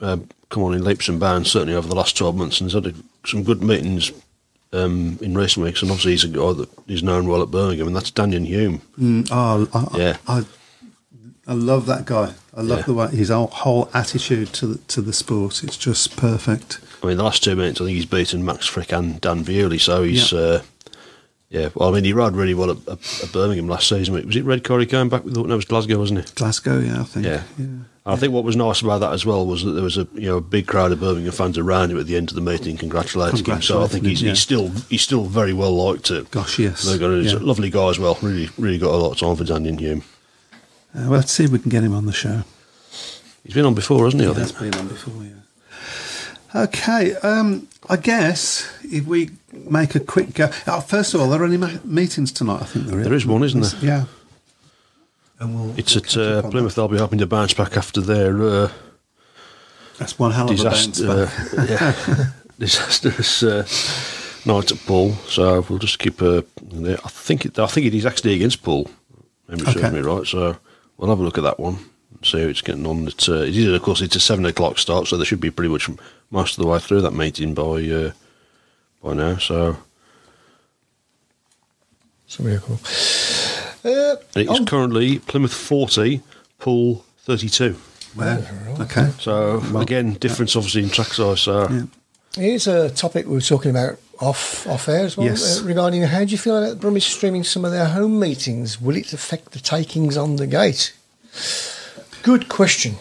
uh, 0.01 0.19
come 0.51 0.63
on 0.63 0.75
in 0.75 0.85
leaps 0.85 1.09
and 1.09 1.21
bounds, 1.21 1.51
certainly 1.51 1.75
over 1.75 1.89
the 1.89 1.95
last 1.95 2.17
12 2.17 2.37
months, 2.37 2.61
and 2.61 2.71
he's 2.71 2.83
had 2.85 2.95
some 3.27 3.43
good 3.43 3.63
meetings 3.63 4.13
um, 4.73 5.19
in 5.21 5.37
recent 5.37 5.65
weeks. 5.65 5.83
And 5.83 5.91
obviously, 5.91 6.13
he's 6.13 6.25
a 6.25 6.29
guy 6.29 6.53
that 6.53 6.69
is 6.89 7.03
known 7.03 7.29
well 7.29 7.43
at 7.43 7.51
Birmingham, 7.51 7.87
and 7.87 7.97
that's 7.97 8.11
Danyon 8.11 8.47
Hume. 8.47 8.81
Mm, 8.99 9.29
oh, 9.31 9.69
I, 9.95 9.99
Yeah. 9.99 10.17
I, 10.27 10.45
I 11.47 11.55
love 11.55 11.87
that 11.87 12.05
guy. 12.05 12.35
I 12.55 12.61
love 12.63 12.81
Yeah. 12.81 12.85
the 12.85 12.95
way 12.95 13.09
his 13.09 13.29
whole, 13.31 13.47
whole 13.49 13.89
attitude 13.95 14.53
to 14.55 14.67
the, 14.67 14.79
to 14.79 15.01
the 15.01 15.13
sport. 15.13 15.63
It's 15.65 15.77
just 15.77 16.17
perfect. 16.17 16.81
I 17.03 17.07
mean, 17.07 17.17
the 17.17 17.23
last 17.23 17.43
two 17.45 17.57
minutes, 17.57 17.81
I 17.81 17.85
think 17.85 17.97
he's 17.97 18.07
beaten 18.07 18.45
Max 18.45 18.69
Fricke 18.69 18.97
and 18.97 19.21
Dan 19.21 19.43
Bewley, 19.45 19.79
so 19.79 20.03
he's. 20.03 20.33
Yeah. 20.33 20.39
Uh, 20.41 20.63
yeah, 21.51 21.71
well, 21.75 21.89
I 21.89 21.93
mean, 21.95 22.05
he 22.05 22.13
rode 22.13 22.37
really 22.37 22.53
well 22.53 22.71
at, 22.71 22.77
at, 22.87 23.23
at 23.25 23.33
Birmingham 23.33 23.69
last 23.69 23.89
season. 23.89 24.13
Was 24.27 24.37
it 24.37 24.45
Red 24.45 24.67
he 24.67 24.85
came 24.87 25.09
back 25.09 25.25
with? 25.25 25.35
No, 25.35 25.45
it 25.45 25.57
was 25.57 25.65
Glasgow, 25.65 25.99
wasn't 25.99 26.19
it? 26.19 26.35
Glasgow, 26.35 26.79
yeah, 26.79 27.01
I 27.01 27.05
think. 27.05 27.25
Yeah. 27.25 27.43
And 27.57 27.87
I 28.09 28.17
think 28.17 28.33
what 28.33 28.43
was 28.43 28.57
nice 28.57 28.81
about 28.81 28.99
that 29.01 29.13
as 29.13 29.27
well 29.27 29.45
was 29.47 29.65
that 29.65 29.73
there 29.73 29.83
was 29.85 29.99
a 29.99 30.07
you 30.15 30.23
know 30.29 30.39
a 30.39 30.41
big 30.41 30.67
crowd 30.67 30.93
of 30.93 31.01
Birmingham 31.01 31.33
fans 31.33 31.59
around 31.59 31.91
him 31.91 31.99
at 32.01 32.07
the 32.07 32.17
end 32.17 32.31
of 32.31 32.35
the 32.35 32.41
meeting 32.41 32.77
congratulating 32.77 33.45
him. 33.45 33.61
So 33.63 33.83
I 33.83 33.87
think 33.87 34.07
he's, 34.07 34.23
yeah. 34.23 34.31
he's 34.31 34.41
still 34.41 34.71
he's 34.89 35.03
still 35.03 35.25
very 35.25 35.53
well 35.53 35.73
liked. 35.73 36.11
It. 36.11 36.31
Gosh, 36.31 36.59
yes. 36.59 36.85
They've 36.85 36.99
got 36.99 37.11
a 37.11 37.21
Yeah. 37.23 37.35
lovely 37.41 37.69
guy 37.71 37.89
as 37.91 37.99
well. 37.99 38.19
Really, 38.23 38.49
really 38.57 38.79
got 38.79 38.95
a 38.95 38.97
lot 38.97 39.13
of 39.13 39.19
time 39.19 39.37
for 39.37 39.45
Danyon 39.45 39.79
Hume. 39.79 40.03
Uh, 40.95 41.01
well, 41.03 41.11
let's 41.11 41.33
see 41.33 41.45
if 41.45 41.51
we 41.51 41.59
can 41.59 41.69
get 41.71 41.85
him 41.85 41.95
on 41.95 42.07
the 42.07 42.13
show. 42.13 42.45
He's 43.45 43.55
been 43.55 43.67
on 43.67 43.75
before, 43.75 44.05
hasn't 44.05 44.23
he? 44.23 44.29
I 44.29 44.33
He 44.33 44.41
has 44.41 44.53
been 44.53 44.75
on 44.75 44.89
before, 44.89 45.23
yeah. 45.23 46.63
Okay, 46.63 47.15
um, 47.17 47.69
I 47.91 47.97
guess 47.97 48.67
if 48.83 49.07
we 49.07 49.31
make 49.53 49.95
a 49.95 50.01
quick 50.01 50.33
go. 50.33 50.51
Oh, 50.67 50.81
first 50.81 51.13
of 51.13 51.21
all, 51.21 51.27
are 51.27 51.31
there 51.33 51.43
are 51.43 51.47
any 51.47 51.59
ma- 51.59 51.79
meetings 51.85 52.33
tonight? 52.33 52.63
I 52.63 52.65
think 52.65 52.87
there 52.87 53.01
is. 53.01 53.05
There 53.05 53.15
is 53.15 53.27
one, 53.27 53.43
isn't 53.43 53.61
there? 53.61 53.81
Yeah. 53.83 54.05
And 55.41 55.55
we'll, 55.55 55.79
It's 55.79 55.95
we'll 55.95 56.05
at 56.05 56.17
uh, 56.17 56.39
up 56.39 56.45
on 56.47 56.51
Plymouth. 56.51 56.75
They'll 56.75 56.89
be 56.89 56.99
hoping 56.99 57.19
to 57.21 57.27
bounce 57.27 57.55
back 57.55 57.77
after 57.77 58.01
their 58.01 58.43
uh. 58.43 58.71
That's 59.99 60.19
one 60.19 60.31
hell 60.33 60.51
of 60.51 60.61
a 60.61 60.65
bounce 60.65 61.01
back. 61.01 61.31
yeah, 61.69 62.27
disastrous 62.59 63.43
uh, 63.43 63.67
night 64.45 64.71
at 64.73 64.79
Poole. 64.87 65.13
So 65.29 65.65
we'll 65.69 65.79
just 65.79 65.99
keep. 65.99 66.21
Uh, 66.23 66.43
I 66.73 67.09
think 67.09 67.45
it, 67.47 67.59
I 67.59 67.67
think 67.67 67.87
it 67.87 67.95
is 67.95 68.07
actually 68.07 68.35
against 68.35 68.63
Poole. 68.63 68.89
Memory 69.49 69.67
serves 69.67 69.77
Okay. 69.85 69.91
me 69.91 70.01
right. 70.01 70.27
So 70.27 70.57
we'll 70.97 71.11
have 71.11 71.21
a 71.21 71.23
look 71.23 71.39
at 71.39 71.45
that 71.45 71.59
one. 71.61 71.79
See 72.23 72.41
how 72.43 72.49
it's 72.49 72.63
getting 72.63 72.85
on. 72.87 73.07
It's, 73.07 73.29
uh, 73.29 73.43
it 73.43 73.57
is, 73.57 73.73
of 73.73 73.81
course, 73.83 74.01
it's 74.01 74.17
a 74.17 74.21
seven 74.21 74.45
o'clock 74.45 74.79
start, 74.79 75.07
so 75.07 75.17
they 75.17 75.25
should 75.25 75.41
be 75.41 75.53
pretty 75.53 75.71
much 75.71 75.89
most 76.31 76.59
of 76.59 76.65
the 76.65 76.69
way 76.69 76.81
through 76.81 77.01
that 77.03 77.13
meeting 77.13 77.55
by 77.55 77.89
uh, 77.89 78.11
by 79.03 79.15
now. 79.15 79.37
So 79.39 79.77
So 82.27 82.43
very 82.43 82.59
cool. 82.61 82.79
Uh, 83.85 84.17
and 84.35 84.47
it 84.47 84.51
is 84.51 84.59
on- 84.61 84.67
currently 84.67 85.19
Plymouth 85.21 85.55
forty, 85.55 86.23
Poole 86.59 87.05
thirty-two. 87.25 87.77
Wow. 88.17 88.43
Okay. 88.81 89.11
So 89.21 89.63
again, 89.77 90.15
difference 90.15 90.57
obviously 90.57 90.83
in 90.83 90.89
track 90.91 91.09
size. 91.09 91.41
So 91.43 91.69
Yeah. 91.71 91.83
Here's 92.37 92.67
a 92.67 92.91
topic 92.91 93.27
we 93.27 93.33
were 93.33 93.41
talking 93.41 93.71
about 93.71 93.99
off 94.21 94.67
off 94.67 94.89
air 94.89 95.05
as 95.05 95.17
well. 95.17 95.27
Yes. 95.27 95.61
Uh, 95.61 95.65
regarding 95.65 96.03
how 96.03 96.25
do 96.25 96.31
you 96.31 96.39
feel 96.39 96.57
about 96.63 96.79
Brummies 96.81 97.03
streaming 97.03 97.45
some 97.45 97.65
of 97.65 97.71
their 97.73 97.87
home 97.87 98.19
meetings? 98.19 98.81
Will 98.81 98.97
it 98.97 99.13
affect 99.13 99.53
the 99.53 99.61
takings 99.61 100.17
on 100.17 100.37
the 100.37 100.47
gate? 100.47 100.93
Good 102.23 102.49
question. 102.49 102.97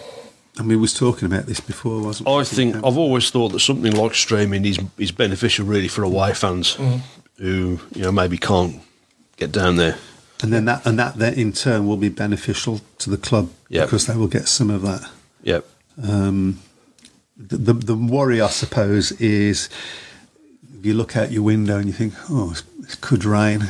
And 0.58 0.68
we 0.68 0.76
was 0.76 0.94
talking 0.94 1.26
about 1.28 1.46
this 1.46 1.60
before, 1.60 2.02
wasn't 2.02 2.28
we? 2.30 2.36
I 2.36 2.44
think 2.44 2.76
I've 2.78 2.98
always 2.98 3.30
thought 3.30 3.50
that 3.50 3.60
something 3.60 3.94
like 3.94 4.16
streaming 4.16 4.66
is 4.66 4.80
is 4.98 5.12
beneficial 5.12 5.66
really 5.66 5.88
for 5.88 6.04
away 6.04 6.34
fans 6.34 6.78
who 7.38 7.80
you 7.96 8.02
know 8.02 8.12
maybe 8.12 8.38
can't 8.38 8.82
get 9.38 9.52
down 9.52 9.76
there. 9.76 9.98
And 10.44 10.54
then 10.54 10.66
that 10.66 10.86
and 10.86 11.00
that 11.00 11.16
then 11.18 11.34
in 11.34 11.52
turn 11.52 11.88
will 11.88 11.98
be 11.98 12.10
beneficial 12.10 12.82
to 13.00 13.10
the 13.10 13.18
club 13.18 13.50
Yeah. 13.70 13.86
because 13.86 14.06
they 14.06 14.16
will 14.16 14.28
get 14.28 14.48
some 14.48 14.70
of 14.70 14.82
that. 14.84 15.10
Yep. 15.44 15.66
Um, 16.04 16.60
the, 17.36 17.58
the 17.58 17.74
the 17.74 17.96
worry, 17.96 18.40
I 18.42 18.48
suppose, 18.50 19.12
is 19.14 19.70
if 20.80 20.86
you 20.86 20.94
look 20.94 21.18
out 21.18 21.32
your 21.32 21.42
window 21.44 21.78
and 21.78 21.88
you 21.88 21.94
think, 21.94 22.14
"Oh, 22.30 22.54
it 22.84 23.02
could 23.02 23.26
rain." 23.26 23.68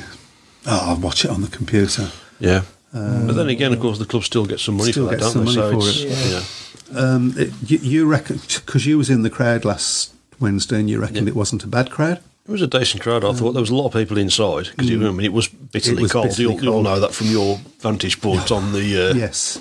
Oh, 0.65 0.89
I'll 0.91 0.97
watch 0.99 1.23
it 1.23 1.31
on 1.31 1.41
the 1.41 1.47
computer. 1.47 2.11
Yeah. 2.39 2.63
but 2.91 3.33
then 3.33 3.47
again, 3.47 3.71
of 3.73 3.79
course, 3.79 3.99
the 3.99 4.05
club 4.05 4.23
still 4.23 4.45
gets 4.45 4.63
some 4.63 4.75
money 4.77 4.91
for 4.91 5.01
that, 5.01 5.19
gets 5.19 5.33
don't 5.33 5.45
some 5.45 5.45
they? 5.45 5.55
money 5.61 5.81
so 5.81 5.81
for 5.81 5.87
it's, 5.89 6.01
it. 6.03 6.25
you 6.25 6.93
know, 6.95 7.15
Um, 7.15 7.33
it, 7.37 7.53
you, 7.65 7.77
you 7.77 8.05
reckon 8.05 8.37
because 8.37 8.85
you 8.85 8.97
was 8.97 9.09
in 9.09 9.21
the 9.23 9.29
crowd 9.29 9.63
last 9.63 10.13
Wednesday, 10.39 10.79
and 10.79 10.89
you 10.89 10.99
reckon 10.99 11.23
Yeah. 11.23 11.29
it 11.29 11.35
wasn't 11.35 11.63
a 11.63 11.67
bad 11.67 11.89
crowd? 11.91 12.19
It 12.47 12.51
was 12.51 12.61
a 12.61 12.67
decent 12.67 13.03
crowd. 13.03 13.25
I 13.25 13.33
thought 13.33 13.51
there 13.53 13.61
was 13.61 13.69
a 13.69 13.75
lot 13.75 13.87
of 13.87 13.93
people 13.93 14.17
inside 14.17 14.69
because 14.75 14.89
I 14.89 14.95
mean 14.95 15.19
it 15.21 15.33
was 15.33 15.47
bitterly 15.47 15.97
It 15.97 16.01
was 16.03 16.11
cold. 16.11 16.27
bitterly 16.29 16.53
you'll, 16.55 16.63
you'll 16.63 16.83
know 16.83 16.99
that 16.99 17.13
from 17.13 17.27
your 17.27 17.57
vantage 17.79 18.21
point 18.21 18.51
on 18.51 18.71
the. 18.73 19.09
Uh, 19.11 19.13
Yes. 19.15 19.59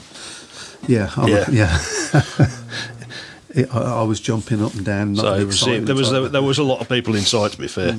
Yeah. 0.87 1.11
I, 1.17 1.27
Yeah. 1.29 1.45
yeah. 1.51 2.47
It, 3.55 3.75
I, 3.75 4.01
I 4.01 4.03
was 4.03 4.21
jumping 4.21 4.63
up 4.63 4.75
and 4.75 4.85
down. 4.85 5.17
So 5.17 5.23
the 5.35 5.41
it 5.41 5.45
was, 5.47 5.61
there 5.65 5.95
was 5.95 6.13
of 6.13 6.31
there 6.31 6.43
was 6.43 6.59
a 6.59 6.63
lot 6.63 6.81
of 6.83 6.89
people 6.91 7.15
inside. 7.15 7.53
To 7.53 7.59
be 7.59 7.69
fair, 7.69 7.97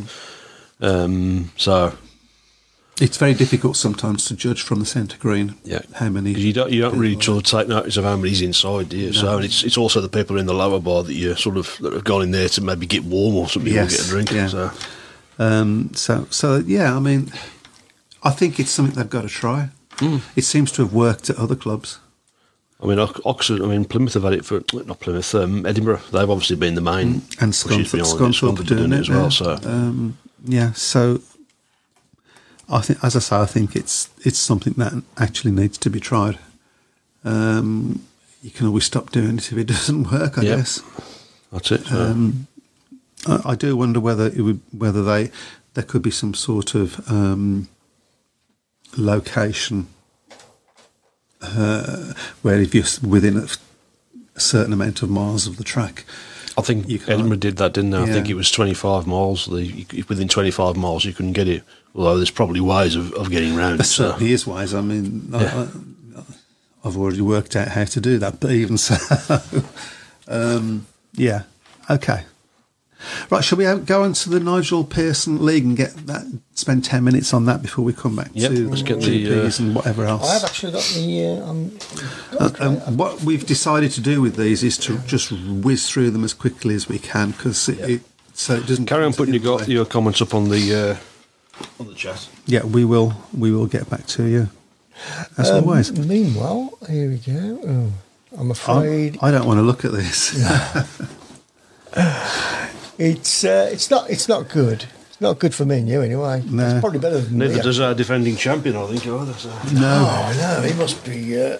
um, 0.82 1.52
so 1.58 1.97
It's 3.00 3.18
very 3.18 3.36
difficult 3.36 3.78
sometimes 3.78 4.26
to 4.26 4.36
judge 4.36 4.64
from 4.64 4.80
the 4.80 4.86
centre 4.86 5.18
green. 5.20 5.54
Yeah. 5.64 5.82
How 5.96 6.10
many? 6.10 6.32
you 6.32 6.52
don't 6.52 6.72
you 6.72 6.82
don't 6.82 6.98
really 6.98 7.16
try 7.16 7.36
to 7.36 7.42
take 7.44 7.68
notice 7.68 7.96
of 7.98 8.04
how 8.06 8.16
many's 8.16 8.42
inside, 8.42 8.90
do 8.90 8.98
you? 8.98 9.14
So 9.14 9.36
and 9.36 9.46
it's 9.46 9.64
it's 9.64 9.78
also 9.78 10.02
the 10.02 10.10
people 10.10 10.38
in 10.38 10.48
the 10.48 10.54
lower 10.56 10.80
bar 10.80 11.04
that 11.04 11.14
you 11.14 11.36
sort 11.36 11.58
of 11.58 11.78
that 11.82 11.94
have 11.94 12.04
gone 12.04 12.24
in 12.24 12.32
there 12.32 12.50
to 12.50 12.62
maybe 12.62 12.88
get 12.88 13.04
warm 13.04 13.36
or 13.36 13.48
something 13.48 13.72
or 13.72 13.86
get 13.88 14.04
a 14.06 14.08
drink. 14.08 14.32
yeah. 14.32 14.48
So 14.48 14.72
Um, 15.40 15.92
so, 15.94 16.26
so 16.32 16.58
yeah, 16.66 16.96
I 16.96 17.00
mean, 17.00 17.32
I 18.24 18.32
think 18.32 18.60
it's 18.60 18.72
something 18.72 18.96
they've 18.96 19.08
got 19.10 19.22
to 19.22 19.28
try. 19.30 19.70
Hmm. 20.00 20.18
It 20.36 20.44
seems 20.46 20.72
to 20.74 20.82
have 20.82 20.94
worked 20.94 21.30
at 21.30 21.38
other 21.38 21.56
clubs. 21.56 22.00
I 22.82 22.86
mean, 22.88 23.00
Oxford. 23.00 23.62
I 23.62 23.66
mean, 23.68 23.86
Plymouth 23.86 24.14
have 24.16 24.24
had 24.24 24.34
it 24.34 24.46
for 24.46 24.62
not 24.74 25.00
Plymouth. 25.00 25.34
Um, 25.36 25.66
Edinburgh. 25.66 26.02
They've 26.12 26.30
obviously 26.30 26.56
been 26.56 26.74
the 26.76 26.82
main 26.82 27.22
And 27.40 27.52
pushes 27.54 27.64
Scunthorpe, 27.64 27.92
behind. 27.92 28.34
Scunthorpe 28.34 28.58
Scunthorpe 28.58 28.60
are 28.60 28.64
doing 28.64 28.94
it 28.94 29.00
as 29.02 29.10
well. 29.10 29.22
now. 29.24 29.30
So 29.30 29.60
Um, 29.64 30.18
yeah, 30.46 30.72
so 30.74 31.22
I 32.69 32.82
think, 32.82 33.03
as 33.03 33.15
I 33.15 33.19
say, 33.19 33.36
I 33.38 33.45
think 33.45 33.75
it's 33.75 34.10
it's 34.25 34.38
something 34.39 34.73
that 34.77 35.01
actually 35.17 35.51
needs 35.51 35.77
to 35.80 35.89
be 35.89 35.99
tried. 35.99 36.38
Um, 37.23 38.03
you 38.43 38.51
can 38.51 38.67
always 38.67 38.86
stop 38.86 39.12
doing 39.12 39.38
it 39.38 39.51
if 39.51 39.58
it 39.58 39.67
doesn't 39.75 40.12
work. 40.12 40.38
I 40.38 40.41
Yep. 40.43 40.58
guess. 40.58 40.82
that's 41.51 41.71
it. 41.71 41.91
Um, 41.91 42.47
I, 43.25 43.41
I 43.51 43.56
do 43.56 43.75
wonder 43.75 43.99
whether 43.99 44.27
it 44.27 44.41
would, 44.41 44.60
whether 44.77 45.03
they 45.03 45.32
there 45.73 45.84
could 45.84 46.01
be 46.01 46.12
some 46.12 46.34
sort 46.34 46.75
of 46.75 47.10
um, 47.10 47.69
location 48.97 49.88
uh, 51.41 52.13
where 52.41 52.60
if 52.62 52.73
you're 52.73 52.86
within 53.10 53.38
a 54.36 54.39
certain 54.39 54.73
amount 54.73 55.01
of 55.01 55.10
miles 55.10 55.47
of 55.47 55.58
the 55.58 55.63
track, 55.63 56.03
I 56.58 56.62
think 56.62 56.89
you 56.89 56.99
Edinburgh 57.08 57.38
did 57.38 57.58
that, 57.58 57.73
didn't 57.73 57.91
they? 57.91 58.01
I 58.01 58.06
think 58.08 58.30
it 58.30 58.34
was 58.34 58.49
25 58.49 59.06
miles. 59.06 59.45
The, 59.45 59.86
within 60.10 60.27
25 60.27 60.75
miles, 60.75 61.06
you 61.06 61.13
couldn't 61.13 61.34
get 61.34 61.47
it. 61.47 61.63
Although 61.98 62.18
there's 62.18 62.32
probably 62.32 62.62
ways 62.62 62.96
of, 62.96 63.12
of 63.14 63.30
getting 63.32 63.56
round 63.56 63.80
there 63.80 63.84
it. 63.84 63.88
So. 63.90 64.12
certainly 64.12 64.32
is 64.32 64.46
ways. 64.48 64.74
I 64.74 64.82
mean, 64.82 65.32
I- 65.34 65.42
Yeah. 65.42 65.68
I, 66.16 66.22
I've 66.88 66.96
already 66.96 67.22
worked 67.22 67.56
out 67.58 67.68
how 67.70 67.84
to 67.84 68.00
do 68.00 68.18
that, 68.20 68.40
but 68.40 68.52
even 68.52 68.78
so, 68.78 68.96
um, 70.28 70.86
yeah, 71.14 71.44
okay. 71.90 72.24
Right, 73.30 73.44
shall 73.44 73.58
we 73.58 73.66
go 73.86 74.04
on 74.04 74.14
to 74.14 74.30
the 74.30 74.40
Nigel 74.40 74.84
Pearson 74.84 75.44
League 75.46 75.66
and 75.66 75.76
get 75.78 75.94
that? 76.08 76.26
Spend 76.56 76.84
ten 76.86 77.04
minutes 77.04 77.34
on 77.34 77.46
that 77.46 77.62
before 77.62 77.84
we 77.86 77.94
come 77.94 78.16
back 78.16 78.30
Yep, 78.34 78.52
to 78.52 78.70
let's 78.70 78.82
get 78.84 79.02
the, 79.02 79.26
GPs 79.26 79.60
uh, 79.60 79.64
and 79.64 79.76
whatever 79.76 80.06
else. 80.06 80.28
I 80.30 80.34
have 80.34 80.44
actually 80.46 80.72
got 80.72 80.84
the. 80.96 81.26
Uh, 81.42 81.50
um, 81.50 81.78
Uh, 82.40 82.52
um, 82.60 82.98
what 82.98 83.22
we've 83.22 83.46
decided 83.46 83.92
to 83.92 84.02
do 84.02 84.22
with 84.22 84.36
these 84.36 84.64
is 84.64 84.78
to 84.80 84.98
just 85.00 85.32
whiz 85.32 85.90
through 85.90 86.12
them 86.12 86.24
as 86.24 86.34
quickly 86.34 86.74
as 86.74 86.88
we 86.90 86.98
can 87.00 87.32
because 87.32 87.68
it, 87.70 87.80
it 87.90 88.02
so 88.34 88.56
it 88.56 88.66
doesn't 88.66 88.86
Carry 88.86 89.04
on 89.04 89.14
putting 89.14 89.34
your, 89.36 89.62
your 89.64 89.86
comments 89.86 90.22
up 90.22 90.34
on 90.34 90.50
the 90.50 90.74
uh, 90.74 90.96
on 91.80 91.88
the 91.88 91.94
chat. 91.96 92.28
Yeah, 92.46 92.63
we 92.63 92.86
will. 92.86 93.13
We 93.38 93.52
will 93.52 93.68
get 93.68 93.90
back 93.90 94.06
to 94.08 94.24
you 94.26 94.50
as 95.38 95.50
um, 95.52 95.63
always. 95.63 95.92
Meanwhile, 95.98 96.78
here 96.90 97.10
we 97.10 97.18
go. 97.18 97.60
Oh, 97.66 97.92
I'm 98.40 98.50
I, 98.50 98.52
afraid 98.52 99.18
I 99.22 99.32
don't 99.32 99.46
want 99.48 99.58
to 99.60 99.63
look 99.63 99.86
at 99.86 99.92
this. 99.92 100.34
it's 102.98 103.44
uh, 103.44 103.70
it's 103.72 103.90
not 103.90 104.10
it's 104.10 104.28
not 104.28 104.50
good. 104.50 104.86
It's 105.10 105.22
not 105.22 105.40
good 105.40 105.56
for 105.56 105.66
me 105.66 105.80
and 105.80 105.90
you 105.90 106.02
anyway. 106.02 106.44
No. 106.46 106.68
It's 106.68 106.80
probably 106.80 107.00
better 107.00 107.20
than 107.20 107.40
Neither 107.40 107.56
me. 107.56 107.62
does 107.62 107.80
our 107.80 107.96
defending 107.96 108.36
champion, 108.36 108.76
I 108.76 108.86
think, 108.86 109.08
either. 109.08 109.34
So. 109.34 109.50
no, 109.74 110.06
Oh 110.08 110.34
no, 110.62 110.68
he 110.68 110.74
must 110.74 111.04
be. 111.06 111.42
Uh, 111.42 111.58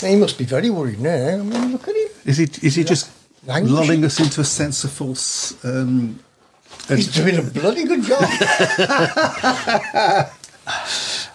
he 0.00 0.16
must 0.16 0.38
be 0.38 0.44
very 0.44 0.70
worried 0.70 1.00
now. 1.00 1.34
I 1.34 1.36
mean, 1.36 1.72
look 1.72 1.86
at 1.86 1.94
him. 1.94 2.08
is 2.24 2.38
he? 2.38 2.44
Is 2.66 2.74
he 2.74 2.82
just 2.84 3.10
Language. 3.46 3.72
lulling 3.72 4.04
us 4.04 4.18
into 4.18 4.40
a 4.40 4.44
sense 4.44 4.82
of 4.84 4.90
false? 4.90 5.54
Um, 5.64 6.18
He's 6.88 7.12
doing 7.12 7.36
a 7.36 7.42
bloody 7.42 7.84
good 7.84 8.02
job. 8.04 8.22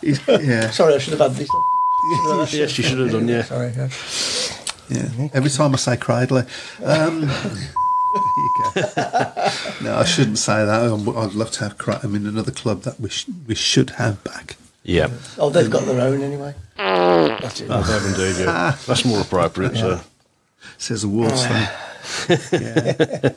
he's- 0.01 0.21
yeah, 0.27 0.69
Sorry, 0.71 0.93
I 0.95 0.97
should 0.97 1.19
have 1.19 1.31
had 1.31 1.33
this. 1.37 1.49
yes, 2.53 2.77
you 2.77 2.83
should 2.83 2.99
have 2.99 3.11
done, 3.11 3.27
yeah. 3.27 3.43
Sorry. 3.43 3.71
yeah. 3.75 3.89
yeah. 4.89 5.27
Every 5.33 5.49
time 5.49 5.73
I 5.73 5.77
say 5.77 5.97
cradley, 5.97 6.43
um, 6.83 7.21
there 7.21 7.31
you 8.37 8.49
go. 8.75 8.81
no, 9.81 9.95
I 9.97 10.03
shouldn't 10.05 10.37
say 10.37 10.65
that. 10.65 10.83
I'm- 10.83 11.09
I'd 11.17 11.33
love 11.33 11.51
to 11.51 11.63
have 11.65 11.77
Crichton 11.77 12.15
in 12.15 12.25
another 12.25 12.51
club 12.51 12.81
that 12.83 12.99
we 12.99 13.09
sh- 13.09 13.27
we 13.47 13.55
should 13.55 13.91
have 13.91 14.23
back. 14.23 14.55
Yeah. 14.83 15.09
Oh, 15.37 15.49
they've 15.49 15.69
got 15.69 15.85
their 15.85 16.01
own 16.01 16.21
anyway. 16.23 16.55
That's 16.77 17.61
it. 17.61 17.67
Oh, 17.69 17.81
they 17.83 17.93
have 17.93 18.05
indeed, 18.05 18.43
yeah. 18.45 18.75
That's 18.87 19.05
more 19.05 19.21
appropriate. 19.21 19.75
So. 19.77 19.99
Says 20.77 21.03
a 21.03 21.07
Wolves 21.07 21.45
fan. 21.45 21.69
yeah. 22.51 23.31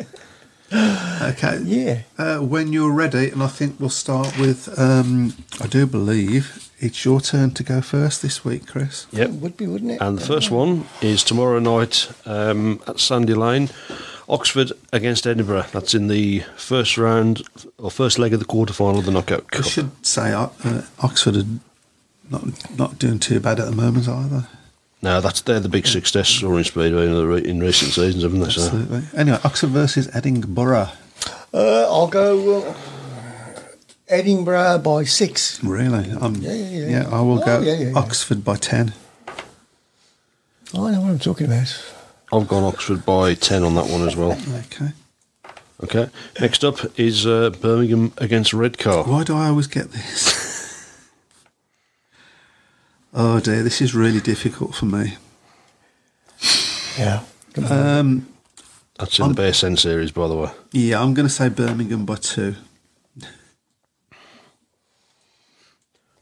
Okay. 1.24 1.60
Yeah. 1.64 2.00
Uh, 2.18 2.38
when 2.40 2.72
you're 2.72 2.92
ready, 2.92 3.30
and 3.30 3.42
I 3.42 3.46
think 3.46 3.80
we'll 3.80 3.88
start 3.88 4.36
with. 4.38 4.68
Um, 4.78 5.34
I 5.60 5.66
do 5.66 5.86
believe 5.86 6.70
it's 6.78 7.04
your 7.04 7.20
turn 7.20 7.52
to 7.52 7.62
go 7.62 7.80
first 7.80 8.20
this 8.20 8.44
week, 8.44 8.66
Chris. 8.66 9.06
Yep. 9.12 9.30
Would 9.30 9.56
be, 9.56 9.66
wouldn't 9.66 9.92
it? 9.92 10.00
And 10.02 10.18
the 10.18 10.26
first 10.26 10.50
one 10.50 10.86
is 11.00 11.24
tomorrow 11.24 11.60
night 11.60 12.10
um, 12.26 12.82
at 12.86 13.00
Sandy 13.00 13.32
Lane, 13.34 13.70
Oxford 14.28 14.72
against 14.92 15.26
Edinburgh. 15.26 15.66
That's 15.72 15.94
in 15.94 16.08
the 16.08 16.40
first 16.56 16.98
round 16.98 17.42
or 17.78 17.90
first 17.90 18.18
leg 18.18 18.34
of 18.34 18.40
the 18.40 18.44
quarter 18.46 18.74
final 18.74 18.98
of 18.98 19.06
the 19.06 19.12
knockout 19.12 19.46
I 19.52 19.56
cup. 19.56 19.64
should 19.64 20.06
say 20.06 20.32
uh, 20.32 20.48
uh, 20.64 20.82
Oxford 21.00 21.36
are 21.36 21.44
not 22.30 22.78
not 22.78 22.98
doing 22.98 23.18
too 23.18 23.40
bad 23.40 23.60
at 23.60 23.66
the 23.66 23.76
moment 23.76 24.08
either. 24.08 24.48
No, 25.04 25.20
that's 25.20 25.42
they're 25.42 25.60
the 25.60 25.68
big 25.68 25.86
success 25.86 26.42
Orange 26.42 26.68
Speedway 26.68 27.06
in, 27.06 27.14
the 27.14 27.26
re- 27.26 27.44
in 27.44 27.60
recent 27.60 27.92
seasons, 27.92 28.22
haven't 28.22 28.40
they? 28.40 28.48
So, 28.50 28.62
Absolutely. 28.62 29.02
Anyway, 29.16 29.38
Oxford 29.44 29.68
versus 29.70 30.08
Edinburgh. 30.14 30.88
Uh, 31.52 31.84
I'll 31.88 32.08
go 32.08 32.62
uh, 32.62 32.74
Edinburgh 34.08 34.78
by 34.78 35.04
six. 35.04 35.62
Really? 35.62 36.10
Um, 36.10 36.36
Yeah, 36.36 36.52
yeah, 36.54 36.86
yeah. 36.88 37.08
I 37.10 37.20
will 37.20 37.42
Oh, 37.42 37.44
go 37.46 37.60
yeah, 37.60 37.74
yeah, 37.74 37.88
yeah. 37.90 37.98
Oxford 37.98 38.44
by 38.44 38.56
ten. 38.56 38.94
I 40.72 40.90
know 40.90 41.00
what 41.02 41.10
I'm 41.10 41.18
talking 41.18 41.46
about. 41.46 41.84
I've 42.32 42.48
gone 42.48 42.64
Oxford 42.64 43.04
by 43.04 43.34
ten 43.34 43.62
on 43.62 43.74
that 43.76 43.86
one 43.86 44.08
as 44.08 44.16
well. 44.16 44.32
Okay. 44.72 44.92
Okay. 45.82 46.08
Next 46.40 46.64
up 46.64 46.78
is 46.98 47.26
uh, 47.26 47.50
Birmingham 47.50 48.12
against 48.18 48.54
Redcar. 48.54 49.04
Why 49.04 49.22
do 49.22 49.36
I 49.36 49.48
always 49.48 49.66
get 49.66 49.92
this? 49.92 50.42
oh 53.14 53.40
dear, 53.40 53.62
this 53.62 53.80
is 53.80 53.94
really 53.94 54.20
difficult 54.20 54.74
for 54.74 54.86
me. 54.86 55.16
Yeah. 56.98 57.22
Um, 57.68 58.28
That's 58.98 59.18
in 59.18 59.32
the 59.32 59.42
BSN 59.42 59.78
series, 59.78 60.10
by 60.12 60.28
the 60.28 60.34
way. 60.34 60.50
yeah, 60.72 61.00
I'm 61.02 61.14
going 61.14 61.26
to 61.26 61.32
say 61.32 61.48
Birmingham 61.48 62.04
by 62.04 62.16
two. 62.16 62.54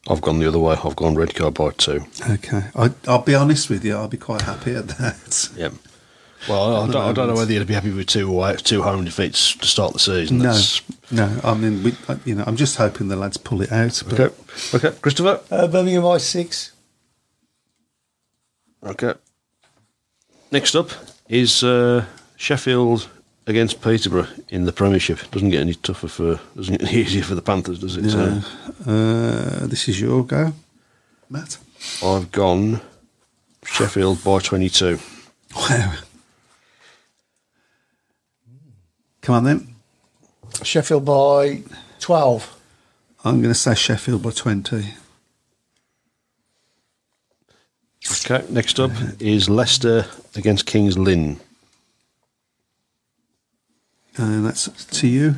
I've 0.08 0.20
gone 0.20 0.40
the 0.40 0.48
other 0.48 0.58
way. 0.58 0.76
I've 0.82 0.96
gone 0.96 1.14
Redcar 1.14 1.52
by 1.52 1.70
two. 1.70 2.04
Okay, 2.28 2.62
I, 2.74 2.90
I'll 3.06 3.22
be 3.22 3.34
honest 3.36 3.70
with 3.70 3.84
you. 3.84 3.94
I'll 3.96 4.08
be 4.08 4.16
quite 4.16 4.42
happy 4.42 4.74
at 4.74 4.88
that. 4.88 5.48
Yep. 5.56 5.72
Well, 6.48 6.74
I, 6.74 6.82
I, 6.82 6.90
don't, 6.90 7.08
I 7.10 7.12
don't 7.12 7.28
know 7.28 7.34
whether 7.34 7.52
you'd 7.52 7.68
be 7.68 7.74
happy 7.74 7.92
with 7.92 8.08
two 8.08 8.28
away, 8.28 8.56
two 8.56 8.82
home 8.82 9.04
defeats 9.04 9.54
to 9.56 9.64
start 9.66 9.92
the 9.92 10.00
season. 10.00 10.38
No, 10.38 10.44
That's- 10.44 10.82
no. 11.12 11.40
I 11.44 11.54
mean, 11.54 11.84
we, 11.84 11.94
you 12.24 12.34
know, 12.34 12.42
I'm 12.48 12.56
just 12.56 12.76
hoping 12.78 13.06
the 13.08 13.16
lads 13.16 13.36
pull 13.36 13.62
it 13.62 13.70
out. 13.70 14.02
But 14.08 14.18
Okay. 14.18 14.34
Okay. 14.74 14.90
Christopher. 15.00 15.40
Uh, 15.52 15.68
Birmingham 15.68 16.02
by 16.02 16.18
six. 16.18 16.72
Okay. 18.84 19.14
Next 20.50 20.74
up 20.74 20.90
is 21.28 21.62
uh, 21.64 22.04
Sheffield 22.36 23.08
against 23.46 23.80
Peterborough 23.80 24.28
in 24.48 24.64
the 24.64 24.72
Premiership. 24.72 25.18
Doesn't 25.30 25.50
get 25.50 25.60
any 25.60 25.74
tougher 25.74 26.08
for, 26.08 26.40
doesn't 26.56 26.78
get 26.80 26.88
any 26.88 27.00
easier 27.02 27.22
for 27.22 27.34
the 27.34 27.42
Panthers, 27.42 27.78
does 27.78 27.96
it? 27.96 28.02
No. 28.04 28.40
So 28.84 28.90
Uh, 28.90 29.66
this 29.66 29.88
is 29.88 30.00
your 30.00 30.24
go, 30.24 30.52
Matt. 31.30 31.58
I've 32.04 32.30
gone 32.30 32.80
Sheffield 33.64 34.22
by 34.22 34.38
22. 34.40 34.98
Wow. 35.56 35.94
Come 39.22 39.34
on 39.36 39.44
then. 39.44 39.74
Sheffield 40.62 41.04
by 41.04 41.62
12. 42.00 42.58
I'm 43.24 43.40
going 43.40 43.54
to 43.54 43.58
say 43.58 43.74
Sheffield 43.74 44.22
by 44.22 44.30
20. 44.30 44.94
Okay. 48.10 48.44
Next 48.50 48.80
up 48.80 48.90
is 49.20 49.48
Leicester 49.48 50.06
against 50.34 50.66
Kings 50.66 50.98
Lynn. 50.98 51.38
And 54.16 54.44
that's 54.44 54.68
to 54.68 55.06
you, 55.06 55.36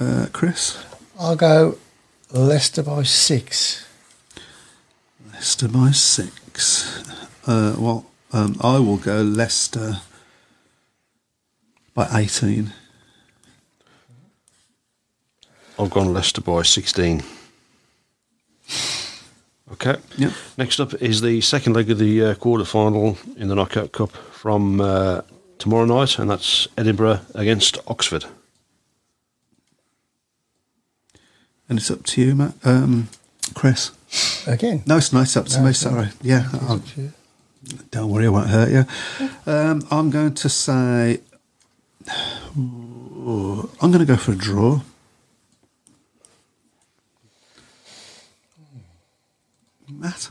uh, 0.00 0.26
Chris. 0.32 0.82
I'll 1.18 1.36
go 1.36 1.76
Leicester 2.30 2.82
by 2.82 3.02
six. 3.02 3.86
Leicester 5.32 5.68
by 5.68 5.90
six. 5.90 7.02
Uh, 7.46 7.74
well, 7.78 8.06
um, 8.32 8.56
I 8.60 8.78
will 8.78 8.96
go 8.96 9.22
Leicester 9.22 10.00
by 11.94 12.08
18. 12.20 12.72
I've 15.78 15.90
gone 15.90 16.12
Leicester 16.12 16.40
by 16.40 16.62
16. 16.62 17.22
Okay. 19.72 19.96
Yep. 20.16 20.32
Next 20.56 20.80
up 20.80 20.94
is 20.94 21.20
the 21.20 21.40
second 21.40 21.74
leg 21.74 21.90
of 21.90 21.98
the 21.98 22.24
uh, 22.24 22.34
quarter 22.34 22.64
final 22.64 23.18
in 23.36 23.48
the 23.48 23.54
Knockout 23.54 23.92
Cup 23.92 24.10
from 24.12 24.80
uh, 24.80 25.20
tomorrow 25.58 25.84
night, 25.84 26.18
and 26.18 26.30
that's 26.30 26.66
Edinburgh 26.78 27.20
against 27.34 27.78
Oxford. 27.86 28.24
And 31.68 31.78
it's 31.78 31.90
up 31.90 32.02
to 32.04 32.22
you, 32.22 32.34
Matt. 32.34 32.54
Um, 32.64 33.08
Chris. 33.54 33.92
Again. 34.46 34.82
No, 34.86 34.96
it's 34.96 35.12
nice 35.12 35.36
up 35.36 35.46
to 35.48 35.58
No, 35.58 35.64
me. 35.64 35.70
it's 35.70 35.84
not. 35.84 35.92
Sorry. 35.92 36.08
Yeah. 36.22 36.48
I'll, 36.62 36.76
up 36.76 36.86
to 36.94 37.00
you. 37.02 37.12
don't 37.90 38.10
worry, 38.10 38.24
I 38.26 38.30
won't 38.30 38.48
hurt 38.48 38.70
you. 38.70 38.86
Um, 39.46 39.86
I'm 39.90 40.08
going 40.10 40.32
to 40.34 40.48
say. 40.48 41.20
I'm 42.56 43.68
going 43.92 43.98
to 43.98 44.06
go 44.06 44.16
for 44.16 44.32
a 44.32 44.36
draw. 44.36 44.80
Matt. 49.98 50.28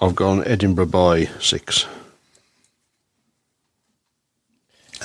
I've 0.00 0.14
gone 0.16 0.44
Edinburgh 0.46 0.86
by 0.86 1.26
six. 1.40 1.86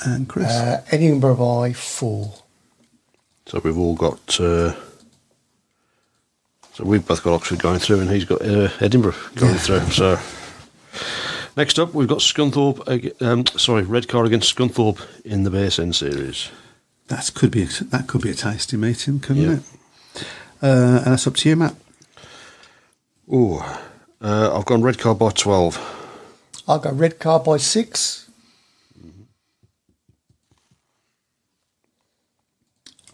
And 0.04 0.28
Chris. 0.28 0.46
Uh, 0.48 0.82
Edinburgh 0.90 1.36
by 1.36 1.72
four. 1.72 2.34
So 3.46 3.60
we've 3.64 3.78
all 3.78 3.94
got. 3.94 4.38
Uh, 4.40 4.74
so 6.74 6.84
we've 6.84 7.04
both 7.06 7.24
got 7.24 7.34
Oxford 7.34 7.58
going 7.60 7.78
through, 7.80 8.00
and 8.00 8.10
he's 8.10 8.24
got 8.24 8.42
uh, 8.42 8.68
Edinburgh 8.80 9.16
going 9.34 9.56
through. 9.56 9.80
So 9.90 10.18
next 11.56 11.78
up, 11.78 11.94
we've 11.94 12.06
got 12.08 12.18
Scunthorpe. 12.18 12.86
ag- 12.88 13.14
Um, 13.20 13.46
sorry, 13.46 13.82
Redcar 13.82 14.24
against 14.24 14.54
Scunthorpe 14.54 15.00
in 15.24 15.42
the 15.44 15.50
BSN 15.50 15.94
series. 15.94 16.50
That 17.08 17.30
could 17.34 17.50
be 17.50 17.62
a, 17.62 17.66
that 17.84 18.06
could 18.06 18.20
be 18.20 18.30
a 18.30 18.34
tasty 18.34 18.76
meeting, 18.76 19.18
couldn't 19.18 19.42
Yeah. 19.42 19.52
it? 19.54 20.24
Uh, 20.62 21.02
and 21.04 21.06
that's 21.06 21.26
up 21.26 21.34
to 21.36 21.48
you, 21.48 21.56
Matt. 21.56 21.74
Oh, 23.30 23.58
uh, 24.20 24.56
I've 24.56 24.64
gone 24.64 24.82
Redcar 24.82 25.14
by 25.14 25.30
twelve. 25.30 25.78
I'll 26.66 26.78
go 26.78 26.92
Redcar 26.92 27.40
by 27.40 27.56
six. 27.58 28.28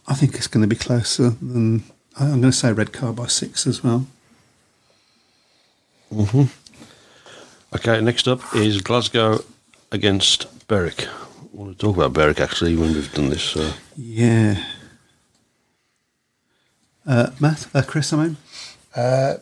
I 0.07 0.13
think 0.13 0.35
it's 0.35 0.47
going 0.47 0.61
to 0.61 0.67
be 0.67 0.75
closer 0.75 1.31
than. 1.31 1.83
I'm 2.17 2.39
going 2.39 2.43
to 2.43 2.51
say 2.53 2.71
Redcar 2.71 3.11
by 3.11 3.27
six 3.27 3.67
as 3.67 3.83
well. 3.83 4.07
Okay, 7.73 7.99
next 7.99 8.27
up 8.27 8.39
is 8.55 8.79
Glasgow 8.81 9.43
against 9.91 10.67
Berwick. 10.69 11.07
I 11.07 11.47
want 11.51 11.77
to 11.77 11.85
talk 11.85 11.97
about 11.97 12.13
Berwick 12.13 12.39
actually 12.39 12.77
when 12.77 12.93
we've 12.93 13.13
done 13.13 13.29
this. 13.29 13.43
So. 13.43 13.73
Yeah. 13.97 14.63
Uh, 17.05 17.31
Matt, 17.39 17.67
uh, 17.73 17.81
Chris, 17.81 18.13
I 18.13 18.23
mean, 18.23 18.37
Uh, 18.95 19.35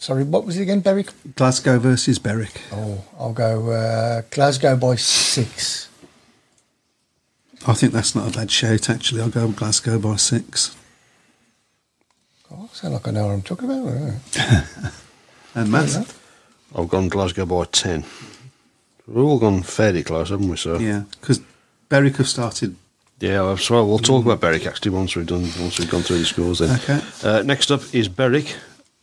sorry, 0.00 0.24
what 0.24 0.44
was 0.44 0.58
it 0.58 0.62
again, 0.62 0.80
Berwick? 0.80 1.10
Glasgow 1.36 1.78
versus 1.78 2.18
Berwick. 2.18 2.60
Oh, 2.72 3.04
I'll 3.18 3.32
go 3.32 3.70
uh, 3.70 4.22
Glasgow 4.30 4.76
by 4.76 4.96
six. 4.96 5.88
I 7.66 7.74
think 7.74 7.92
that's 7.92 8.14
not 8.14 8.34
a 8.34 8.36
bad 8.36 8.50
shout. 8.50 8.88
Actually, 8.90 9.20
I'll 9.20 9.28
go 9.28 9.46
Glasgow 9.48 9.98
by 9.98 10.16
six. 10.16 10.74
Oh, 12.50 12.68
I 12.72 12.74
sound 12.74 12.94
like 12.94 13.06
I 13.06 13.10
know 13.12 13.26
what 13.26 13.32
I'm 13.34 13.42
talking 13.42 13.70
about. 13.70 14.14
And 15.52 15.68
Matt, 15.72 16.14
I've 16.76 16.88
gone 16.88 17.08
Glasgow 17.08 17.44
by 17.44 17.64
ten. 17.64 18.04
We've 19.08 19.24
all 19.24 19.40
gone 19.40 19.62
fairly 19.64 20.04
close, 20.04 20.30
haven't 20.30 20.48
we? 20.48 20.56
So 20.56 20.78
yeah, 20.78 21.02
because 21.20 21.40
Berwick 21.88 22.18
have 22.18 22.28
started. 22.28 22.76
Yeah, 23.18 23.42
well, 23.42 23.56
so 23.56 23.84
we'll 23.84 23.98
talk 23.98 24.24
about 24.24 24.40
Berwick 24.40 24.64
actually 24.64 24.92
once 24.92 25.16
we've 25.16 25.26
done 25.26 25.42
once 25.58 25.80
we've 25.80 25.90
gone 25.90 26.02
through 26.02 26.20
the 26.20 26.24
scores. 26.24 26.60
Then, 26.60 26.78
Okay. 26.78 27.00
uh, 27.24 27.42
next 27.42 27.72
up 27.72 27.82
is 27.92 28.08
Berwick 28.08 28.54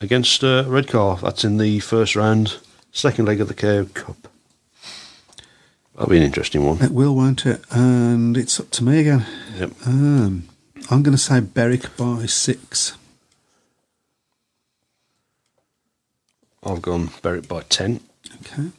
against 0.02 0.44
uh, 0.44 0.64
Redcar. 0.68 1.18
That's 1.18 1.44
in 1.44 1.58
the 1.58 1.80
first 1.80 2.16
round, 2.16 2.58
second 2.92 3.26
leg 3.26 3.42
of 3.42 3.48
the 3.48 3.54
KO 3.54 3.86
Cup. 3.94 4.28
That'll 5.96 6.10
be 6.12 6.18
an 6.18 6.24
interesting 6.24 6.64
one. 6.66 6.82
It 6.84 6.92
will, 6.92 7.16
won't 7.16 7.46
it? 7.46 7.62
And 7.72 8.38
it's 8.38 8.60
up 8.60 8.70
to 8.72 8.84
me 8.84 9.00
again. 9.00 9.26
Yep. 9.58 9.72
Um, 9.86 10.48
I'm 10.92 11.02
going 11.04 11.16
to 11.16 11.22
say 11.22 11.40
Berwick 11.40 11.96
by 11.98 12.26
six. 12.28 12.96
I've 16.64 16.82
gone 16.82 17.10
Berwick 17.22 17.48
by 17.48 17.62
ten. 17.64 18.02
Okay. 18.42 18.70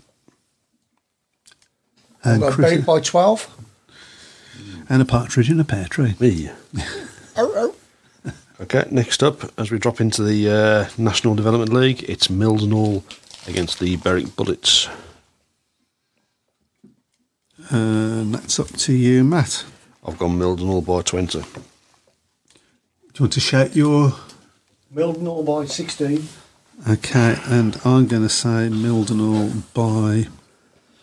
I'll 2.24 2.32
And, 2.34 2.40
go 2.42 2.52
Chris- 2.52 2.70
Berwick 2.72 2.86
by 2.86 3.00
12. 3.00 3.56
and 4.88 5.02
a 5.02 5.04
partridge 5.04 5.50
in 5.50 5.58
a 5.60 5.64
pear 5.64 5.86
tree. 5.86 6.14
Me. 6.20 6.50
Oh, 7.36 7.52
oh. 7.56 7.74
Okay. 8.60 8.84
Next 8.90 9.22
up, 9.22 9.52
as 9.58 9.70
we 9.70 9.78
drop 9.78 10.00
into 10.00 10.22
the 10.22 10.50
uh, 10.50 10.88
National 10.98 11.34
Development 11.34 11.72
League, 11.72 12.04
it's 12.08 12.28
Mildenhall 12.28 13.02
against 13.48 13.78
the 13.78 13.96
Berwick 13.96 14.34
Bullets. 14.34 14.88
And 17.70 18.34
that's 18.34 18.58
up 18.58 18.68
to 18.68 18.92
you, 18.92 19.22
Matt. 19.24 19.64
I've 20.04 20.18
gone 20.18 20.38
Mildenhall 20.38 20.84
by 20.84 21.02
twenty. 21.02 21.40
Do 21.40 21.46
you 23.14 23.24
want 23.24 23.32
to 23.34 23.40
shout 23.40 23.76
your. 23.76 24.12
Mildenhall 24.94 25.44
by 25.44 25.66
16. 25.66 26.26
Okay, 26.88 27.36
and 27.44 27.78
I'm 27.84 28.06
going 28.06 28.22
to 28.22 28.28
say 28.30 28.70
Mildenhall 28.70 29.62
by 29.74 30.28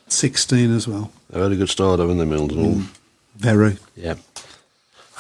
16 0.08 0.72
as 0.74 0.88
well. 0.88 1.12
They've 1.30 1.44
had 1.44 1.52
a 1.52 1.56
good 1.56 1.70
start, 1.70 2.00
haven't 2.00 2.18
they, 2.18 2.26
Mildenhall? 2.26 2.88
Very. 3.36 3.78
Yeah. 3.96 4.16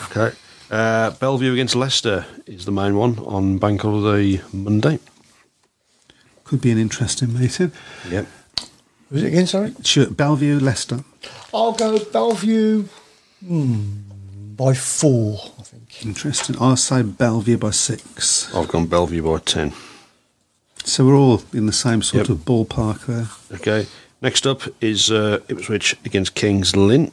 Okay. 0.05 0.35
Uh, 0.69 1.11
Bellevue 1.11 1.53
against 1.53 1.75
Leicester 1.75 2.25
is 2.47 2.65
the 2.65 2.71
main 2.71 2.95
one 2.95 3.19
on 3.19 3.57
Bank 3.57 3.81
Holiday 3.81 4.41
Monday. 4.51 4.99
Could 6.43 6.61
be 6.61 6.71
an 6.71 6.77
interesting 6.79 7.37
meeting. 7.39 7.71
Yep. 8.09 8.27
Was 9.11 9.23
it 9.23 9.27
again, 9.27 9.47
sorry? 9.47 9.73
Sure, 9.83 10.09
Bellevue, 10.09 10.59
Leicester. 10.59 11.03
I'll 11.53 11.73
go 11.73 12.03
Bellevue 12.03 12.85
hmm, 13.45 13.83
by 14.55 14.73
four, 14.73 15.39
I 15.59 15.63
think. 15.63 16.05
Interesting. 16.05 16.55
I'll 16.59 16.75
say 16.75 17.03
Bellevue 17.03 17.57
by 17.57 17.69
six. 17.71 18.53
I've 18.55 18.67
gone 18.67 18.87
Bellevue 18.87 19.21
by 19.23 19.37
10. 19.39 19.73
So 20.83 21.05
we're 21.05 21.15
all 21.15 21.41
in 21.53 21.65
the 21.67 21.73
same 21.73 22.01
sort 22.01 22.27
Yep. 22.27 22.37
of 22.39 22.45
ballpark 22.45 23.05
there. 23.05 23.27
Okay. 23.57 23.87
Next 24.21 24.45
up 24.47 24.61
is 24.81 25.11
uh, 25.11 25.39
Ipswich 25.47 25.95
against 26.05 26.33
Kings 26.35 26.75
Lynn. 26.75 27.11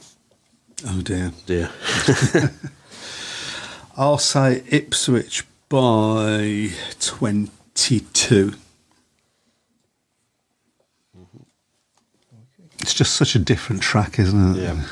Oh 0.87 1.01
dear. 1.01 1.31
Dear. 1.45 1.69
I'll 3.95 4.17
say 4.17 4.63
Ipswich 4.69 5.43
by 5.69 6.69
22. 6.99 8.53
It's 12.79 12.93
just 12.93 13.15
such 13.15 13.35
a 13.35 13.39
different 13.39 13.83
track, 13.83 14.17
isn't 14.17 14.57
it? 14.57 14.63
Yeah. 14.63 14.83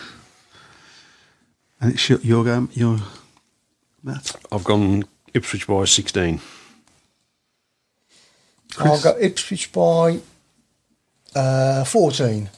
And 1.82 1.94
it's 1.94 2.10
your, 2.10 2.20
your 2.20 2.44
game, 2.44 2.70
your 2.74 3.00
Matt. 4.04 4.36
I've 4.52 4.64
gone 4.64 5.04
Ipswich 5.34 5.66
by 5.66 5.86
16. 5.86 6.40
I'll 8.78 9.02
go 9.02 9.18
Ipswich 9.20 9.72
by 9.72 10.20
uh, 11.36 11.84
14. 11.84 12.50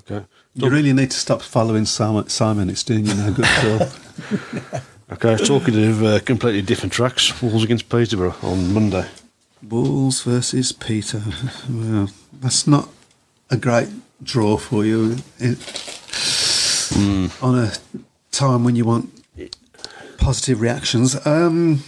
Okay. 0.00 0.24
You 0.58 0.70
really 0.70 0.92
need 0.92 1.12
to 1.12 1.16
stop 1.16 1.40
following 1.40 1.86
Simon. 1.86 2.28
Simon. 2.28 2.68
It's 2.68 2.82
doing 2.82 3.06
you 3.06 3.14
no 3.14 3.32
good. 3.32 3.92
Okay, 5.10 5.38
talking 5.42 5.88
of 5.88 6.02
uh, 6.02 6.20
completely 6.20 6.60
different 6.60 6.92
tracks, 6.92 7.40
Wolves 7.40 7.64
against 7.64 7.88
Peterborough 7.88 8.34
on 8.42 8.74
Monday. 8.74 9.06
Wolves 9.66 10.22
versus 10.22 10.70
Peter. 10.72 11.22
Well, 11.70 12.10
that's 12.30 12.66
not 12.66 12.90
a 13.48 13.56
great 13.56 13.88
draw 14.22 14.58
for 14.58 14.84
you 14.84 15.16
it, 15.38 15.58
on 17.40 17.58
a 17.58 17.72
time 18.32 18.64
when 18.64 18.76
you 18.76 18.84
want 18.84 19.10
positive 20.18 20.60
reactions. 20.60 21.16
Um, 21.26 21.84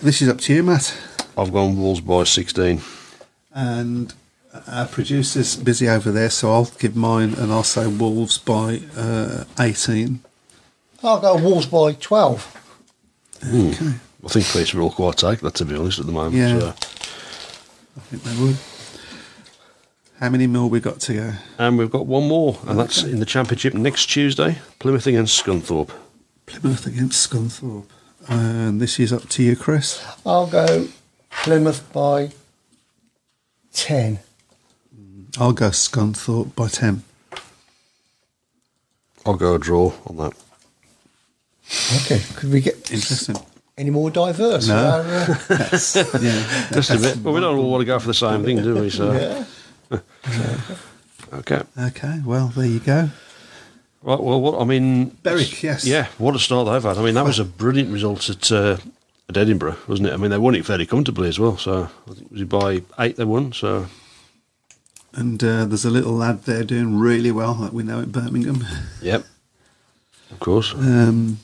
this 0.00 0.22
is 0.22 0.30
up 0.30 0.38
to 0.38 0.54
you, 0.54 0.62
Matt. 0.62 0.96
I've 1.36 1.52
gone 1.52 1.76
Wolves 1.78 2.00
by 2.00 2.24
16. 2.24 2.80
And 3.54 4.14
our 4.66 4.86
producer's 4.86 5.56
busy 5.56 5.88
over 5.88 6.10
there, 6.10 6.30
so 6.30 6.52
I'll 6.52 6.70
give 6.78 6.96
mine 6.96 7.34
and 7.34 7.52
I'll 7.52 7.62
say 7.62 7.86
Wolves 7.86 8.38
by 8.38 8.82
uh, 8.96 9.44
18. 9.58 10.20
I'll 11.02 11.20
go 11.20 11.36
Wolves 11.36 11.66
by 11.66 11.92
12. 11.94 12.58
Okay. 13.44 13.94
I 14.24 14.28
think 14.28 14.46
Peterborough 14.46 14.84
will 14.84 14.90
all 14.90 14.94
quite 14.94 15.16
take 15.16 15.40
that, 15.40 15.54
to 15.56 15.64
be 15.64 15.74
honest, 15.74 15.98
at 15.98 16.06
the 16.06 16.12
moment. 16.12 16.36
Yeah. 16.36 16.58
So. 16.58 16.68
I 17.96 18.00
think 18.00 18.22
they 18.22 18.42
would. 18.42 18.56
How 20.20 20.28
many 20.30 20.46
more 20.46 20.70
we 20.70 20.78
got 20.78 21.00
to 21.00 21.14
go? 21.14 21.32
And 21.58 21.76
we've 21.76 21.90
got 21.90 22.06
one 22.06 22.28
more, 22.28 22.56
and 22.68 22.78
that's 22.78 23.02
in 23.02 23.18
the 23.18 23.26
Championship 23.26 23.74
next 23.74 24.06
Tuesday 24.06 24.58
Plymouth 24.78 25.06
against 25.08 25.44
Scunthorpe. 25.44 25.90
Plymouth 26.46 26.86
against 26.86 27.28
Scunthorpe. 27.28 27.86
And 28.28 28.80
this 28.80 29.00
is 29.00 29.12
up 29.12 29.28
to 29.30 29.42
you, 29.42 29.56
Chris. 29.56 30.04
I'll 30.24 30.46
go 30.46 30.86
Plymouth 31.30 31.92
by 31.92 32.30
10. 33.72 34.20
I'll 35.38 35.52
go 35.52 35.70
Scunthorpe 35.70 36.54
by 36.54 36.68
10. 36.68 37.04
I'll 39.24 39.36
go 39.36 39.54
a 39.54 39.58
draw 39.58 39.92
on 40.06 40.16
that. 40.18 40.32
Okay. 42.02 42.20
Could 42.36 42.52
we 42.52 42.60
get 42.60 42.74
Interesting. 42.90 43.36
any 43.78 43.90
more 43.90 44.10
diverse? 44.10 44.68
No. 44.68 44.76
Our, 44.76 45.00
uh, 45.00 45.26
That's, 45.48 45.96
yeah. 45.96 46.68
Just 46.72 46.90
a 46.90 46.98
bit. 46.98 47.18
Well, 47.18 47.32
we 47.34 47.40
don't 47.40 47.56
all 47.56 47.70
want 47.70 47.80
to 47.82 47.86
go 47.86 47.98
for 47.98 48.08
the 48.08 48.14
same 48.14 48.44
thing, 48.44 48.62
do 48.62 48.74
we? 48.74 48.90
So, 48.90 49.12
yeah. 49.90 50.00
okay. 51.34 51.62
Okay, 51.78 52.20
well, 52.24 52.48
there 52.48 52.66
you 52.66 52.80
go. 52.80 53.10
Right, 54.02 54.20
well, 54.20 54.40
what, 54.40 54.60
I 54.60 54.64
mean. 54.64 55.16
Berwick, 55.22 55.62
yes. 55.62 55.86
Yeah, 55.86 56.08
what 56.18 56.34
a 56.34 56.38
start 56.38 56.66
they've 56.66 56.82
had. 56.82 56.98
I 57.00 57.04
mean, 57.04 57.14
that 57.14 57.24
was 57.24 57.38
a 57.38 57.44
brilliant 57.44 57.92
result 57.92 58.28
at, 58.28 58.50
uh, 58.50 58.76
at 59.28 59.36
Edinburgh, 59.36 59.76
wasn't 59.86 60.08
it? 60.08 60.12
I 60.12 60.16
mean, 60.16 60.30
they 60.32 60.38
won 60.38 60.56
it 60.56 60.66
fairly 60.66 60.84
comfortably 60.86 61.28
as 61.28 61.38
well. 61.38 61.56
So, 61.56 61.88
I 62.08 62.12
think 62.12 62.26
it 62.26 62.32
was 62.32 62.44
by 62.44 62.82
eight 62.98 63.16
they 63.16 63.24
won. 63.24 63.52
So, 63.52 63.86
And 65.14 65.42
uh, 65.44 65.66
there's 65.66 65.84
a 65.84 65.90
little 65.90 66.12
lad 66.12 66.44
there 66.44 66.64
doing 66.64 66.98
really 66.98 67.30
well 67.30 67.54
that 67.54 67.72
we 67.72 67.82
know 67.82 68.00
at 68.00 68.12
Birmingham. 68.12 68.64
yep. 69.02 69.24
Of 70.30 70.40
course. 70.40 70.72
Um, 70.74 71.38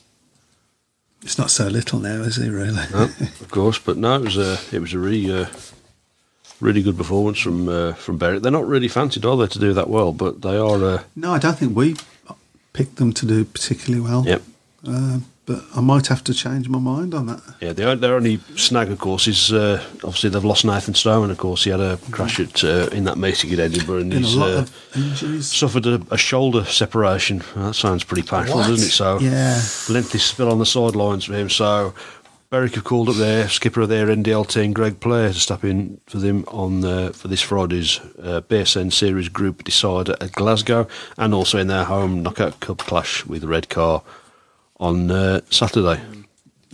it's 1.21 1.37
not 1.37 1.51
so 1.51 1.67
little 1.67 1.99
now, 1.99 2.21
is 2.23 2.37
he, 2.37 2.49
really? 2.49 2.83
No, 2.91 3.03
of 3.03 3.47
course, 3.51 3.77
but 3.77 3.97
no, 3.97 4.15
it 4.15 4.21
was 4.23 4.37
a 4.37 4.57
it 4.75 4.79
was 4.79 4.93
a 4.93 4.97
really 4.99 5.31
uh, 5.31 5.45
really 6.59 6.81
good 6.81 6.97
performance 6.97 7.39
from 7.39 7.67
uh, 7.69 7.93
from 7.93 8.17
Berwick. 8.17 8.41
They're 8.41 8.51
not 8.51 8.67
really 8.67 8.87
fancied, 8.87 9.25
are 9.25 9.37
they, 9.37 9.47
to 9.47 9.59
do 9.59 9.73
that 9.73 9.89
well? 9.89 10.11
But 10.13 10.41
they 10.41 10.57
are. 10.57 10.83
Uh, 10.83 11.03
No, 11.15 11.33
I 11.33 11.39
don't 11.39 11.57
think 11.57 11.75
we 11.75 11.95
picked 12.73 12.95
them 12.95 13.13
to 13.13 13.25
do 13.25 13.45
particularly 13.45 14.01
well. 14.03 14.25
yep. 14.25 14.41
Uh, 14.87 15.19
but 15.49 15.63
I 15.75 15.81
might 15.81 16.05
have 16.07 16.23
to 16.25 16.33
change 16.35 16.69
my 16.69 16.77
mind 16.77 17.15
on 17.15 17.25
that. 17.25 17.41
Yeah, 17.59 17.73
their, 17.73 17.95
their 17.95 18.13
only 18.13 18.37
snag, 18.55 18.91
of 18.91 18.99
course, 18.99 19.27
is 19.27 19.51
uh, 19.51 19.83
obviously 20.03 20.29
they've 20.29 20.45
lost 20.45 20.63
Nathan 20.63 20.93
Stoneman. 20.93 21.31
Of 21.31 21.39
course, 21.39 21.63
he 21.63 21.71
had 21.71 21.79
a 21.79 21.97
crash 22.11 22.39
at 22.39 22.63
uh, 22.63 22.87
in 22.91 23.05
that 23.05 23.17
meeting 23.17 23.51
at 23.53 23.57
Edinburgh, 23.59 24.01
and 24.01 24.13
a 24.13 24.17
he's 24.19 24.37
uh, 24.37 24.65
suffered 25.41 25.87
a, 25.87 25.99
a 26.11 26.17
shoulder 26.19 26.63
separation. 26.65 27.41
That 27.55 27.73
sounds 27.73 28.03
pretty 28.03 28.21
painful, 28.27 28.57
What? 28.57 28.67
doesn't 28.67 28.87
it? 28.87 28.91
So, 28.91 29.19
Yeah. 29.19 29.59
lengthy 29.89 30.19
spell 30.19 30.51
on 30.51 30.59
the 30.59 30.67
sidelines 30.67 31.25
for 31.25 31.33
him. 31.33 31.49
So, 31.49 31.95
Berwick 32.51 32.75
have 32.75 32.83
called 32.83 33.09
up 33.09 33.15
their 33.15 33.49
skipper 33.49 33.81
of 33.81 33.89
their 33.89 34.05
NDL 34.07 34.47
team, 34.47 34.71
Greg 34.73 34.99
Blair, 34.99 35.29
to 35.33 35.39
step 35.39 35.63
in 35.63 35.99
for 36.05 36.19
them 36.19 36.45
on 36.47 36.85
uh, 36.85 37.09
for 37.11 37.27
this 37.27 37.41
Friday's 37.41 37.99
uh, 38.21 38.41
BSN 38.47 38.93
Series 38.93 39.29
Group 39.29 39.63
decider 39.63 40.15
at 40.21 40.31
Glasgow, 40.33 40.87
and 41.17 41.33
also 41.33 41.57
in 41.57 41.65
their 41.67 41.85
home 41.85 42.21
knockout 42.21 42.59
cup 42.59 42.77
clash 42.79 43.25
with 43.25 43.43
Redcar 43.43 44.03
on 44.79 45.11
uh, 45.11 45.41
Saturday. 45.49 46.01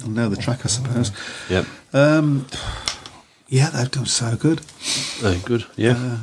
I 0.03 0.08
know 0.08 0.30
the 0.30 0.36
track, 0.36 0.66
I 0.66 0.68
suppose. 0.68 1.12
Yep, 1.49 1.66
Um, 1.93 2.45
yeah, 3.47 3.70
they've 3.70 3.89
done 3.91 4.06
so 4.06 4.36
good. 4.36 4.62
uh, 5.24 5.36
good. 5.45 5.66
Yeah, 5.76 6.18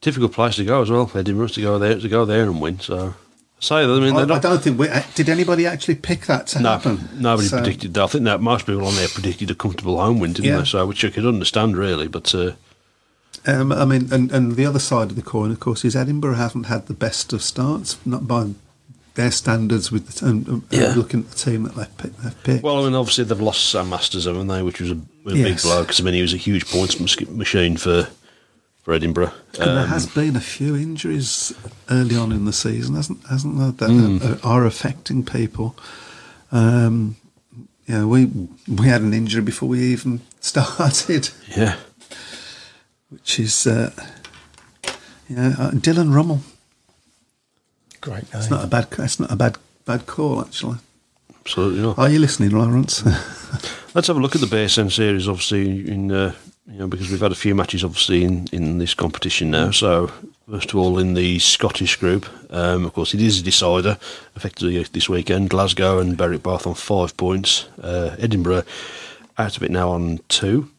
difficult 0.00 0.32
place 0.32 0.56
to 0.56 0.64
go 0.64 0.82
as 0.82 0.90
well. 0.90 1.10
Edinburgh 1.14 1.48
to 1.48 1.60
go 1.62 1.78
there 1.78 1.98
to 1.98 2.08
go 2.08 2.24
there 2.24 2.44
and 2.44 2.60
win. 2.60 2.80
So, 2.80 3.08
I 3.08 3.60
say 3.60 3.86
that. 3.86 3.92
I 3.92 4.00
mean, 4.00 4.16
I, 4.16 4.24
they're 4.24 4.36
I 4.36 4.40
don't 4.40 4.62
think 4.62 4.78
we 4.78 4.88
did. 5.14 5.28
Anybody 5.28 5.66
actually 5.66 5.96
pick 5.96 6.22
that 6.26 6.46
to 6.48 6.60
No, 6.60 6.70
happen? 6.70 7.08
nobody 7.14 7.48
So- 7.48 7.58
predicted 7.58 7.94
that. 7.94 8.02
I 8.02 8.06
think 8.06 8.24
that 8.24 8.40
most 8.40 8.66
people 8.66 8.86
on 8.86 8.94
there 8.96 9.08
predicted 9.08 9.50
a 9.50 9.54
comfortable 9.54 10.00
home 10.00 10.18
win, 10.18 10.32
didn't 10.32 10.50
Yeah. 10.50 10.58
they? 10.58 10.64
So, 10.64 10.86
which 10.86 11.04
I 11.04 11.10
could 11.10 11.26
understand 11.26 11.76
really, 11.76 12.08
but 12.08 12.34
uh, 12.34 12.52
Um, 13.46 13.70
I 13.72 13.84
mean, 13.84 14.08
and, 14.12 14.30
and 14.32 14.56
the 14.56 14.66
other 14.66 14.78
side 14.78 15.10
of 15.10 15.16
the 15.16 15.22
coin, 15.22 15.50
of 15.50 15.60
course, 15.60 15.84
is 15.84 15.94
Edinburgh 15.96 16.34
haven't 16.36 16.64
had 16.64 16.86
the 16.86 16.94
best 16.94 17.32
of 17.32 17.42
starts, 17.42 17.98
not 18.04 18.26
by 18.26 18.50
their 19.14 19.30
standards. 19.30 19.90
With 19.92 20.08
the 20.08 20.26
and, 20.26 20.46
and 20.48 20.62
Yeah. 20.70 20.94
looking 20.94 21.20
at 21.20 21.30
the 21.30 21.36
team 21.36 21.62
that 21.64 21.74
they've 21.76 21.96
picked, 21.98 22.22
they've 22.22 22.42
picked. 22.44 22.62
well, 22.64 22.80
I 22.80 22.84
mean, 22.84 22.94
obviously 22.94 23.24
they've 23.24 23.40
lost 23.40 23.70
Sam 23.70 23.88
Masters, 23.90 24.24
haven't 24.26 24.46
they? 24.48 24.62
Which 24.62 24.80
was 24.80 24.90
a, 24.90 24.94
a 25.26 25.34
big 25.34 25.60
blow 25.62 25.82
because 25.82 26.00
I 26.00 26.04
mean 26.04 26.14
he 26.14 26.22
was 26.22 26.34
a 26.34 26.38
huge 26.38 26.66
points 26.66 26.98
machine 27.28 27.76
for 27.76 28.08
for 28.82 28.94
Edinburgh. 28.94 29.32
and 29.60 29.76
there 29.76 29.84
Um, 29.84 29.88
has 29.88 30.06
been 30.06 30.34
a 30.34 30.40
few 30.40 30.74
injuries 30.74 31.52
early 31.88 32.16
on 32.16 32.32
in 32.32 32.46
the 32.46 32.52
season, 32.52 32.96
hasn't 32.96 33.24
hasn't 33.30 33.56
there? 33.58 33.70
That 33.72 33.90
Hmm. 33.94 34.46
are, 34.46 34.62
are 34.62 34.66
affecting 34.66 35.24
people. 35.24 35.76
Um, 36.50 37.16
yeah, 37.88 38.04
we 38.04 38.26
we 38.68 38.86
had 38.88 39.02
an 39.02 39.12
injury 39.14 39.42
before 39.42 39.68
we 39.68 39.80
even 39.92 40.20
started, 40.40 41.30
yeah, 41.56 41.76
which 43.10 43.38
is 43.38 43.66
uh, 43.66 43.90
yeah, 45.28 45.54
uh, 45.58 45.70
Dylan 45.72 46.12
Rummel. 46.14 46.40
Great 48.02 48.32
name. 48.32 48.42
It's 48.42 48.50
not 48.50 48.64
a 48.64 48.66
bad. 48.66 48.88
It's 48.98 49.18
not 49.18 49.30
a 49.32 49.36
bad 49.36 49.56
bad 49.86 50.06
call 50.06 50.40
actually. 50.40 50.78
absolutely 51.40 51.82
not. 51.82 51.98
Are 51.98 52.10
you 52.10 52.18
listening, 52.18 52.50
Lawrence? 52.50 53.02
Let's 53.94 54.08
have 54.08 54.16
a 54.16 54.20
look 54.20 54.34
at 54.34 54.40
the 54.40 54.46
BSN 54.46 54.90
series, 54.90 55.28
obviously, 55.28 55.88
in 55.88 56.10
uh, 56.10 56.34
you 56.66 56.80
know 56.80 56.88
because 56.88 57.10
we've 57.10 57.20
had 57.20 57.32
a 57.32 57.36
few 57.36 57.54
matches, 57.54 57.84
obviously, 57.84 58.24
in, 58.24 58.48
in 58.52 58.78
this 58.78 58.92
competition 58.92 59.52
now. 59.52 59.70
So 59.70 60.10
first 60.50 60.70
of 60.70 60.76
all, 60.76 60.98
in 60.98 61.14
the 61.14 61.38
Scottish 61.38 61.94
group, 61.96 62.26
um, 62.50 62.84
of 62.84 62.92
course, 62.92 63.14
it 63.14 63.22
is 63.22 63.38
a 63.38 63.44
decider. 63.44 63.98
Effectively, 64.34 64.82
this 64.82 65.08
weekend, 65.08 65.50
Glasgow 65.50 66.00
and 66.00 66.16
Berwick 66.16 66.42
both 66.42 66.66
on 66.66 66.74
five 66.74 67.16
points. 67.16 67.68
Uh, 67.80 68.16
Edinburgh 68.18 68.64
out 69.38 69.56
of 69.56 69.62
it 69.62 69.70
now 69.70 69.90
on 69.90 70.18
two. 70.28 70.71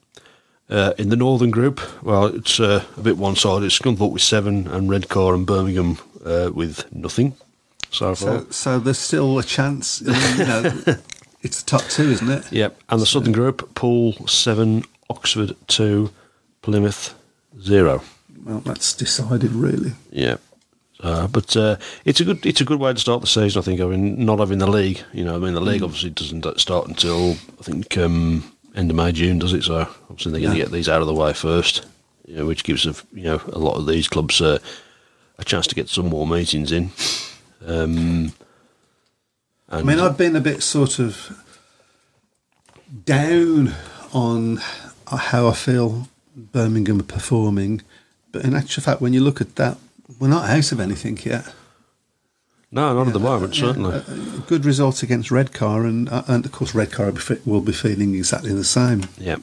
Uh, 0.69 0.93
in 0.97 1.09
the 1.09 1.15
Northern 1.15 1.51
Group, 1.51 1.81
well, 2.03 2.25
it's 2.25 2.59
uh, 2.59 2.83
a 2.97 3.01
bit 3.01 3.17
one-sided. 3.17 3.65
It's 3.65 3.77
Scunthorpe 3.77 4.11
with 4.11 4.21
seven, 4.21 4.67
and 4.67 4.89
Redcar 4.89 5.35
and 5.35 5.45
Birmingham 5.45 5.97
uh, 6.25 6.51
with 6.53 6.91
nothing 6.93 7.35
so 7.91 8.15
far. 8.15 8.39
so, 8.39 8.47
so 8.49 8.79
there's 8.79 8.97
still 8.97 9.37
a 9.37 9.43
chance. 9.43 10.01
You 10.01 10.11
know, 10.45 10.71
it's 11.41 11.61
the 11.61 11.77
top 11.77 11.83
two, 11.89 12.09
isn't 12.09 12.29
it? 12.29 12.51
Yep. 12.51 12.79
And 12.89 13.01
the 13.01 13.05
Southern 13.05 13.33
Group, 13.33 13.75
Poole 13.75 14.13
7, 14.27 14.83
Oxford 15.09 15.55
2, 15.67 16.09
Plymouth 16.61 17.13
0. 17.61 18.01
Well, 18.43 18.59
that's 18.59 18.93
decided, 18.93 19.51
really. 19.51 19.93
Yeah. 20.11 20.37
Uh, 20.99 21.27
but 21.27 21.55
uh, 21.57 21.75
it's 22.05 22.21
a 22.21 22.23
good 22.23 22.45
it's 22.45 22.61
a 22.61 22.65
good 22.65 22.79
way 22.79 22.93
to 22.93 22.99
start 22.99 23.19
the 23.19 23.27
season. 23.27 23.59
I 23.59 23.63
think. 23.63 23.81
I 23.81 23.85
mean, 23.85 24.25
not 24.25 24.39
having 24.39 24.59
the 24.59 24.69
league. 24.69 25.01
You 25.11 25.25
know, 25.25 25.35
I 25.35 25.39
mean, 25.39 25.53
the 25.53 25.59
league 25.59 25.83
obviously 25.83 26.11
doesn't 26.11 26.61
start 26.61 26.87
until 26.87 27.31
I 27.31 27.63
think 27.63 27.97
um, 27.97 28.52
end 28.75 28.89
of 28.89 28.95
May 28.95 29.11
June, 29.11 29.39
does 29.39 29.53
it? 29.53 29.63
So 29.63 29.87
obviously 30.09 30.31
they're 30.31 30.41
going 30.41 30.53
to 30.53 30.57
Yeah. 30.59 30.65
get 30.65 30.71
these 30.71 30.89
out 30.89 31.01
of 31.01 31.07
the 31.07 31.13
way 31.13 31.33
first. 31.33 31.85
You 32.25 32.37
know, 32.37 32.45
which 32.45 32.63
gives 32.63 32.85
a, 32.85 32.95
you 33.13 33.23
know 33.23 33.41
a 33.51 33.59
lot 33.59 33.75
of 33.77 33.85
these 33.85 34.07
clubs 34.07 34.39
uh, 34.41 34.59
a 35.37 35.43
chance 35.43 35.67
to 35.67 35.75
get 35.75 35.89
some 35.89 36.07
more 36.07 36.25
meetings 36.25 36.71
in. 36.71 36.91
Um, 37.65 38.31
I 39.69 39.81
mean, 39.81 39.99
I've 39.99 40.17
been 40.17 40.35
a 40.35 40.41
bit 40.41 40.63
sort 40.63 40.99
of 40.99 41.31
down 43.05 43.73
on 44.13 44.59
how 45.07 45.47
I 45.47 45.53
feel 45.53 46.07
Birmingham 46.35 46.99
are 46.99 47.03
performing, 47.03 47.81
but 48.31 48.43
in 48.45 48.55
actual 48.55 48.83
fact, 48.83 49.01
when 49.01 49.13
you 49.13 49.21
look 49.21 49.41
at 49.41 49.55
that, 49.55 49.77
we're 50.19 50.27
not 50.27 50.49
out 50.49 50.71
of 50.71 50.79
anything 50.79 51.17
yet. 51.23 51.45
No, 52.73 52.93
not 52.95 53.07
at 53.07 53.13
the 53.13 53.19
moment, 53.19 53.55
Yeah, 53.57 53.67
certainly. 53.67 53.93
a- 53.93 54.37
a 54.37 54.41
good 54.47 54.65
result 54.65 55.03
against 55.03 55.29
Redcar, 55.31 55.85
and 55.85 56.09
uh, 56.09 56.23
and 56.27 56.43
of 56.45 56.51
course 56.51 56.73
Redcar 56.73 57.05
will 57.07 57.13
be, 57.13 57.19
fe- 57.19 57.41
will 57.45 57.61
be 57.61 57.71
feeling 57.71 58.15
exactly 58.15 58.51
the 58.53 58.63
same. 58.63 59.03
yeah. 59.17 59.37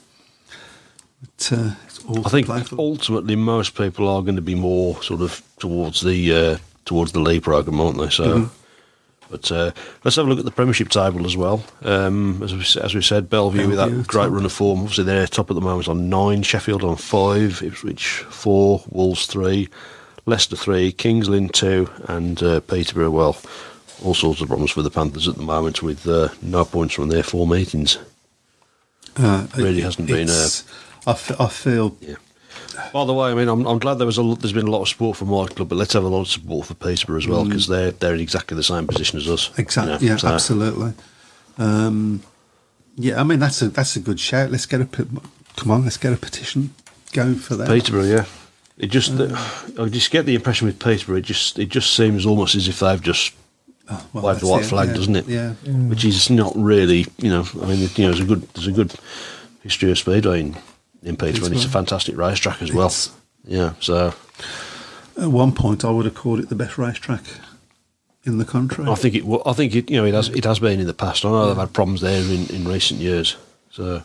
But, 1.23 1.53
uh, 1.53 1.71
it's 1.87 1.99
all 2.07 2.27
I 2.27 2.31
think 2.31 2.49
ultimately 2.79 3.37
most 3.37 3.75
people 3.75 4.09
are 4.09 4.23
going 4.23 4.37
to 4.37 4.43
be 4.43 4.55
more 4.55 5.03
sort 5.03 5.21
of 5.21 5.43
towards 5.59 6.01
the 6.01 6.35
uh, 6.35 6.59
towards 6.87 7.13
the 7.13 7.21
league 7.21 7.43
program, 7.43 7.81
aren't 7.81 7.99
they? 7.99 8.09
So, 8.11 8.25
Mm-hmm. 8.25 8.55
but 9.31 9.53
uh, 9.53 9.71
let's 10.03 10.17
have 10.17 10.27
a 10.27 10.29
look 10.29 10.39
at 10.39 10.45
the 10.47 10.51
Premiership 10.51 10.89
table 10.89 11.27
as 11.27 11.37
well. 11.37 11.63
Um, 11.83 12.43
as 12.43 12.55
we 12.55 12.81
as 12.83 12.95
we 12.95 13.03
said, 13.03 13.29
Bellevue, 13.31 13.69
with 13.69 13.77
that 13.77 14.07
great 14.09 14.25
top. 14.25 14.33
run 14.33 14.45
of 14.47 14.53
form, 14.53 14.81
obviously 14.81 15.05
they're 15.05 15.27
top 15.27 15.51
at 15.51 15.55
the 15.55 15.61
moment 15.61 15.89
on 15.89 16.09
nine, 16.09 16.43
Sheffield 16.43 16.83
on 16.85 16.97
five, 16.97 17.63
Ipswich 17.63 18.25
four, 18.31 18.83
Wolves 18.89 19.27
three, 19.27 19.69
Leicester 20.27 20.57
three, 20.57 20.93
Kings 20.93 21.29
Lynn 21.29 21.49
two, 21.49 21.89
and 22.05 22.43
uh, 22.43 22.61
Peterborough. 22.61 23.11
Well, 23.11 23.37
all 24.05 24.15
sorts 24.15 24.41
of 24.41 24.49
problems 24.49 24.71
for 24.71 24.83
the 24.83 24.91
Panthers 24.91 25.29
at 25.29 25.37
the 25.37 25.43
moment 25.43 25.83
with 25.83 26.07
uh, 26.07 26.29
no 26.43 26.65
points 26.65 26.95
from 26.95 27.09
their 27.09 27.23
four 27.23 27.47
meetings. 27.47 27.99
Uh, 29.17 29.47
really 29.57 29.81
hasn't 29.83 30.09
been, 30.09 30.23
it's- 30.23 30.65
I, 31.07 31.11
f- 31.13 31.41
I 31.41 31.49
feel 31.49 31.97
Yeah. 32.01 32.15
By 32.93 33.05
the 33.05 33.13
way, 33.13 33.31
I 33.31 33.35
mean, 33.35 33.49
I'm, 33.49 33.67
I'm 33.67 33.79
glad 33.79 33.95
there 33.95 34.07
was 34.07 34.17
a 34.19 34.23
lot, 34.23 34.41
there's 34.41 34.53
been 34.53 34.69
a 34.69 34.71
lot 34.71 34.83
of 34.83 34.89
support 34.89 35.17
for 35.17 35.25
my 35.25 35.47
club, 35.49 35.69
but 35.69 35.77
let's 35.77 35.93
have 35.95 36.05
a 36.05 36.09
lot 36.09 36.21
of 36.23 36.29
support 36.29 36.67
for 36.67 36.75
Peterborough 36.75 37.19
as 37.19 37.27
well 37.27 37.45
because 37.45 37.67
they're 37.67 37.91
they're 37.91 38.15
in 38.15 38.21
exactly 38.21 38.57
the 38.57 38.63
same 38.63 38.87
position 38.87 39.19
as 39.19 39.29
us. 39.29 39.51
exactly. 39.59 39.93
you 39.95 39.99
know, 40.11 40.15
Yeah, 40.15 40.17
so- 40.17 40.29
absolutely. 40.29 40.93
Um, 41.59 42.23
yeah, 42.97 43.21
I 43.21 43.25
mean 43.25 43.39
that's 43.41 43.61
a 43.63 43.69
that's 43.69 43.97
a 43.97 44.01
good 44.01 44.21
shout. 44.21 44.51
Let's 44.51 44.67
get 44.67 44.81
a 44.81 44.87
come 44.87 45.71
on. 45.71 45.85
Let's 45.85 45.97
get 45.97 46.13
a 46.13 46.17
petition 46.17 46.73
going 47.13 47.35
for 47.37 47.57
that. 47.57 47.69
Peterborough, 47.69 48.05
yeah. 48.05 48.25
It 48.81 48.87
just 48.91 49.13
I 49.13 49.87
just 49.89 50.11
get 50.11 50.25
the 50.27 50.35
impression 50.35 50.67
with 50.67 50.79
Peterborough, 50.79 51.19
it 51.19 51.25
just 51.25 51.59
it 51.59 51.69
just 51.69 51.95
seems 51.95 52.25
almost 52.27 52.55
as 52.55 52.67
if 52.69 52.81
they've 52.81 53.01
just 53.03 53.33
Oh, 53.93 54.07
well, 54.13 54.25
waved 54.27 54.41
the 54.41 54.47
white 54.47 54.63
it, 54.63 54.67
flag, 54.69 54.89
yeah, 54.89 54.95
doesn't 54.95 55.17
it? 55.17 55.27
Yeah. 55.27 55.51
Which 55.91 56.05
is 56.05 56.31
not 56.31 56.53
really, 56.55 57.07
you 57.19 57.29
know. 57.29 57.45
I 57.61 57.67
mean, 57.67 57.81
you 57.81 58.05
know, 58.05 58.13
there's 58.13 58.21
a 58.21 58.25
good 58.25 58.43
there's 58.55 58.69
a 58.69 58.73
good 58.73 58.95
history 59.63 59.91
of 59.91 59.99
speedway 59.99 60.41
in, 60.41 60.57
in 61.03 61.17
Peterborough, 61.17 61.47
and 61.47 61.57
it's 61.57 61.65
a 61.65 61.69
fantastic 61.69 62.17
racetrack 62.17 62.63
as 62.63 62.73
well. 62.73 62.87
It's- 62.87 63.11
yeah, 63.45 63.73
so 63.81 64.15
At 65.19 65.29
one 65.29 65.53
point, 65.53 65.85
I 65.85 65.91
would 65.91 66.05
have 66.05 66.15
called 66.15 66.41
it 66.41 66.51
the 66.51 66.55
best 66.55 66.79
racetrack 66.79 67.23
in 68.25 68.39
the 68.39 68.45
country. 68.45 68.85
I 68.87 68.95
think 68.95 69.15
it. 69.15 69.25
I 69.45 69.53
think 69.55 69.75
it. 69.75 69.91
You 69.91 69.97
know, 69.97 70.05
it 70.07 70.15
has. 70.15 70.29
It 70.29 70.45
has 70.45 70.59
been 70.61 70.79
in 70.79 70.87
the 70.87 70.95
past. 70.95 71.25
I 71.25 71.31
know 71.31 71.49
they've 71.49 71.57
had 71.57 71.73
problems 71.73 72.01
there 72.01 72.23
in, 72.23 72.47
in 72.55 72.69
recent 72.69 73.01
years. 73.01 73.37
So 73.71 73.83
Mm, 73.83 74.05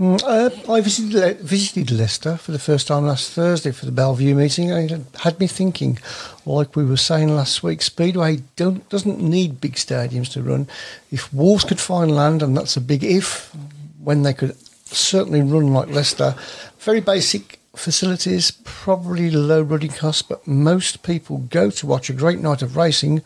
uh, 0.00 0.50
I 0.68 0.80
visited, 0.80 1.14
Le- 1.14 1.34
visited 1.34 1.90
Leicester 1.90 2.36
for 2.36 2.52
the 2.52 2.58
first 2.58 2.86
time 2.86 3.06
last 3.06 3.30
Thursday 3.32 3.70
for 3.72 3.86
the 3.86 3.92
Bellevue 3.92 4.34
meeting. 4.34 4.70
and 4.70 4.90
It 4.90 5.02
had 5.20 5.38
me 5.38 5.46
thinking, 5.46 5.98
like 6.46 6.74
we 6.74 6.84
were 6.84 6.96
saying 6.96 7.34
last 7.34 7.62
week, 7.62 7.82
Speedway 7.82 8.38
don't, 8.56 8.88
doesn't 8.88 9.20
need 9.20 9.60
big 9.60 9.74
stadiums 9.74 10.30
to 10.32 10.42
run. 10.42 10.66
If 11.10 11.32
Wolves 11.32 11.64
could 11.64 11.80
find 11.80 12.10
land, 12.10 12.42
and 12.42 12.56
that's 12.56 12.76
a 12.76 12.80
big 12.80 13.04
if, 13.04 13.54
when 14.02 14.22
they 14.22 14.34
could 14.34 14.56
certainly 14.86 15.42
run 15.42 15.72
like 15.72 15.88
Leicester, 15.88 16.34
very 16.80 17.00
basic 17.00 17.60
facilities, 17.76 18.50
probably 18.64 19.30
low 19.30 19.62
running 19.62 19.90
costs, 19.92 20.22
but 20.22 20.46
most 20.46 21.02
people 21.02 21.38
go 21.38 21.70
to 21.70 21.86
watch 21.86 22.10
a 22.10 22.14
great 22.14 22.40
night 22.40 22.62
of 22.62 22.76
racing, 22.76 23.22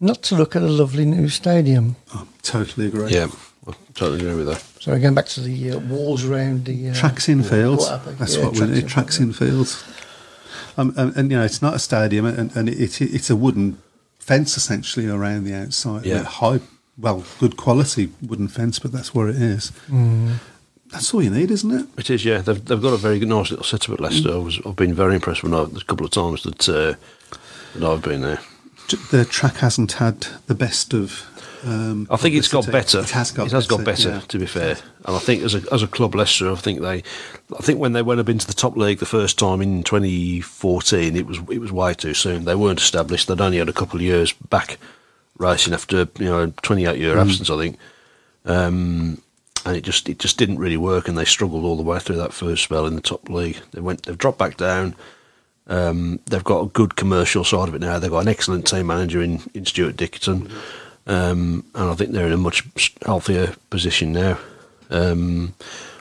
not 0.00 0.22
to 0.22 0.34
look 0.34 0.56
at 0.56 0.62
a 0.62 0.66
lovely 0.68 1.04
new 1.04 1.28
stadium. 1.28 1.96
I 2.14 2.24
totally 2.42 2.86
agree. 2.86 3.10
yeah, 3.10 3.28
I 3.70 3.92
totally 3.94 4.20
agree 4.20 4.34
with 4.36 4.46
that. 4.46 4.62
So 4.80 4.98
going 4.98 5.14
back 5.14 5.26
to 5.26 5.40
the 5.40 5.72
uh, 5.72 5.78
walls 5.78 6.24
around 6.24 6.64
the 6.64 6.90
uh, 6.90 6.94
Tracks 6.94 7.28
in 7.28 7.42
fields. 7.42 7.88
Water- 7.88 8.12
That's 8.12 8.36
yeah, 8.36 8.44
what 8.44 8.58
we 8.58 8.66
need. 8.66 8.88
Tracks 8.88 9.18
in 9.18 9.32
fields. 9.32 9.84
Um, 10.76 10.94
and, 10.96 11.14
and 11.16 11.30
you 11.30 11.36
know, 11.36 11.44
it's 11.44 11.60
not 11.60 11.74
a 11.74 11.78
stadium, 11.78 12.24
and, 12.24 12.54
and 12.56 12.68
it, 12.68 13.00
it's 13.00 13.28
a 13.30 13.36
wooden 13.36 13.78
fence 14.18 14.56
essentially 14.56 15.08
around 15.08 15.44
the 15.44 15.54
outside. 15.54 16.06
Yeah. 16.06 16.20
A 16.20 16.24
high, 16.24 16.60
well, 16.96 17.24
good 17.38 17.56
quality 17.56 18.10
wooden 18.22 18.48
fence, 18.48 18.78
but 18.78 18.92
that's 18.92 19.14
where 19.14 19.28
it 19.28 19.36
is. 19.36 19.72
Mm. 19.88 20.36
That's 20.92 21.12
all 21.12 21.22
you 21.22 21.30
need, 21.30 21.50
isn't 21.50 21.70
it? 21.70 21.86
It 21.98 22.10
is, 22.10 22.24
yeah. 22.24 22.38
They've, 22.38 22.64
they've 22.64 22.80
got 22.80 22.92
a 22.92 22.96
very 22.96 23.18
good, 23.18 23.28
nice 23.28 23.50
little 23.50 23.64
setup 23.64 23.94
at 23.94 24.00
Leicester. 24.00 24.32
I 24.32 24.36
was, 24.38 24.60
I've 24.64 24.76
been 24.76 24.94
very 24.94 25.14
impressed 25.14 25.42
when 25.42 25.54
I, 25.54 25.62
a 25.62 25.84
couple 25.84 26.04
of 26.06 26.12
times 26.12 26.42
that, 26.44 26.68
uh, 26.68 26.94
that 27.78 27.88
I've 27.88 28.02
been 28.02 28.22
there. 28.22 28.40
The 29.10 29.24
track 29.24 29.56
hasn't 29.56 29.92
had 29.92 30.26
the 30.46 30.54
best 30.54 30.94
of. 30.94 31.26
Um, 31.64 32.06
I 32.10 32.16
think 32.16 32.34
it's 32.34 32.48
got 32.48 32.66
better. 32.70 33.00
It 33.00 33.10
has 33.10 33.30
got. 33.32 33.46
It 33.46 33.52
has 33.52 33.66
got 33.66 33.84
better, 33.84 34.08
better, 34.10 34.10
yeah. 34.10 34.20
to 34.20 34.38
be 34.38 34.46
fair. 34.46 34.76
And 35.04 35.16
I 35.16 35.18
think 35.18 35.42
as 35.42 35.54
a 35.54 35.62
as 35.72 35.82
a 35.82 35.86
club, 35.86 36.14
Leicester, 36.14 36.50
I 36.50 36.54
think 36.54 36.80
they, 36.80 37.02
I 37.56 37.60
think 37.62 37.78
when 37.78 37.92
they 37.92 38.02
went 38.02 38.20
up 38.20 38.28
into 38.28 38.46
the 38.46 38.54
top 38.54 38.76
league 38.76 38.98
the 38.98 39.06
first 39.06 39.38
time 39.38 39.60
in 39.60 39.82
2014, 39.82 41.16
it 41.16 41.26
was 41.26 41.38
it 41.50 41.58
was 41.58 41.70
way 41.72 41.92
too 41.94 42.14
soon. 42.14 42.44
They 42.44 42.54
weren't 42.54 42.80
established. 42.80 43.28
They'd 43.28 43.40
only 43.40 43.58
had 43.58 43.68
a 43.68 43.74
couple 43.74 43.96
of 43.96 44.02
years 44.02 44.32
back 44.32 44.78
racing 45.38 45.74
after 45.74 46.08
you 46.18 46.26
know 46.26 46.42
a 46.44 46.46
28 46.48 46.98
year 46.98 47.16
Mm. 47.16 47.20
absence, 47.20 47.50
I 47.50 47.56
think. 47.58 47.78
Um, 48.44 49.20
and 49.66 49.76
it 49.76 49.82
just 49.82 50.08
it 50.08 50.18
just 50.18 50.38
didn't 50.38 50.58
really 50.58 50.78
work, 50.78 51.08
and 51.08 51.18
they 51.18 51.24
struggled 51.26 51.64
all 51.64 51.76
the 51.76 51.82
way 51.82 51.98
through 51.98 52.16
that 52.16 52.32
first 52.32 52.62
spell 52.64 52.86
in 52.86 52.94
the 52.94 53.02
top 53.02 53.28
league. 53.28 53.58
They 53.72 53.80
went 53.80 54.04
they've 54.04 54.16
dropped 54.16 54.38
back 54.38 54.56
down. 54.56 54.94
Um, 55.66 56.18
they've 56.26 56.42
got 56.42 56.62
a 56.64 56.68
good 56.68 56.96
commercial 56.96 57.44
side 57.44 57.68
of 57.68 57.74
it 57.74 57.80
now. 57.80 57.98
They've 57.98 58.10
got 58.10 58.20
an 58.20 58.28
excellent 58.28 58.66
team 58.66 58.86
manager 58.88 59.22
in, 59.22 59.40
in 59.54 59.66
Stuart 59.66 59.96
Dickinson, 59.96 60.50
um, 61.06 61.64
and 61.74 61.90
I 61.90 61.94
think 61.94 62.12
they're 62.12 62.26
in 62.26 62.32
a 62.32 62.36
much 62.36 62.64
healthier 63.04 63.54
position 63.70 64.12
now. 64.12 64.38
Um, 64.90 65.54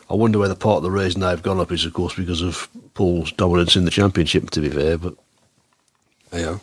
I 0.10 0.16
wonder 0.16 0.40
whether 0.40 0.56
part 0.56 0.78
of 0.78 0.84
the 0.84 0.92
reason 0.92 1.22
they've 1.22 1.42
gone 1.42 1.60
up 1.60 1.72
is, 1.72 1.86
of 1.86 1.94
course, 1.94 2.16
because 2.16 2.42
of 2.42 2.68
Poole's 2.96 3.32
dominance 3.32 3.76
in 3.76 3.86
the 3.86 3.92
championship. 3.92 4.50
To 4.52 4.62
be 4.62 4.70
fair, 4.70 4.98
but 4.98 5.14
yeah, 6.34 6.58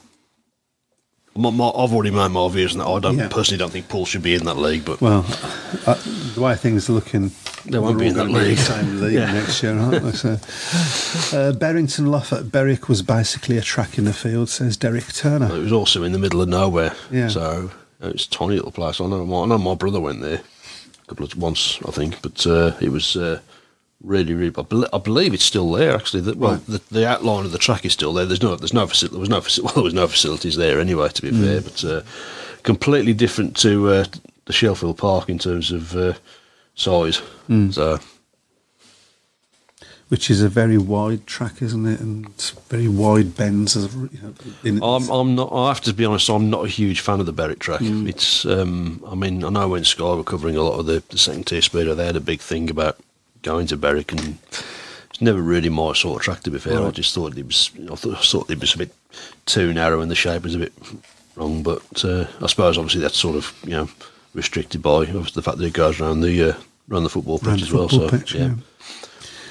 my, 1.36 1.50
my, 1.50 1.68
I've 1.68 1.92
already 1.92 2.10
made 2.10 2.28
my 2.28 2.48
views 2.48 2.72
on 2.72 2.78
that. 2.78 2.86
I 2.88 2.98
don't 2.98 3.18
Yeah. 3.18 3.28
personally 3.28 3.58
don't 3.58 3.70
think 3.70 3.88
Poole 3.88 4.06
should 4.06 4.22
be 4.22 4.34
in 4.34 4.44
that 4.46 4.56
league, 4.56 4.84
but 4.84 5.00
Well, 5.00 5.24
uh, 5.86 5.94
the 6.34 6.40
way 6.40 6.54
things 6.56 6.88
are 6.88 6.94
looking, 6.94 7.30
They 7.66 7.78
won't 7.78 7.98
be 7.98 8.06
in 8.08 8.14
that 8.14 8.28
league. 8.30 8.56
the 8.56 8.62
same 8.62 9.00
league 9.00 9.12
Yeah. 9.14 9.32
next 9.32 9.62
year, 9.62 9.78
aren't 9.78 10.02
they? 10.02 10.12
So, 10.12 10.30
uh, 11.38 11.52
Berrington 11.52 12.06
Lough 12.06 12.24
at 12.32 12.50
Berwick 12.50 12.88
was 12.88 13.02
basically 13.02 13.58
a 13.58 13.62
track 13.62 13.98
in 13.98 14.04
the 14.06 14.12
field, 14.14 14.48
says 14.48 14.76
Derek 14.76 15.12
Turner. 15.12 15.54
it 15.54 15.60
was 15.62 15.72
also 15.72 16.02
in 16.04 16.12
the 16.12 16.18
middle 16.18 16.40
of 16.40 16.48
nowhere. 16.48 16.94
Yeah. 17.12 17.28
So 17.28 17.70
uh, 18.02 18.08
it's 18.08 18.26
a 18.26 18.30
tiny 18.30 18.56
little 18.56 18.72
place. 18.72 19.00
I 19.00 19.06
know. 19.06 19.24
My, 19.24 19.42
I 19.42 19.46
know 19.46 19.58
my 19.58 19.74
brother 19.74 20.00
went 20.00 20.20
there 20.20 20.40
a 20.42 21.06
couple 21.08 21.24
of 21.24 21.36
once, 21.36 21.78
I 21.86 21.90
think, 21.90 22.20
but 22.22 22.46
uh, 22.46 22.72
it 22.80 22.90
was 22.90 23.16
uh, 23.16 23.40
really, 24.02 24.34
really. 24.34 24.52
I, 24.58 24.62
bel 24.62 24.86
I 24.92 24.98
believe 24.98 25.32
it's 25.34 25.44
still 25.44 25.70
there. 25.72 25.94
Actually, 25.94 26.22
the, 26.22 26.34
well, 26.36 26.52
Right. 26.52 26.66
the, 26.66 26.82
the 26.90 27.08
outline 27.08 27.44
of 27.44 27.52
the 27.52 27.58
track 27.58 27.84
is 27.84 27.92
still 27.92 28.12
there. 28.12 28.26
There's 28.26 28.42
no, 28.42 28.56
there's 28.56 28.74
no, 28.74 28.86
faci- 28.86 29.10
there 29.10 29.20
was 29.20 29.28
no, 29.30 29.40
faci- 29.40 29.62
well, 29.64 29.74
there 29.74 29.84
was 29.84 29.94
no 29.94 30.08
facilities 30.08 30.56
there 30.56 30.80
anyway. 30.80 31.08
To 31.08 31.22
be 31.22 31.30
Mm. 31.30 31.44
fair, 31.44 31.60
but 31.60 31.84
uh, 31.84 32.02
completely 32.62 33.14
different 33.14 33.56
to 33.58 33.88
uh, 33.90 34.04
the 34.46 34.52
Shielfield 34.52 34.98
Park 34.98 35.28
in 35.28 35.38
terms 35.38 35.70
of 35.72 35.96
uh, 35.96 36.14
size. 36.74 37.22
Mm. 37.48 37.72
So 37.72 37.98
which 40.08 40.30
is 40.30 40.40
a 40.40 40.48
very 40.48 40.78
wide 40.78 41.26
track, 41.26 41.60
isn't 41.60 41.86
it? 41.86 42.00
And 42.00 42.28
very 42.68 42.88
wide 42.88 43.36
bends. 43.36 43.76
As, 43.76 43.92
you 44.62 44.72
know, 44.72 44.84
I'm, 44.84 45.08
I'm 45.08 45.34
not. 45.34 45.52
I 45.52 45.68
have 45.68 45.80
to 45.82 45.92
be 45.92 46.04
honest. 46.04 46.28
I'm 46.28 46.48
not 46.48 46.64
a 46.64 46.68
huge 46.68 47.00
fan 47.00 47.20
of 47.20 47.26
the 47.26 47.32
Berwick 47.32 47.58
track. 47.58 47.80
Mm. 47.80 48.08
It's. 48.08 48.44
Um, 48.44 49.02
I 49.06 49.14
mean, 49.14 49.44
I 49.44 49.48
know 49.48 49.68
when 49.68 49.84
Sky 49.84 50.14
were 50.14 50.24
covering 50.24 50.56
a 50.56 50.62
lot 50.62 50.78
of 50.78 50.86
the, 50.86 51.02
the 51.08 51.18
second 51.18 51.46
tier 51.46 51.62
speeder, 51.62 51.94
they 51.94 52.06
had 52.06 52.16
a 52.16 52.20
big 52.20 52.40
thing 52.40 52.70
about 52.70 52.98
going 53.42 53.66
to 53.68 53.76
Berwick, 53.76 54.12
and 54.12 54.38
it's 55.10 55.20
never 55.20 55.40
really 55.40 55.68
my 55.68 55.92
sort 55.92 56.20
of 56.20 56.24
track. 56.24 56.42
To 56.44 56.50
be 56.50 56.58
fair, 56.58 56.84
I 56.84 56.90
just 56.90 57.12
thought 57.12 57.36
it 57.36 57.46
was. 57.46 57.70
I 57.90 57.96
thought, 57.96 58.24
thought 58.24 58.50
it 58.50 58.60
was 58.60 58.74
a 58.74 58.78
bit 58.78 58.94
too 59.46 59.72
narrow, 59.72 60.00
and 60.00 60.10
the 60.10 60.14
shape 60.14 60.44
was 60.44 60.54
a 60.54 60.60
bit 60.60 60.72
wrong. 61.34 61.64
But 61.64 62.04
uh, 62.04 62.26
I 62.40 62.46
suppose 62.46 62.78
obviously 62.78 63.00
that's 63.00 63.18
sort 63.18 63.34
of 63.34 63.52
you 63.64 63.70
know 63.70 63.88
restricted 64.34 64.82
by 64.82 65.06
the 65.06 65.42
fact 65.42 65.58
that 65.58 65.64
it 65.64 65.72
goes 65.72 66.00
around 66.00 66.20
the 66.20 66.50
uh, 66.50 66.54
around 66.90 67.02
the 67.02 67.08
football 67.08 67.40
pitch 67.40 67.48
around 67.48 67.62
as 67.62 67.72
well. 67.72 67.88
football 67.88 68.20
So 68.20 68.38
yeah. 68.38 68.46
yeah. 68.46 68.54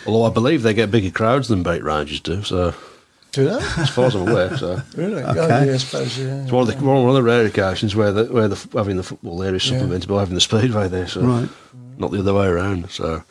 Although 0.06 0.26
I 0.26 0.34
believe 0.34 0.62
they 0.64 0.74
get 0.74 0.92
bigger 0.92 1.12
crowds 1.12 1.48
than 1.48 1.64
Berwick 1.64 1.84
Rangers 1.84 2.20
do. 2.20 2.44
So 2.44 2.74
Do 3.32 3.46
they? 3.46 3.56
as 3.82 3.90
far 3.90 4.06
as 4.06 4.16
I'm 4.16 4.28
aware, 4.28 4.56
so. 4.58 4.82
Really? 4.96 5.24
Okay. 5.24 5.40
Oh, 5.40 5.48
yeah, 5.66 5.74
I 5.74 5.78
suppose, 5.78 6.18
yeah. 6.20 6.44
It's 6.44 6.52
one 6.52 6.68
of 6.70 6.78
the 6.80 6.86
one 6.86 7.08
of 7.10 7.16
the 7.16 7.24
rare 7.24 7.46
occasions 7.46 7.96
where 7.96 8.12
the, 8.12 8.26
where 8.26 8.48
the 8.48 8.68
having 8.78 8.98
the 8.98 9.04
football 9.04 9.38
there 9.38 9.56
is 9.56 9.66
Yeah. 9.66 9.80
supplemented 9.80 10.08
by 10.10 10.20
having 10.20 10.36
the 10.36 10.42
speedway 10.42 10.88
there, 10.88 11.08
so 11.08 11.22
Right. 11.22 11.50
not 11.98 12.12
the 12.12 12.20
other 12.20 12.34
way 12.34 12.46
around. 12.48 12.90
So 12.92 13.24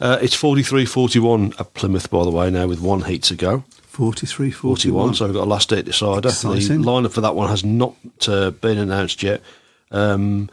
uh, 0.00 0.18
it's 0.20 0.34
43-41 0.36 1.58
at 1.60 1.74
Plymouth, 1.74 2.10
by 2.10 2.24
the 2.24 2.30
way, 2.30 2.50
now 2.50 2.66
with 2.66 2.80
one 2.80 3.02
heat 3.02 3.22
to 3.24 3.34
go. 3.36 3.64
43 3.88 4.50
41, 4.50 4.92
41. 4.94 5.14
so 5.14 5.24
we've 5.24 5.34
got 5.34 5.44
a 5.44 5.48
last 5.48 5.70
date 5.70 5.86
decider. 5.86 6.20
The 6.22 6.28
Exciting. 6.28 6.82
lineup 6.82 7.12
for 7.12 7.22
that 7.22 7.34
one 7.34 7.48
has 7.48 7.64
not 7.64 7.94
uh, 8.28 8.50
been 8.50 8.76
announced 8.78 9.22
yet. 9.22 9.40
Um, 9.90 10.50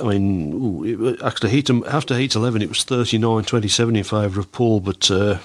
I 0.00 0.04
mean, 0.04 0.52
ooh, 0.52 0.84
it, 0.84 0.98
wa- 0.98 1.26
actually, 1.26 1.50
heat 1.50 1.70
after 1.70 2.16
heat 2.16 2.34
11, 2.34 2.62
it 2.62 2.68
was 2.68 2.84
39 2.84 3.44
27 3.44 3.96
in 3.96 4.04
favour 4.04 4.40
of 4.40 4.50
Poole, 4.52 4.80
but 4.80 5.10
uh, 5.10 5.38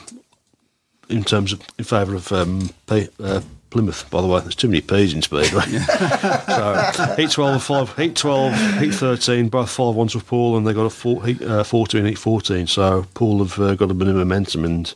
in 1.10 1.24
terms 1.24 1.54
of 1.54 1.62
in 1.78 1.86
favour 1.86 2.16
of 2.16 2.32
um, 2.32 2.70
P, 2.88 3.08
uh, 3.20 3.42
Plymouth, 3.70 4.10
by 4.10 4.22
the 4.22 4.28
way, 4.28 4.40
there's 4.40 4.56
too 4.56 4.70
many 4.70 4.82
P's 4.82 5.14
in 5.14 5.22
Speedway. 5.22 5.64
so, 5.66 7.14
heat 7.18 7.32
12, 7.32 7.62
five, 7.62 7.96
heat 7.98 8.16
12, 8.16 8.80
heat 8.80 8.94
13, 8.94 9.50
both 9.50 9.70
5 9.70 9.96
ones 9.96 10.14
for 10.14 10.22
Poole, 10.22 10.56
and 10.56 10.66
they 10.66 10.74
got 10.74 10.86
a 10.86 10.90
four, 10.90 11.26
heat 11.26 11.42
uh, 11.42 11.64
14, 11.64 12.06
heat 12.06 12.18
14. 12.18 12.68
So, 12.68 13.06
Poole 13.14 13.40
have 13.46 13.60
uh, 13.60 13.76
got 13.76 13.92
a 13.92 13.94
bit 13.94 14.08
of 14.08 14.16
momentum, 14.16 14.64
and 14.64 14.94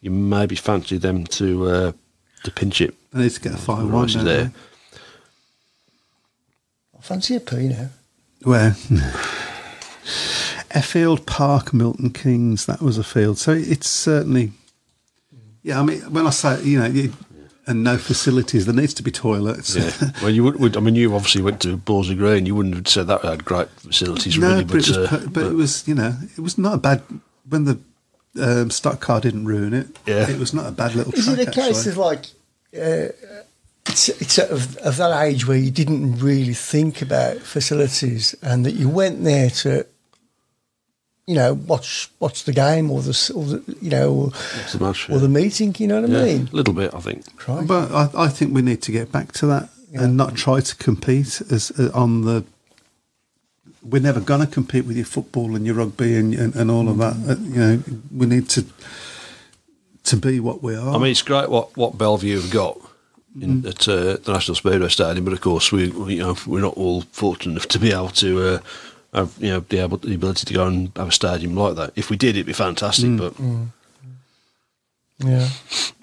you 0.00 0.10
maybe 0.10 0.54
fancy 0.54 0.96
them 0.98 1.24
to 1.24 1.66
uh, 1.66 1.92
to 2.44 2.50
pinch 2.50 2.80
it. 2.80 2.94
They 3.12 3.22
need 3.22 3.30
to 3.32 3.40
get 3.40 3.54
a 3.54 3.56
5 3.56 3.78
1 3.78 3.90
Rice 3.90 4.10
is 4.10 4.14
down 4.16 4.24
there. 4.26 4.44
there. 4.44 4.52
fancy 7.00 7.36
a 7.36 7.40
pee 7.40 7.68
now. 7.68 7.88
Where? 8.44 8.76
Elfield 10.70 11.24
Park, 11.26 11.72
Milton 11.72 12.10
Keynes, 12.10 12.66
that 12.66 12.80
was 12.82 12.98
a 12.98 13.04
field. 13.04 13.38
So 13.38 13.52
it's 13.52 13.88
certainly, 13.88 14.52
yeah, 15.62 15.80
I 15.80 15.82
mean, 15.84 16.00
when 16.12 16.26
I 16.26 16.30
say, 16.30 16.62
you 16.62 16.78
know, 16.80 16.86
you, 16.86 17.12
and 17.66 17.82
no 17.84 17.96
facilities, 17.96 18.66
there 18.66 18.74
needs 18.74 18.92
to 18.94 19.02
be 19.02 19.10
toilets. 19.10 19.76
Yeah. 19.76 20.10
well, 20.22 20.30
you 20.30 20.44
would, 20.44 20.58
would. 20.60 20.76
I 20.76 20.80
mean, 20.80 20.96
you 20.96 21.14
obviously 21.14 21.42
went 21.42 21.60
to 21.62 21.78
Bordesley 21.78 22.16
Green. 22.18 22.44
You 22.44 22.54
wouldn't 22.54 22.74
have 22.74 22.88
said 22.88 23.06
that 23.06 23.22
had 23.22 23.44
great 23.44 23.68
facilities, 23.70 24.36
no, 24.36 24.48
really. 24.48 24.64
but, 24.64 24.74
it 24.74 24.88
was, 24.88 24.96
uh, 24.98 25.06
per- 25.08 25.26
but, 25.28 25.46
it 25.46 25.54
was, 25.54 25.86
you 25.88 25.94
know, 25.94 26.14
it 26.36 26.40
was 26.40 26.58
not 26.58 26.74
a 26.74 26.78
bad, 26.78 27.02
when 27.48 27.64
the 27.64 27.78
um, 28.40 28.70
stock 28.70 29.00
car 29.00 29.20
didn't 29.20 29.44
ruin 29.46 29.72
it, 29.72 29.86
Yeah. 30.06 30.28
it 30.28 30.38
was 30.38 30.52
not 30.52 30.66
a 30.66 30.72
bad 30.72 30.94
little 30.94 31.14
Is 31.14 31.24
track, 31.26 31.38
it 31.38 31.48
a 31.48 31.50
case 31.52 31.86
actually. 31.86 31.92
of 31.92 31.98
like, 31.98 32.26
uh, 32.76 33.08
it's, 33.86 34.08
it's 34.08 34.38
of, 34.38 34.76
of 34.78 34.96
that 34.96 35.22
age 35.24 35.46
where 35.46 35.56
you 35.56 35.70
didn't 35.70 36.18
really 36.18 36.54
think 36.54 37.02
about 37.02 37.38
facilities 37.38 38.34
and 38.42 38.64
that 38.64 38.72
you 38.72 38.88
went 38.88 39.24
there 39.24 39.50
to, 39.50 39.86
you 41.26 41.34
know, 41.34 41.54
watch 41.54 42.10
watch 42.20 42.44
the 42.44 42.52
game 42.52 42.90
or 42.90 43.02
the, 43.02 43.32
or 43.34 43.44
the 43.44 43.76
you 43.80 43.90
know, 43.90 44.12
or, 44.12 44.30
the 44.72 44.78
match? 44.80 45.10
or 45.10 45.18
the 45.18 45.28
meeting, 45.28 45.74
you 45.78 45.86
know 45.86 46.00
what 46.00 46.10
I 46.10 46.12
yeah, 46.12 46.24
mean? 46.24 46.48
a 46.52 46.56
little 46.56 46.74
bit, 46.74 46.94
I 46.94 47.00
think. 47.00 47.36
Crikey. 47.36 47.66
But 47.66 47.92
I, 47.92 48.24
I 48.24 48.28
think 48.28 48.54
we 48.54 48.62
need 48.62 48.82
to 48.82 48.92
get 48.92 49.12
back 49.12 49.32
to 49.34 49.46
that 49.46 49.70
and 49.92 50.16
not 50.16 50.34
try 50.34 50.60
to 50.60 50.76
compete 50.76 51.40
as 51.50 51.70
uh, 51.78 51.90
on 51.94 52.22
the. 52.22 52.44
We're 53.82 54.02
never 54.02 54.20
going 54.20 54.40
to 54.40 54.46
compete 54.46 54.86
with 54.86 54.96
your 54.96 55.04
football 55.04 55.54
and 55.54 55.66
your 55.66 55.74
rugby 55.74 56.16
and, 56.16 56.32
and, 56.32 56.56
and 56.56 56.70
all 56.70 56.88
of 56.88 56.96
that. 56.98 57.16
Uh, 57.28 57.36
you 57.38 57.60
know, 57.60 57.82
we 58.10 58.24
need 58.26 58.48
to 58.50 58.64
to 60.04 60.16
be 60.16 60.40
what 60.40 60.62
we 60.62 60.74
are. 60.74 60.94
I 60.94 60.98
mean, 60.98 61.10
it's 61.10 61.22
great 61.22 61.50
what, 61.50 61.76
what 61.76 61.96
Bellevue 61.98 62.40
have 62.40 62.50
got 62.50 62.78
in, 63.40 63.66
at 63.66 63.88
uh, 63.88 64.16
the 64.16 64.32
National 64.32 64.54
Speedway 64.54 64.88
Stadium, 64.88 65.24
but 65.24 65.34
of 65.34 65.40
course, 65.40 65.72
we, 65.72 65.88
we 65.90 66.14
you 66.14 66.22
know 66.22 66.36
we're 66.46 66.60
not 66.60 66.76
all 66.76 67.02
fortunate 67.02 67.52
enough 67.52 67.68
to 67.68 67.78
be 67.78 67.92
able 67.92 68.10
to 68.10 68.40
uh, 68.40 68.58
have 69.12 69.34
you 69.38 69.50
know 69.50 69.60
be 69.60 69.78
able 69.78 69.98
the 69.98 70.14
ability 70.14 70.46
to 70.46 70.54
go 70.54 70.66
and 70.66 70.92
have 70.96 71.08
a 71.08 71.12
stadium 71.12 71.54
like 71.54 71.76
that. 71.76 71.92
If 71.96 72.10
we 72.10 72.16
did, 72.16 72.36
it'd 72.36 72.46
be 72.46 72.52
fantastic. 72.52 73.16
But 73.16 73.34
yeah. 75.18 75.48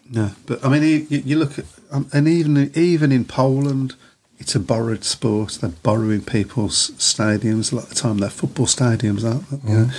no, 0.09 0.31
but 0.45 0.65
I 0.65 0.69
mean, 0.69 0.83
you, 0.83 1.19
you 1.19 1.37
look 1.37 1.59
at 1.59 1.65
um, 1.91 2.09
and 2.13 2.27
even 2.27 2.71
even 2.75 3.11
in 3.11 3.25
Poland, 3.25 3.95
it's 4.39 4.55
a 4.55 4.59
borrowed 4.59 5.03
sport. 5.03 5.59
They're 5.61 5.69
borrowing 5.69 6.21
people's 6.21 6.91
stadiums 6.91 7.71
a 7.71 7.75
lot 7.75 7.83
of 7.85 7.89
the 7.89 7.95
time. 7.95 8.17
They're 8.17 8.29
football 8.29 8.65
stadiums, 8.65 9.23
aren't 9.23 9.49
they? 9.49 9.71
You 9.71 9.77
know? 9.77 9.91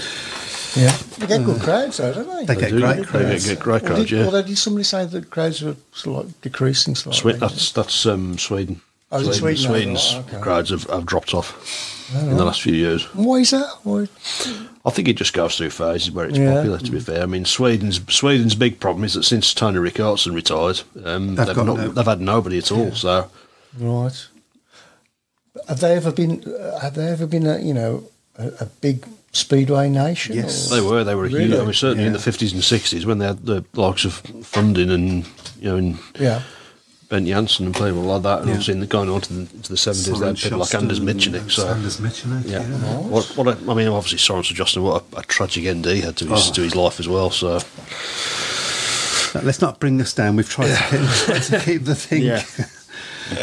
Yeah. 0.77 0.97
They 1.19 1.27
get 1.27 1.45
good 1.45 1.61
crowds, 1.61 1.99
though, 1.99 2.15
don't 2.15 2.47
they? 2.47 2.55
They 2.55 2.61
get 2.61 2.71
do, 2.71 2.81
great 2.81 2.97
they 2.99 3.03
crowds. 3.05 3.47
get 3.47 3.61
great 3.61 3.83
Or 3.83 3.87
crowds. 3.87 4.01
did, 4.03 4.11
Yeah, 4.11 4.25
Although 4.25 4.43
did 4.43 4.59
somebody 4.59 4.85
say 4.85 5.05
that 5.05 5.31
crowds 5.31 5.61
were 5.63 5.77
sort 5.93 6.19
of 6.21 6.27
like 6.27 6.41
decreasing 6.41 6.95
slightly? 6.95 7.21
Swe- 7.21 7.39
that's 7.39 7.73
that's 7.73 8.07
um, 8.07 8.39
Sweden. 8.39 8.81
Oh, 9.11 9.21
is 9.21 9.29
it 9.29 9.35
Sweden? 9.35 9.59
Sweden's 9.63 10.13
Oh, 10.15 10.21
okay. 10.29 10.41
crowds 10.41 10.71
have, 10.71 10.85
have 10.85 11.05
dropped 11.05 11.35
off 11.35 12.09
in 12.15 12.37
the 12.37 12.45
last 12.45 12.63
few 12.63 12.75
years. 12.75 13.05
Why 13.15 13.37
is 13.37 13.51
that? 13.51 13.67
Why? 13.83 14.07
I 14.85 14.91
think 14.91 15.09
it 15.09 15.17
just 15.17 15.35
goes 15.35 15.57
through 15.57 15.71
phases 15.71 16.11
where 16.11 16.27
it's 16.27 16.39
Yeah. 16.39 16.55
popular. 16.55 16.79
To 16.79 16.91
be 16.91 17.01
fair, 17.01 17.23
I 17.23 17.27
mean 17.27 17.45
Sweden's 17.45 18.01
Sweden's 18.13 18.55
big 18.55 18.81
problem 18.81 19.05
is 19.05 19.13
that 19.15 19.25
since 19.25 19.53
Tony 19.53 19.79
Rickardsson 19.79 20.35
retired, 20.35 20.81
um, 21.05 21.35
They've 21.35 21.47
they've, 21.47 21.57
got 21.57 21.67
not, 21.67 21.77
no- 21.77 21.89
they've 21.89 22.07
had 22.07 22.21
nobody 22.23 22.59
at 22.59 22.73
all. 22.73 22.93
So 22.93 23.31
Right. 23.79 24.27
Have 25.69 25.81
they 25.81 25.95
ever 25.97 26.13
been? 26.13 26.43
Uh, 26.45 26.79
have 26.81 26.95
they 26.95 27.07
ever 27.09 27.27
been 27.27 27.47
a 27.47 27.59
you 27.59 27.75
know 27.75 28.05
a, 28.39 28.49
a 28.61 28.67
big 28.67 29.07
speedway 29.33 29.89
nation? 29.89 30.37
Yes. 30.37 30.71
or- 30.71 30.75
they 30.77 30.81
were 30.87 31.05
they 31.05 31.15
were 31.15 31.23
Really? 31.25 31.47
huge. 31.47 31.59
I 31.61 31.65
mean, 31.65 31.73
certainly 31.75 32.05
in 32.07 32.13
the 32.13 32.19
fifties 32.19 32.53
and 32.53 32.63
sixties 32.63 33.05
when 33.07 33.19
they 33.19 33.27
had 33.27 33.45
the 33.47 33.65
likes 33.75 34.05
of 34.05 34.23
Fundin 34.23 34.91
and 34.91 35.25
you 35.61 35.69
know 35.71 35.77
and 35.77 35.99
Yeah. 36.19 36.43
Ben 37.09 37.27
Janssen 37.27 37.67
and 37.67 37.75
people 37.75 38.01
like 38.01 38.23
that, 38.23 38.39
and 38.39 38.47
Yeah. 38.49 38.53
obviously 38.55 38.73
in 38.73 38.81
the, 38.81 38.87
going 38.87 39.11
on 39.11 39.21
to 39.21 39.33
the, 39.35 39.41
into 39.41 39.69
the 39.69 39.77
seventies, 39.77 40.19
they 40.19 40.27
had 40.27 40.37
people 40.39 40.59
like 40.61 40.75
Anders 40.75 40.99
Michanek. 41.01 41.51
So 41.51 41.69
Anders 41.69 41.99
Michanek, 41.99 42.47
yeah, 42.47 42.61
yeah. 42.67 42.99
what, 43.01 43.25
what 43.37 43.49
a, 43.49 43.71
I 43.71 43.75
mean, 43.75 43.89
obviously 43.89 44.17
Sorensen 44.19 44.55
Justin, 44.55 44.83
what 44.83 45.05
a, 45.13 45.19
a 45.19 45.23
tragic 45.25 45.67
end 45.67 45.85
he 45.85 46.01
had 46.01 46.17
to 46.17 46.27
his 46.27 46.49
Oh. 46.49 46.53
to 46.55 46.63
his 46.63 46.75
life 46.75 46.99
as 47.01 47.09
well. 47.09 47.31
So 47.31 47.59
Now, 49.35 49.43
Let's 49.43 49.61
not 49.61 49.79
bring 49.81 49.99
this 49.99 50.13
down. 50.15 50.37
We've 50.37 50.49
tried 50.49 50.69
to, 50.75 50.83
keep, 50.91 51.01
tried 51.27 51.43
to 51.43 51.61
keep 51.61 51.85
the 51.85 51.95
thing. 52.07 52.23
Yeah. 52.23 52.45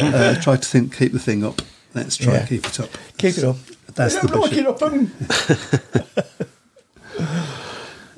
uh, 0.00 0.40
tried 0.40 0.62
to 0.62 0.68
think, 0.68 0.96
keep 0.96 1.12
the 1.12 1.18
thing 1.20 1.44
up. 1.44 1.62
Let's 1.94 2.16
try 2.16 2.32
Yeah. 2.34 2.38
and 2.40 2.48
keep 2.48 2.66
it 2.66 2.80
up. 2.80 2.90
Keep 3.18 3.38
it 3.38 3.44
up. 3.44 3.56
That's 3.94 4.18
the 4.20 4.28
bishop. 4.28 4.52
it 4.52 4.66
up 4.66 4.82
and 4.82 5.10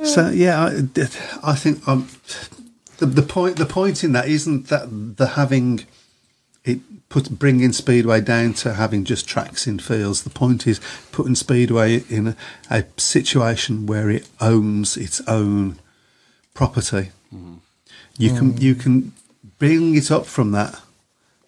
So 0.04 0.30
yeah, 0.30 0.60
I, 0.64 1.50
I 1.52 1.54
think 1.54 1.86
um, 1.86 2.08
the 2.98 3.06
the 3.06 3.22
point 3.22 3.56
the 3.56 3.66
point 3.66 4.02
in 4.02 4.12
that 4.12 4.28
isn't 4.28 4.68
that 4.68 5.16
the 5.16 5.28
having 5.28 5.86
it 6.64 6.80
put 7.08 7.30
bringing 7.38 7.72
speedway 7.72 8.20
down 8.20 8.54
to 8.54 8.74
having 8.74 9.04
just 9.04 9.28
tracks 9.28 9.66
in 9.66 9.78
fields. 9.78 10.22
The 10.22 10.30
point 10.30 10.66
is 10.66 10.80
putting 11.12 11.34
speedway 11.34 12.02
in 12.08 12.28
a, 12.28 12.36
a 12.70 12.84
situation 12.96 13.86
where 13.86 14.10
it 14.10 14.28
owns 14.40 14.96
its 14.96 15.20
own 15.28 15.78
property. 16.54 17.10
You 18.18 18.34
can 18.34 18.56
you 18.58 18.74
can 18.74 19.12
bring 19.58 19.94
it 19.94 20.10
up 20.10 20.26
from 20.26 20.50
that. 20.52 20.80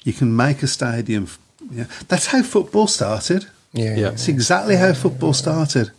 You 0.04 0.12
can 0.12 0.34
make 0.34 0.62
a 0.62 0.66
stadium. 0.66 1.28
Yeah, 1.70 1.86
that's 2.08 2.26
how 2.26 2.42
football 2.42 2.86
started. 2.86 3.46
Yeah, 3.74 3.96
Yeah. 3.96 4.10
It's 4.12 4.28
exactly 4.28 4.76
how 4.76 4.92
football 4.94 5.32
started. 5.34 5.90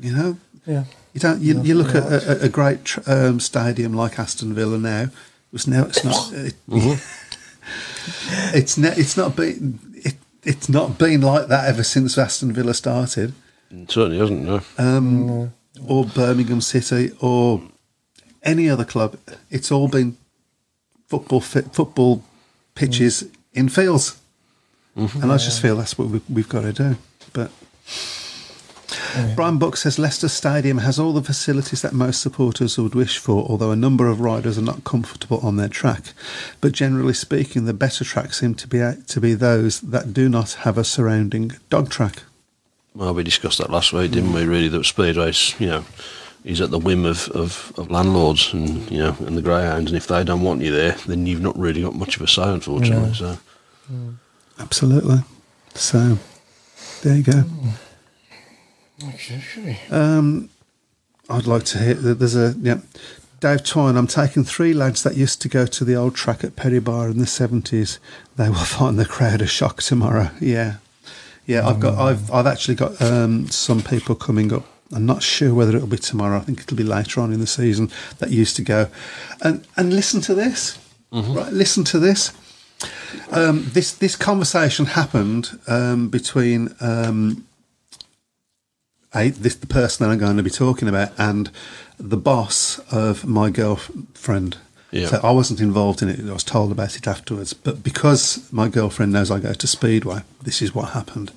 You 0.00 0.12
know, 0.16 0.36
yeah. 0.66 0.84
you 1.14 1.20
don't. 1.20 1.40
You, 1.40 1.62
you 1.62 1.74
look 1.74 1.94
at 1.94 2.04
a, 2.04 2.42
a 2.44 2.48
great 2.48 2.84
tr- 2.84 3.00
um, 3.06 3.40
stadium 3.40 3.92
like 3.94 4.18
Aston 4.18 4.52
Villa 4.54 4.78
now. 4.78 5.02
It 5.02 5.10
was 5.52 5.66
now. 5.66 5.84
It's 5.86 6.04
not. 6.04 6.32
It, 6.32 6.54
it's 8.54 8.76
ne- 8.78 8.94
It's 8.96 9.16
not 9.16 9.36
been. 9.36 9.78
It, 9.94 10.14
it's 10.42 10.68
not 10.68 10.98
been 10.98 11.20
like 11.20 11.48
that 11.48 11.68
ever 11.68 11.84
since 11.84 12.18
Aston 12.18 12.52
Villa 12.52 12.74
started, 12.74 13.32
it 13.70 13.90
certainly 13.90 14.18
hasn't. 14.18 14.42
No. 14.44 14.60
um, 14.78 15.52
or 15.86 16.04
Birmingham 16.04 16.60
City, 16.60 17.12
or 17.20 17.62
any 18.42 18.68
other 18.68 18.84
club. 18.84 19.16
It's 19.50 19.70
all 19.70 19.88
been 19.88 20.16
football 21.06 21.40
fit, 21.40 21.72
football 21.74 22.24
pitches 22.74 23.24
in 23.52 23.68
fields, 23.68 24.18
and 24.96 25.32
I 25.32 25.36
just 25.38 25.62
feel 25.62 25.76
that's 25.76 25.96
what 25.96 26.08
we've, 26.08 26.30
we've 26.30 26.48
got 26.48 26.62
to 26.62 26.72
do. 26.72 26.96
But 27.32 27.50
Brian 29.34 29.58
Buck 29.58 29.76
says 29.76 29.98
Leicester 29.98 30.28
Stadium 30.28 30.78
has 30.78 30.98
all 30.98 31.12
the 31.12 31.22
facilities 31.22 31.82
that 31.82 31.92
most 31.92 32.20
supporters 32.20 32.78
would 32.78 32.94
wish 32.94 33.18
for, 33.18 33.44
although 33.48 33.70
a 33.70 33.76
number 33.76 34.08
of 34.08 34.20
riders 34.20 34.58
are 34.58 34.62
not 34.62 34.84
comfortable 34.84 35.38
on 35.40 35.56
their 35.56 35.68
track. 35.68 36.12
But 36.60 36.72
generally 36.72 37.14
speaking, 37.14 37.64
the 37.64 37.74
better 37.74 38.04
tracks 38.04 38.40
seem 38.40 38.54
to 38.56 38.68
be 38.68 38.78
to 38.78 39.20
be 39.20 39.34
those 39.34 39.80
that 39.80 40.12
do 40.12 40.28
not 40.28 40.52
have 40.52 40.78
a 40.78 40.84
surrounding 40.84 41.52
dog 41.70 41.90
track. 41.90 42.22
Well, 42.94 43.14
we 43.14 43.22
discussed 43.22 43.58
that 43.58 43.70
last 43.70 43.92
week, 43.92 44.12
didn't 44.12 44.32
we? 44.32 44.44
Really, 44.44 44.68
that 44.68 44.84
speed 44.84 45.16
race, 45.16 45.58
you 45.58 45.66
know, 45.66 45.84
is 46.44 46.60
at 46.60 46.70
the 46.70 46.78
whim 46.78 47.06
of, 47.06 47.28
of, 47.28 47.72
of 47.78 47.90
landlords 47.90 48.52
and 48.52 48.90
you 48.90 48.98
know 48.98 49.16
and 49.20 49.36
the 49.36 49.42
greyhounds, 49.42 49.90
and 49.90 49.96
if 49.96 50.06
they 50.06 50.24
don't 50.24 50.42
want 50.42 50.60
you 50.60 50.72
there, 50.72 50.96
then 51.06 51.26
you've 51.26 51.40
not 51.40 51.58
really 51.58 51.82
got 51.82 51.94
much 51.94 52.16
of 52.16 52.22
a 52.22 52.28
say, 52.28 52.50
unfortunately. 52.50 53.14
So 53.14 53.38
mm. 53.90 54.16
Absolutely. 54.58 55.18
So 55.74 56.18
there 57.02 57.16
you 57.16 57.22
go. 57.22 57.44
Okay. 59.08 59.78
Um, 59.90 60.50
I'd 61.28 61.46
like 61.46 61.64
to 61.64 61.78
hear 61.78 61.94
that 61.94 62.18
there's 62.18 62.36
a 62.36 62.54
yeah. 62.60 62.80
Dave 63.40 63.64
Twine, 63.64 63.96
I'm 63.96 64.06
taking 64.06 64.44
three 64.44 64.72
lads 64.72 65.02
that 65.02 65.16
used 65.16 65.42
to 65.42 65.48
go 65.48 65.66
to 65.66 65.84
the 65.84 65.96
old 65.96 66.14
track 66.14 66.44
at 66.44 66.54
Perry 66.54 66.78
Barr 66.78 67.08
in 67.08 67.18
the 67.18 67.26
seventies. 67.26 67.98
They 68.36 68.48
will 68.48 68.54
find 68.54 68.98
the 68.98 69.04
crowd 69.04 69.42
a 69.42 69.46
shock 69.46 69.82
tomorrow. 69.82 70.30
Yeah, 70.40 70.76
yeah. 71.44 71.66
I've 71.66 71.80
got, 71.80 71.98
I've, 71.98 72.30
I've 72.30 72.46
actually 72.46 72.76
got 72.76 73.02
um, 73.02 73.48
some 73.48 73.82
people 73.82 74.14
coming 74.14 74.52
up. 74.52 74.64
I'm 74.94 75.06
not 75.06 75.24
sure 75.24 75.54
whether 75.54 75.74
it'll 75.74 75.88
be 75.88 75.96
tomorrow. 75.96 76.36
I 76.36 76.40
think 76.40 76.60
it'll 76.60 76.76
be 76.76 76.84
later 76.84 77.20
on 77.20 77.32
in 77.32 77.40
the 77.40 77.46
season 77.48 77.90
that 78.18 78.30
used 78.30 78.54
to 78.56 78.62
go, 78.62 78.88
and 79.40 79.66
and 79.76 79.92
listen 79.92 80.20
to 80.20 80.34
this. 80.34 80.78
Right, 81.34 81.52
listen 81.52 81.82
to 81.84 81.98
this. 81.98 82.32
Um, 83.30 83.68
this 83.72 83.92
this 83.92 84.16
conversation 84.16 84.86
happened 84.86 85.58
um, 85.66 86.08
between 86.08 86.74
um, 86.80 87.46
I, 89.14 89.28
this 89.28 89.54
the 89.54 89.66
person 89.66 90.04
that 90.04 90.12
I'm 90.12 90.18
going 90.18 90.36
to 90.36 90.42
be 90.42 90.50
talking 90.50 90.88
about 90.88 91.12
and 91.18 91.50
the 91.98 92.16
boss 92.16 92.78
of 92.90 93.24
my 93.24 93.50
girlfriend. 93.50 94.58
Yeah. 94.90 95.06
So 95.06 95.20
I 95.22 95.30
wasn't 95.30 95.60
involved 95.60 96.02
in 96.02 96.08
it. 96.08 96.20
I 96.20 96.32
was 96.32 96.44
told 96.44 96.70
about 96.70 96.96
it 96.96 97.06
afterwards. 97.06 97.54
But 97.54 97.82
because 97.82 98.46
my 98.52 98.68
girlfriend 98.68 99.12
knows 99.12 99.30
I 99.30 99.40
go 99.40 99.54
to 99.54 99.66
Speedway, 99.66 100.20
this 100.42 100.60
is 100.60 100.74
what 100.74 100.90
happened. 100.90 101.32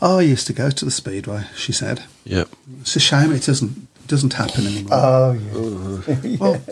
Oh, 0.00 0.18
I 0.18 0.22
used 0.22 0.46
to 0.48 0.52
go 0.52 0.70
to 0.70 0.84
the 0.84 0.90
Speedway. 0.90 1.46
She 1.56 1.72
said, 1.72 2.04
yeah, 2.24 2.44
"It's 2.80 2.94
a 2.96 3.00
shame 3.00 3.32
it 3.32 3.44
doesn't 3.44 3.88
doesn't 4.06 4.34
happen 4.34 4.66
anymore." 4.66 4.90
Oh 4.92 6.02
yeah. 6.06 6.36
Well, 6.38 6.62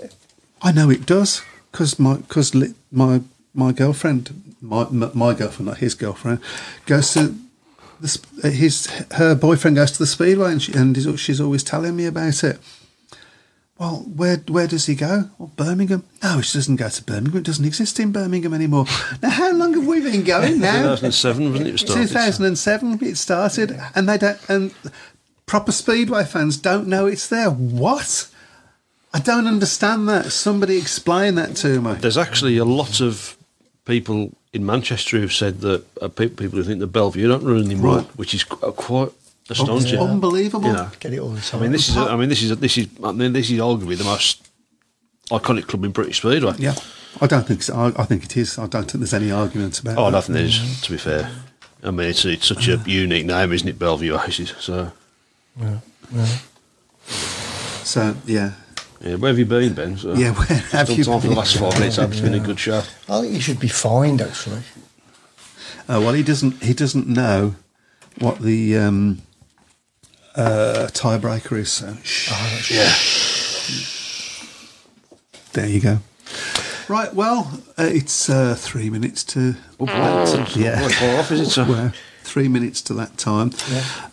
I 0.62 0.72
know 0.72 0.90
it 0.90 1.06
does 1.06 1.42
because 1.72 1.98
my 1.98 2.16
because 2.16 2.54
my 2.92 3.22
my 3.54 3.72
girlfriend, 3.72 4.56
my 4.60 4.84
my 4.90 5.34
girlfriend, 5.34 5.66
not 5.66 5.78
his 5.78 5.94
girlfriend, 5.94 6.40
goes 6.86 7.12
to 7.14 7.34
the, 8.00 8.50
his 8.50 8.86
her 9.12 9.34
boyfriend 9.34 9.76
goes 9.76 9.92
to 9.92 9.98
the 9.98 10.06
speedway 10.06 10.52
and, 10.52 10.62
she, 10.62 10.72
and 10.72 10.94
he's, 10.96 11.20
she's 11.20 11.40
always 11.40 11.62
telling 11.62 11.96
me 11.96 12.06
about 12.06 12.42
it. 12.44 12.58
Well, 13.78 14.04
where 14.14 14.36
where 14.48 14.66
does 14.66 14.86
he 14.86 14.94
go? 14.94 15.30
Well, 15.38 15.50
Birmingham. 15.56 16.04
No, 16.22 16.40
she 16.40 16.58
doesn't 16.58 16.76
go 16.76 16.88
to 16.88 17.04
Birmingham. 17.04 17.38
It 17.38 17.44
doesn't 17.44 17.64
exist 17.64 17.98
in 17.98 18.12
Birmingham 18.12 18.54
anymore. 18.54 18.86
Now, 19.20 19.30
how 19.30 19.52
long 19.52 19.74
have 19.74 19.86
we 19.86 20.00
been 20.00 20.22
going 20.22 20.60
now? 20.60 20.94
2007, 20.94 21.50
wasn't 21.50 21.68
it? 21.68 21.74
it 21.74 21.78
started? 21.78 22.08
2007 22.08 22.98
it 23.02 23.16
started, 23.16 23.80
and 23.94 24.08
they 24.08 24.18
don't. 24.18 24.38
And 24.48 24.74
proper 25.46 25.72
speedway 25.72 26.24
fans 26.24 26.56
don't 26.56 26.86
know 26.86 27.06
it's 27.06 27.26
there. 27.26 27.50
What? 27.50 28.28
I 29.12 29.20
don't 29.20 29.46
understand 29.46 30.08
that. 30.08 30.32
Somebody 30.32 30.76
explain 30.76 31.36
that 31.36 31.56
to 31.56 31.80
me. 31.80 31.94
There's 31.94 32.18
actually 32.18 32.56
a 32.56 32.64
lot 32.64 33.00
of 33.00 33.36
people 33.84 34.32
in 34.52 34.64
Manchester 34.64 35.18
who've 35.18 35.32
said 35.32 35.60
that 35.60 35.84
uh, 36.00 36.08
pe- 36.08 36.28
people 36.28 36.58
who 36.58 36.64
think 36.64 36.80
the 36.80 36.86
Bellevue 36.86 37.28
don't 37.28 37.42
run 37.44 37.64
anymore, 37.64 37.96
Right. 37.98 38.06
which 38.16 38.34
is 38.34 38.44
qu- 38.44 38.64
uh, 38.66 38.72
quite 38.72 39.10
astonishing. 39.50 39.98
Unbelievable. 39.98 40.68
You 40.68 40.74
know, 40.74 40.90
Get 41.00 41.12
it 41.12 41.18
all 41.18 41.30
the 41.30 41.50
I 41.56 41.60
mean, 41.60 41.72
this 41.72 41.88
is 41.88 41.96
I 41.96 42.16
mean 42.16 42.28
this 42.28 42.42
is 42.42 42.56
this 42.58 42.78
is 42.78 42.86
I 43.02 43.12
mean 43.12 43.32
this 43.32 43.50
is 43.50 43.58
arguably 43.58 43.96
the 43.98 44.04
most 44.04 44.48
iconic 45.30 45.66
club 45.66 45.84
in 45.84 45.90
British 45.92 46.18
Speedway. 46.18 46.54
Yeah, 46.58 46.74
I 47.20 47.26
don't 47.26 47.46
think 47.46 47.62
so. 47.62 47.74
I, 47.74 48.02
I 48.02 48.04
think 48.04 48.24
it 48.24 48.36
is. 48.36 48.58
I 48.58 48.66
don't 48.66 48.84
think 48.90 49.00
there's 49.02 49.14
any 49.14 49.30
argument 49.30 49.78
about. 49.80 49.92
It. 49.92 49.98
Oh, 49.98 50.04
that. 50.06 50.12
nothing 50.12 50.36
is. 50.36 50.80
To 50.82 50.92
be 50.92 50.98
fair, 50.98 51.30
I 51.82 51.90
mean 51.90 52.08
it's 52.08 52.24
it's 52.24 52.46
such 52.46 52.68
a 52.68 52.76
unique 52.86 53.26
name, 53.26 53.52
isn't 53.52 53.68
it, 53.68 53.78
Bellevue 53.78 54.16
Aces? 54.18 54.54
So 54.60 54.92
So 57.84 58.16
yeah, 58.26 58.52
yeah, 59.04 59.14
where 59.16 59.28
have 59.30 59.38
you 59.38 59.44
been, 59.46 59.74
Ben? 59.74 59.96
So, 59.98 60.14
Yeah, 60.14 60.32
where 60.34 60.46
have 60.58 60.86
still 60.88 60.98
you 60.98 61.04
time 61.04 61.20
for 61.20 61.22
the 61.22 61.28
been? 61.28 61.36
last 61.38 61.56
five 61.58 61.74
minutes? 61.78 61.98
It's 61.98 62.20
been 62.20 62.34
a 62.34 62.40
good 62.40 62.58
show. 62.58 62.82
I 63.08 63.20
think 63.20 63.32
he 63.34 63.40
should 63.40 63.60
be 63.60 63.68
fined, 63.68 64.20
actually. 64.22 64.62
Uh, 65.88 66.00
well, 66.00 66.12
he 66.14 66.22
doesn't. 66.22 66.62
He 66.62 66.72
doesn't 66.72 67.06
know 67.06 67.56
what 68.18 68.40
the 68.40 68.76
um, 68.78 69.20
uh, 70.34 70.88
tiebreaker 70.92 71.58
is. 71.58 71.70
So 71.72 71.94
shh. 72.02 72.70
Yeah. 72.70 72.92
there 75.52 75.68
you 75.68 75.80
go. 75.80 75.98
Right. 76.88 77.12
Well, 77.14 77.60
uh, 77.78 77.84
it's 77.90 78.28
uh, 78.30 78.54
three 78.58 78.90
minutes 78.90 79.24
to. 79.24 79.54
Oh, 79.78 80.46
Yeah. 80.56 80.80
Not 80.80 81.02
off, 81.18 81.30
is 81.32 81.40
it? 81.40 81.50
So? 81.50 81.64
Well, 81.64 81.92
three 82.22 82.48
minutes 82.48 82.80
to 82.82 82.94
that 82.94 83.16
time. 83.18 83.50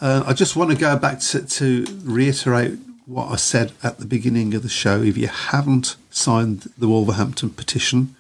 Uh, 0.02 0.24
I 0.26 0.34
just 0.34 0.56
want 0.56 0.72
to 0.72 0.78
go 0.78 0.98
back 0.98 1.20
to, 1.20 1.46
to 1.46 1.86
reiterate 2.04 2.78
what 3.06 3.32
I 3.32 3.36
said 3.36 3.74
at 3.84 4.00
the 4.00 4.06
beginning 4.06 4.54
of 4.54 4.64
the 4.64 4.70
show. 4.70 5.02
If 5.02 5.18
you 5.18 5.28
haven't 5.28 5.96
signed 6.10 6.70
the 6.78 6.88
Wolverhampton 6.88 7.52
petition, 7.52 8.16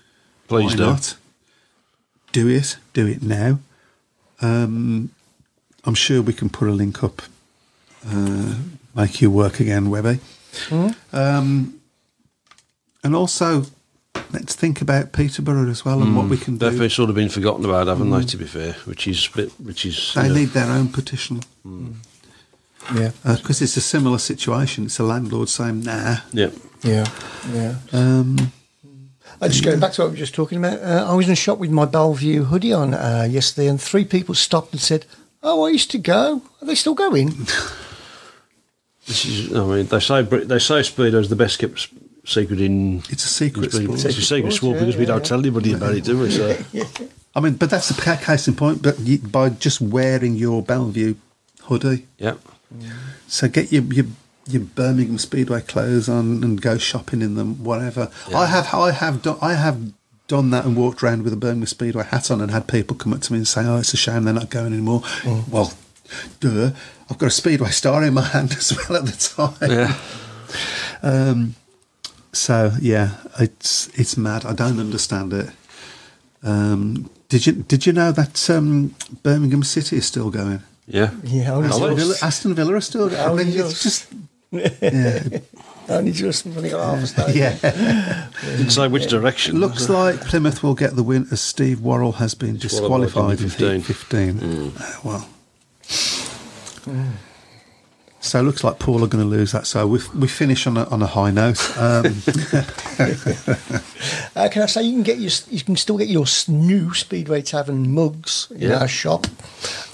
Please 0.47 0.71
why 0.71 0.75
do. 0.75 0.85
not? 0.85 1.15
Do 2.31 2.47
it. 2.47 2.77
Do 2.93 3.07
it 3.07 3.21
now. 3.21 3.59
Um, 4.41 5.11
I'm 5.85 5.95
sure 5.95 6.21
we 6.21 6.33
can 6.33 6.49
put 6.49 6.67
a 6.67 6.71
link 6.71 7.03
up. 7.03 7.21
Uh, 8.07 8.55
make 8.95 9.21
you 9.21 9.29
work 9.29 9.59
again, 9.59 9.89
Webby. 9.89 10.19
Um, 11.13 11.79
and 13.03 13.15
also, 13.15 13.65
let's 14.31 14.55
think 14.55 14.81
about 14.81 15.11
Peterborough 15.11 15.69
as 15.69 15.85
well 15.85 16.01
and 16.01 16.15
what 16.15 16.27
we 16.27 16.37
can 16.37 16.57
do. 16.57 16.69
They've 16.69 16.91
sort 16.91 17.09
of 17.09 17.15
been 17.15 17.29
forgotten 17.29 17.65
about, 17.65 17.87
haven't 17.87 18.09
they? 18.09 18.23
To 18.23 18.37
be 18.37 18.45
fair, 18.45 18.73
which 18.85 19.07
is 19.07 19.29
a 19.33 19.37
bit, 19.37 19.49
which 19.59 19.85
is 19.85 20.13
They 20.15 20.23
you 20.23 20.29
know, 20.29 20.35
need 20.35 20.49
their 20.49 20.71
own 20.71 20.89
petition. 20.89 21.41
Yeah. 22.93 23.11
because 23.23 23.61
it's 23.61 23.77
a 23.77 23.81
similar 23.81 24.17
situation. 24.17 24.85
It's 24.85 24.99
a 24.99 25.03
landlord 25.03 25.49
saying, 25.49 25.81
"Nah." 25.83 26.17
yeah. 26.33 26.49
Yeah. 26.83 27.05
Yeah. 27.53 27.75
Um, 27.93 28.51
Uh, 29.39 29.47
just 29.47 29.63
going 29.63 29.79
back 29.79 29.91
to 29.93 30.01
what 30.01 30.07
we 30.07 30.11
were 30.11 30.17
just 30.17 30.35
talking 30.35 30.59
about, 30.59 30.79
uh, 30.83 31.11
I 31.11 31.15
was 31.15 31.25
in 31.25 31.31
a 31.33 31.35
shop 31.35 31.57
with 31.57 31.71
my 31.71 31.85
Bellevue 31.85 32.43
hoodie 32.43 32.73
on 32.73 32.93
uh, 32.93 33.27
yesterday, 33.29 33.67
and 33.67 33.81
three 33.81 34.05
people 34.05 34.35
stopped 34.35 34.71
and 34.71 34.79
said, 34.81 35.05
"Oh, 35.41 35.65
I 35.65 35.69
used 35.69 35.89
to 35.91 35.97
go. 35.97 36.43
Are 36.61 36.65
they 36.65 36.75
still 36.75 36.93
going?" 36.93 37.33
This 39.07 39.25
is, 39.25 39.53
I 39.53 39.65
mean, 39.65 39.87
they 39.87 39.99
say 39.99 40.21
they 40.21 40.59
say 40.59 40.81
Speedo 40.81 41.15
is 41.15 41.29
the 41.29 41.35
best 41.35 41.57
kept 41.59 41.89
secret 42.23 42.61
in. 42.61 42.99
it's 43.09 43.25
a 43.25 43.27
secret 43.27 43.71
sport. 43.71 44.05
It's 44.05 44.05
a 44.05 44.21
secret 44.21 44.53
sport, 44.53 44.53
sport 44.53 44.75
yeah, 44.75 44.79
because 44.81 44.97
we 44.97 45.05
don't 45.05 45.17
yeah. 45.17 45.23
tell 45.23 45.39
anybody 45.39 45.73
about 45.73 45.95
it, 45.95 46.03
do 46.03 46.19
we? 46.19 46.29
So 46.29 46.55
I 47.35 47.39
mean, 47.39 47.55
but 47.55 47.69
that's 47.69 47.89
the 47.89 48.17
case 48.23 48.47
in 48.47 48.55
point. 48.55 48.81
But 48.81 48.99
you, 48.99 49.17
by 49.17 49.49
just 49.49 49.81
wearing 49.81 50.35
your 50.35 50.61
Bellevue 50.61 51.15
hoodie, 51.63 52.05
yeah, 52.19 52.35
so 53.27 53.47
get 53.47 53.71
your 53.71 53.83
your, 53.83 54.05
your 54.47 54.61
Birmingham 54.61 55.17
Speedway 55.17 55.61
clothes 55.61 56.09
on 56.09 56.43
and 56.43 56.61
go 56.61 56.77
shopping 56.77 57.21
in 57.21 57.35
them, 57.35 57.63
whatever. 57.63 58.11
I 58.33 58.45
have 58.47 58.73
I 58.73 58.91
have 58.91 59.21
done 59.21 59.37
I 59.41 59.53
have 59.53 59.91
done 60.27 60.49
that 60.51 60.65
and 60.65 60.77
walked 60.77 61.03
around 61.03 61.23
with 61.23 61.33
a 61.33 61.37
Birmingham 61.37 61.67
Speedway 61.67 62.05
hat 62.05 62.31
on 62.31 62.39
and 62.41 62.51
had 62.51 62.67
people 62.67 62.95
come 62.95 63.13
up 63.13 63.21
to 63.21 63.33
me 63.33 63.39
and 63.39 63.47
say, 63.47 63.65
"Oh, 63.65 63.77
it's 63.77 63.93
a 63.93 63.97
shame 63.97 64.23
they're 64.23 64.33
not 64.33 64.49
going 64.49 64.73
anymore." 64.73 65.03
Well, 65.49 65.73
duh. 66.39 66.71
I've 67.09 67.17
got 67.17 67.27
a 67.27 67.31
Speedway 67.31 67.71
star 67.71 68.03
in 68.03 68.13
my 68.13 68.21
hand 68.21 68.53
as 68.57 68.71
well 68.77 68.99
at 68.99 69.05
the 69.05 69.55
time. 69.59 69.71
yeah. 69.71 69.97
Um, 71.03 71.55
so 72.31 72.71
yeah, 72.79 73.17
it's 73.39 73.87
it's 73.99 74.15
mad. 74.15 74.45
I 74.45 74.53
don't 74.53 74.79
understand 74.79 75.33
it. 75.33 75.49
Um, 76.43 77.09
did 77.27 77.45
you 77.45 77.53
did 77.53 77.85
you 77.85 77.93
know 77.93 78.11
that 78.11 78.49
um, 78.49 78.95
Birmingham 79.23 79.63
City 79.63 79.97
is 79.97 80.05
still 80.05 80.29
going? 80.29 80.63
Yeah. 80.91 81.11
Yeah, 81.23 81.53
only 81.53 81.69
Aston 81.69 81.95
Villa, 81.95 82.15
Aston 82.21 82.53
Villa 82.53 82.73
are 82.75 82.81
still. 82.81 83.15
I 83.15 83.25
Only 83.25 83.45
mean, 83.45 83.59
it's 83.59 83.81
just. 83.81 84.09
just 84.11 84.81
yeah. 84.81 85.39
only 85.89 86.11
just 86.11 86.45
only 86.45 86.69
got 86.69 86.83
half 86.95 87.03
a 87.03 87.07
stage. 87.07 87.35
yeah. 87.35 88.27
Didn't 88.57 88.71
say 88.71 88.87
which 88.89 89.07
direction. 89.07 89.57
Looks 89.57 89.87
like 89.87 90.19
Plymouth 90.21 90.61
will 90.63 90.75
get 90.75 90.95
the 90.97 91.03
win 91.03 91.27
as 91.31 91.39
Steve 91.39 91.79
Worrall 91.79 92.11
has 92.13 92.33
been 92.35 92.57
Disqualified 92.57 93.37
disqualified 93.37 93.67
in 93.69 93.75
in 93.75 93.81
15. 93.81 94.35
15. 94.39 94.73
Uh, 94.77 94.93
well. 95.05 95.29
So 98.23 98.39
it 98.39 98.43
looks 98.43 98.63
like 98.63 98.77
Poole 98.77 99.03
are 99.03 99.07
going 99.07 99.23
to 99.23 99.29
lose 99.29 99.51
that. 99.51 99.65
So 99.65 99.87
we 99.87 99.99
we 100.15 100.27
finish 100.27 100.67
on 100.67 100.77
a, 100.77 100.83
on 100.89 101.01
a 101.01 101.07
high 101.07 101.31
note. 101.31 101.59
Um, 101.77 102.21
Uh, 104.35 104.47
can 104.49 104.63
I 104.63 104.65
say 104.65 104.81
you 104.81 104.93
can 104.93 105.03
get 105.03 105.19
your 105.19 105.29
you 105.51 105.61
can 105.61 105.75
still 105.75 105.97
get 105.97 106.07
your 106.07 106.25
new 106.47 106.91
Speedway 106.93 107.41
Tavern 107.43 107.91
mugs 107.93 108.47
in 108.51 108.69
Yeah. 108.69 108.79
our 108.79 108.87
shop. 108.87 109.27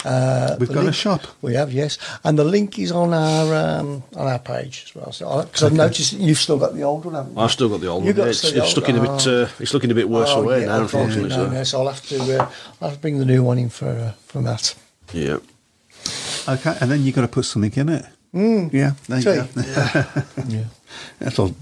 Uh, 0.04 0.56
We've 0.58 0.68
the 0.68 0.74
got 0.74 0.86
a 0.86 0.92
shop? 0.92 1.26
We 1.42 1.54
have, 1.54 1.72
yes, 1.72 1.98
and 2.24 2.38
the 2.38 2.44
link 2.44 2.78
is 2.78 2.90
on 2.92 3.12
our 3.12 3.54
um, 3.54 4.02
on 4.16 4.26
our 4.26 4.38
page 4.38 4.84
as 4.86 4.94
well. 4.94 5.12
So 5.12 5.42
because 5.42 5.62
I've 5.64 5.74
noticed 5.74 6.12
you've 6.14 6.38
still 6.38 6.58
got 6.58 6.74
the 6.74 6.82
old 6.84 7.04
one, 7.04 7.14
haven't 7.14 7.34
you? 7.34 7.40
I've 7.40 7.50
still 7.50 7.68
got 7.68 7.80
the 7.80 7.88
old 7.88 8.04
You 8.04 8.08
one. 8.10 8.16
got 8.16 8.22
Yeah, 8.24 8.30
it's, 8.30 8.44
it's 8.44 8.56
old- 8.58 8.76
looking 8.76 8.96
a 8.96 9.00
bit. 9.00 9.26
Uh, 9.26 9.48
it's 9.58 9.74
looking 9.74 9.90
a 9.90 9.94
bit 9.94 10.08
worse 10.08 10.32
for 10.32 10.42
wear 10.42 10.60
yeah, 10.60 10.66
now, 10.66 10.80
unfortunately, 10.82 11.24
unfortunately. 11.24 11.48
no, 11.50 11.52
so. 11.52 11.58
no, 11.58 11.64
so 11.64 11.80
I'll 11.80 11.88
have 11.88 12.08
to 12.08 12.38
uh, 12.42 12.50
I'll 12.80 12.88
have 12.88 12.96
to 12.98 13.02
bring 13.02 13.18
the 13.18 13.26
new 13.26 13.42
one 13.42 13.58
in 13.58 13.68
for 13.68 13.88
uh, 13.90 14.12
for 14.26 14.40
that. 14.42 14.74
Yeah. 15.12 15.38
okay, 16.48 16.76
and 16.80 16.90
then 16.90 17.02
you've 17.04 17.14
got 17.14 17.22
to 17.22 17.28
put 17.28 17.44
something 17.44 17.72
in 17.74 17.88
it. 17.90 18.06
Mm. 18.34 18.72
Yeah, 18.72 18.92
there 19.08 19.18
you 19.18 19.24
go. 19.24 20.04
Yeah. 20.48 20.64
That'll 21.18 21.54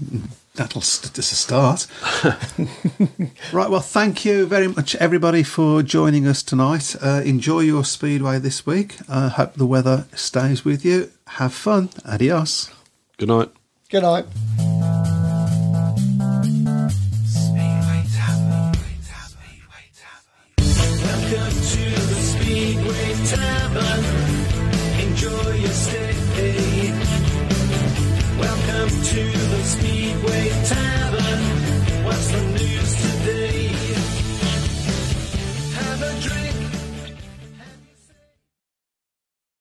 that'll 0.55 0.81
st- 0.81 1.13
just 1.13 1.31
a 1.31 1.35
start. 1.35 1.87
right. 3.53 3.69
Well, 3.69 3.79
thank 3.81 4.25
you 4.25 4.45
very 4.45 4.67
much, 4.67 4.95
everybody, 4.95 5.43
for 5.43 5.81
joining 5.83 6.27
us 6.27 6.43
tonight. 6.43 6.95
Uh, 7.01 7.21
enjoy 7.25 7.61
your 7.61 7.85
speedway 7.85 8.39
this 8.39 8.65
week. 8.65 8.97
I 9.09 9.27
hope 9.29 9.53
the 9.53 9.65
weather 9.65 10.07
stays 10.15 10.65
with 10.65 10.83
you. 10.83 11.11
Have 11.27 11.53
fun. 11.53 11.89
Adios. 12.05 12.69
Good 13.17 13.29
night. 13.29 13.49
Good 13.89 14.03
night. 14.03 14.25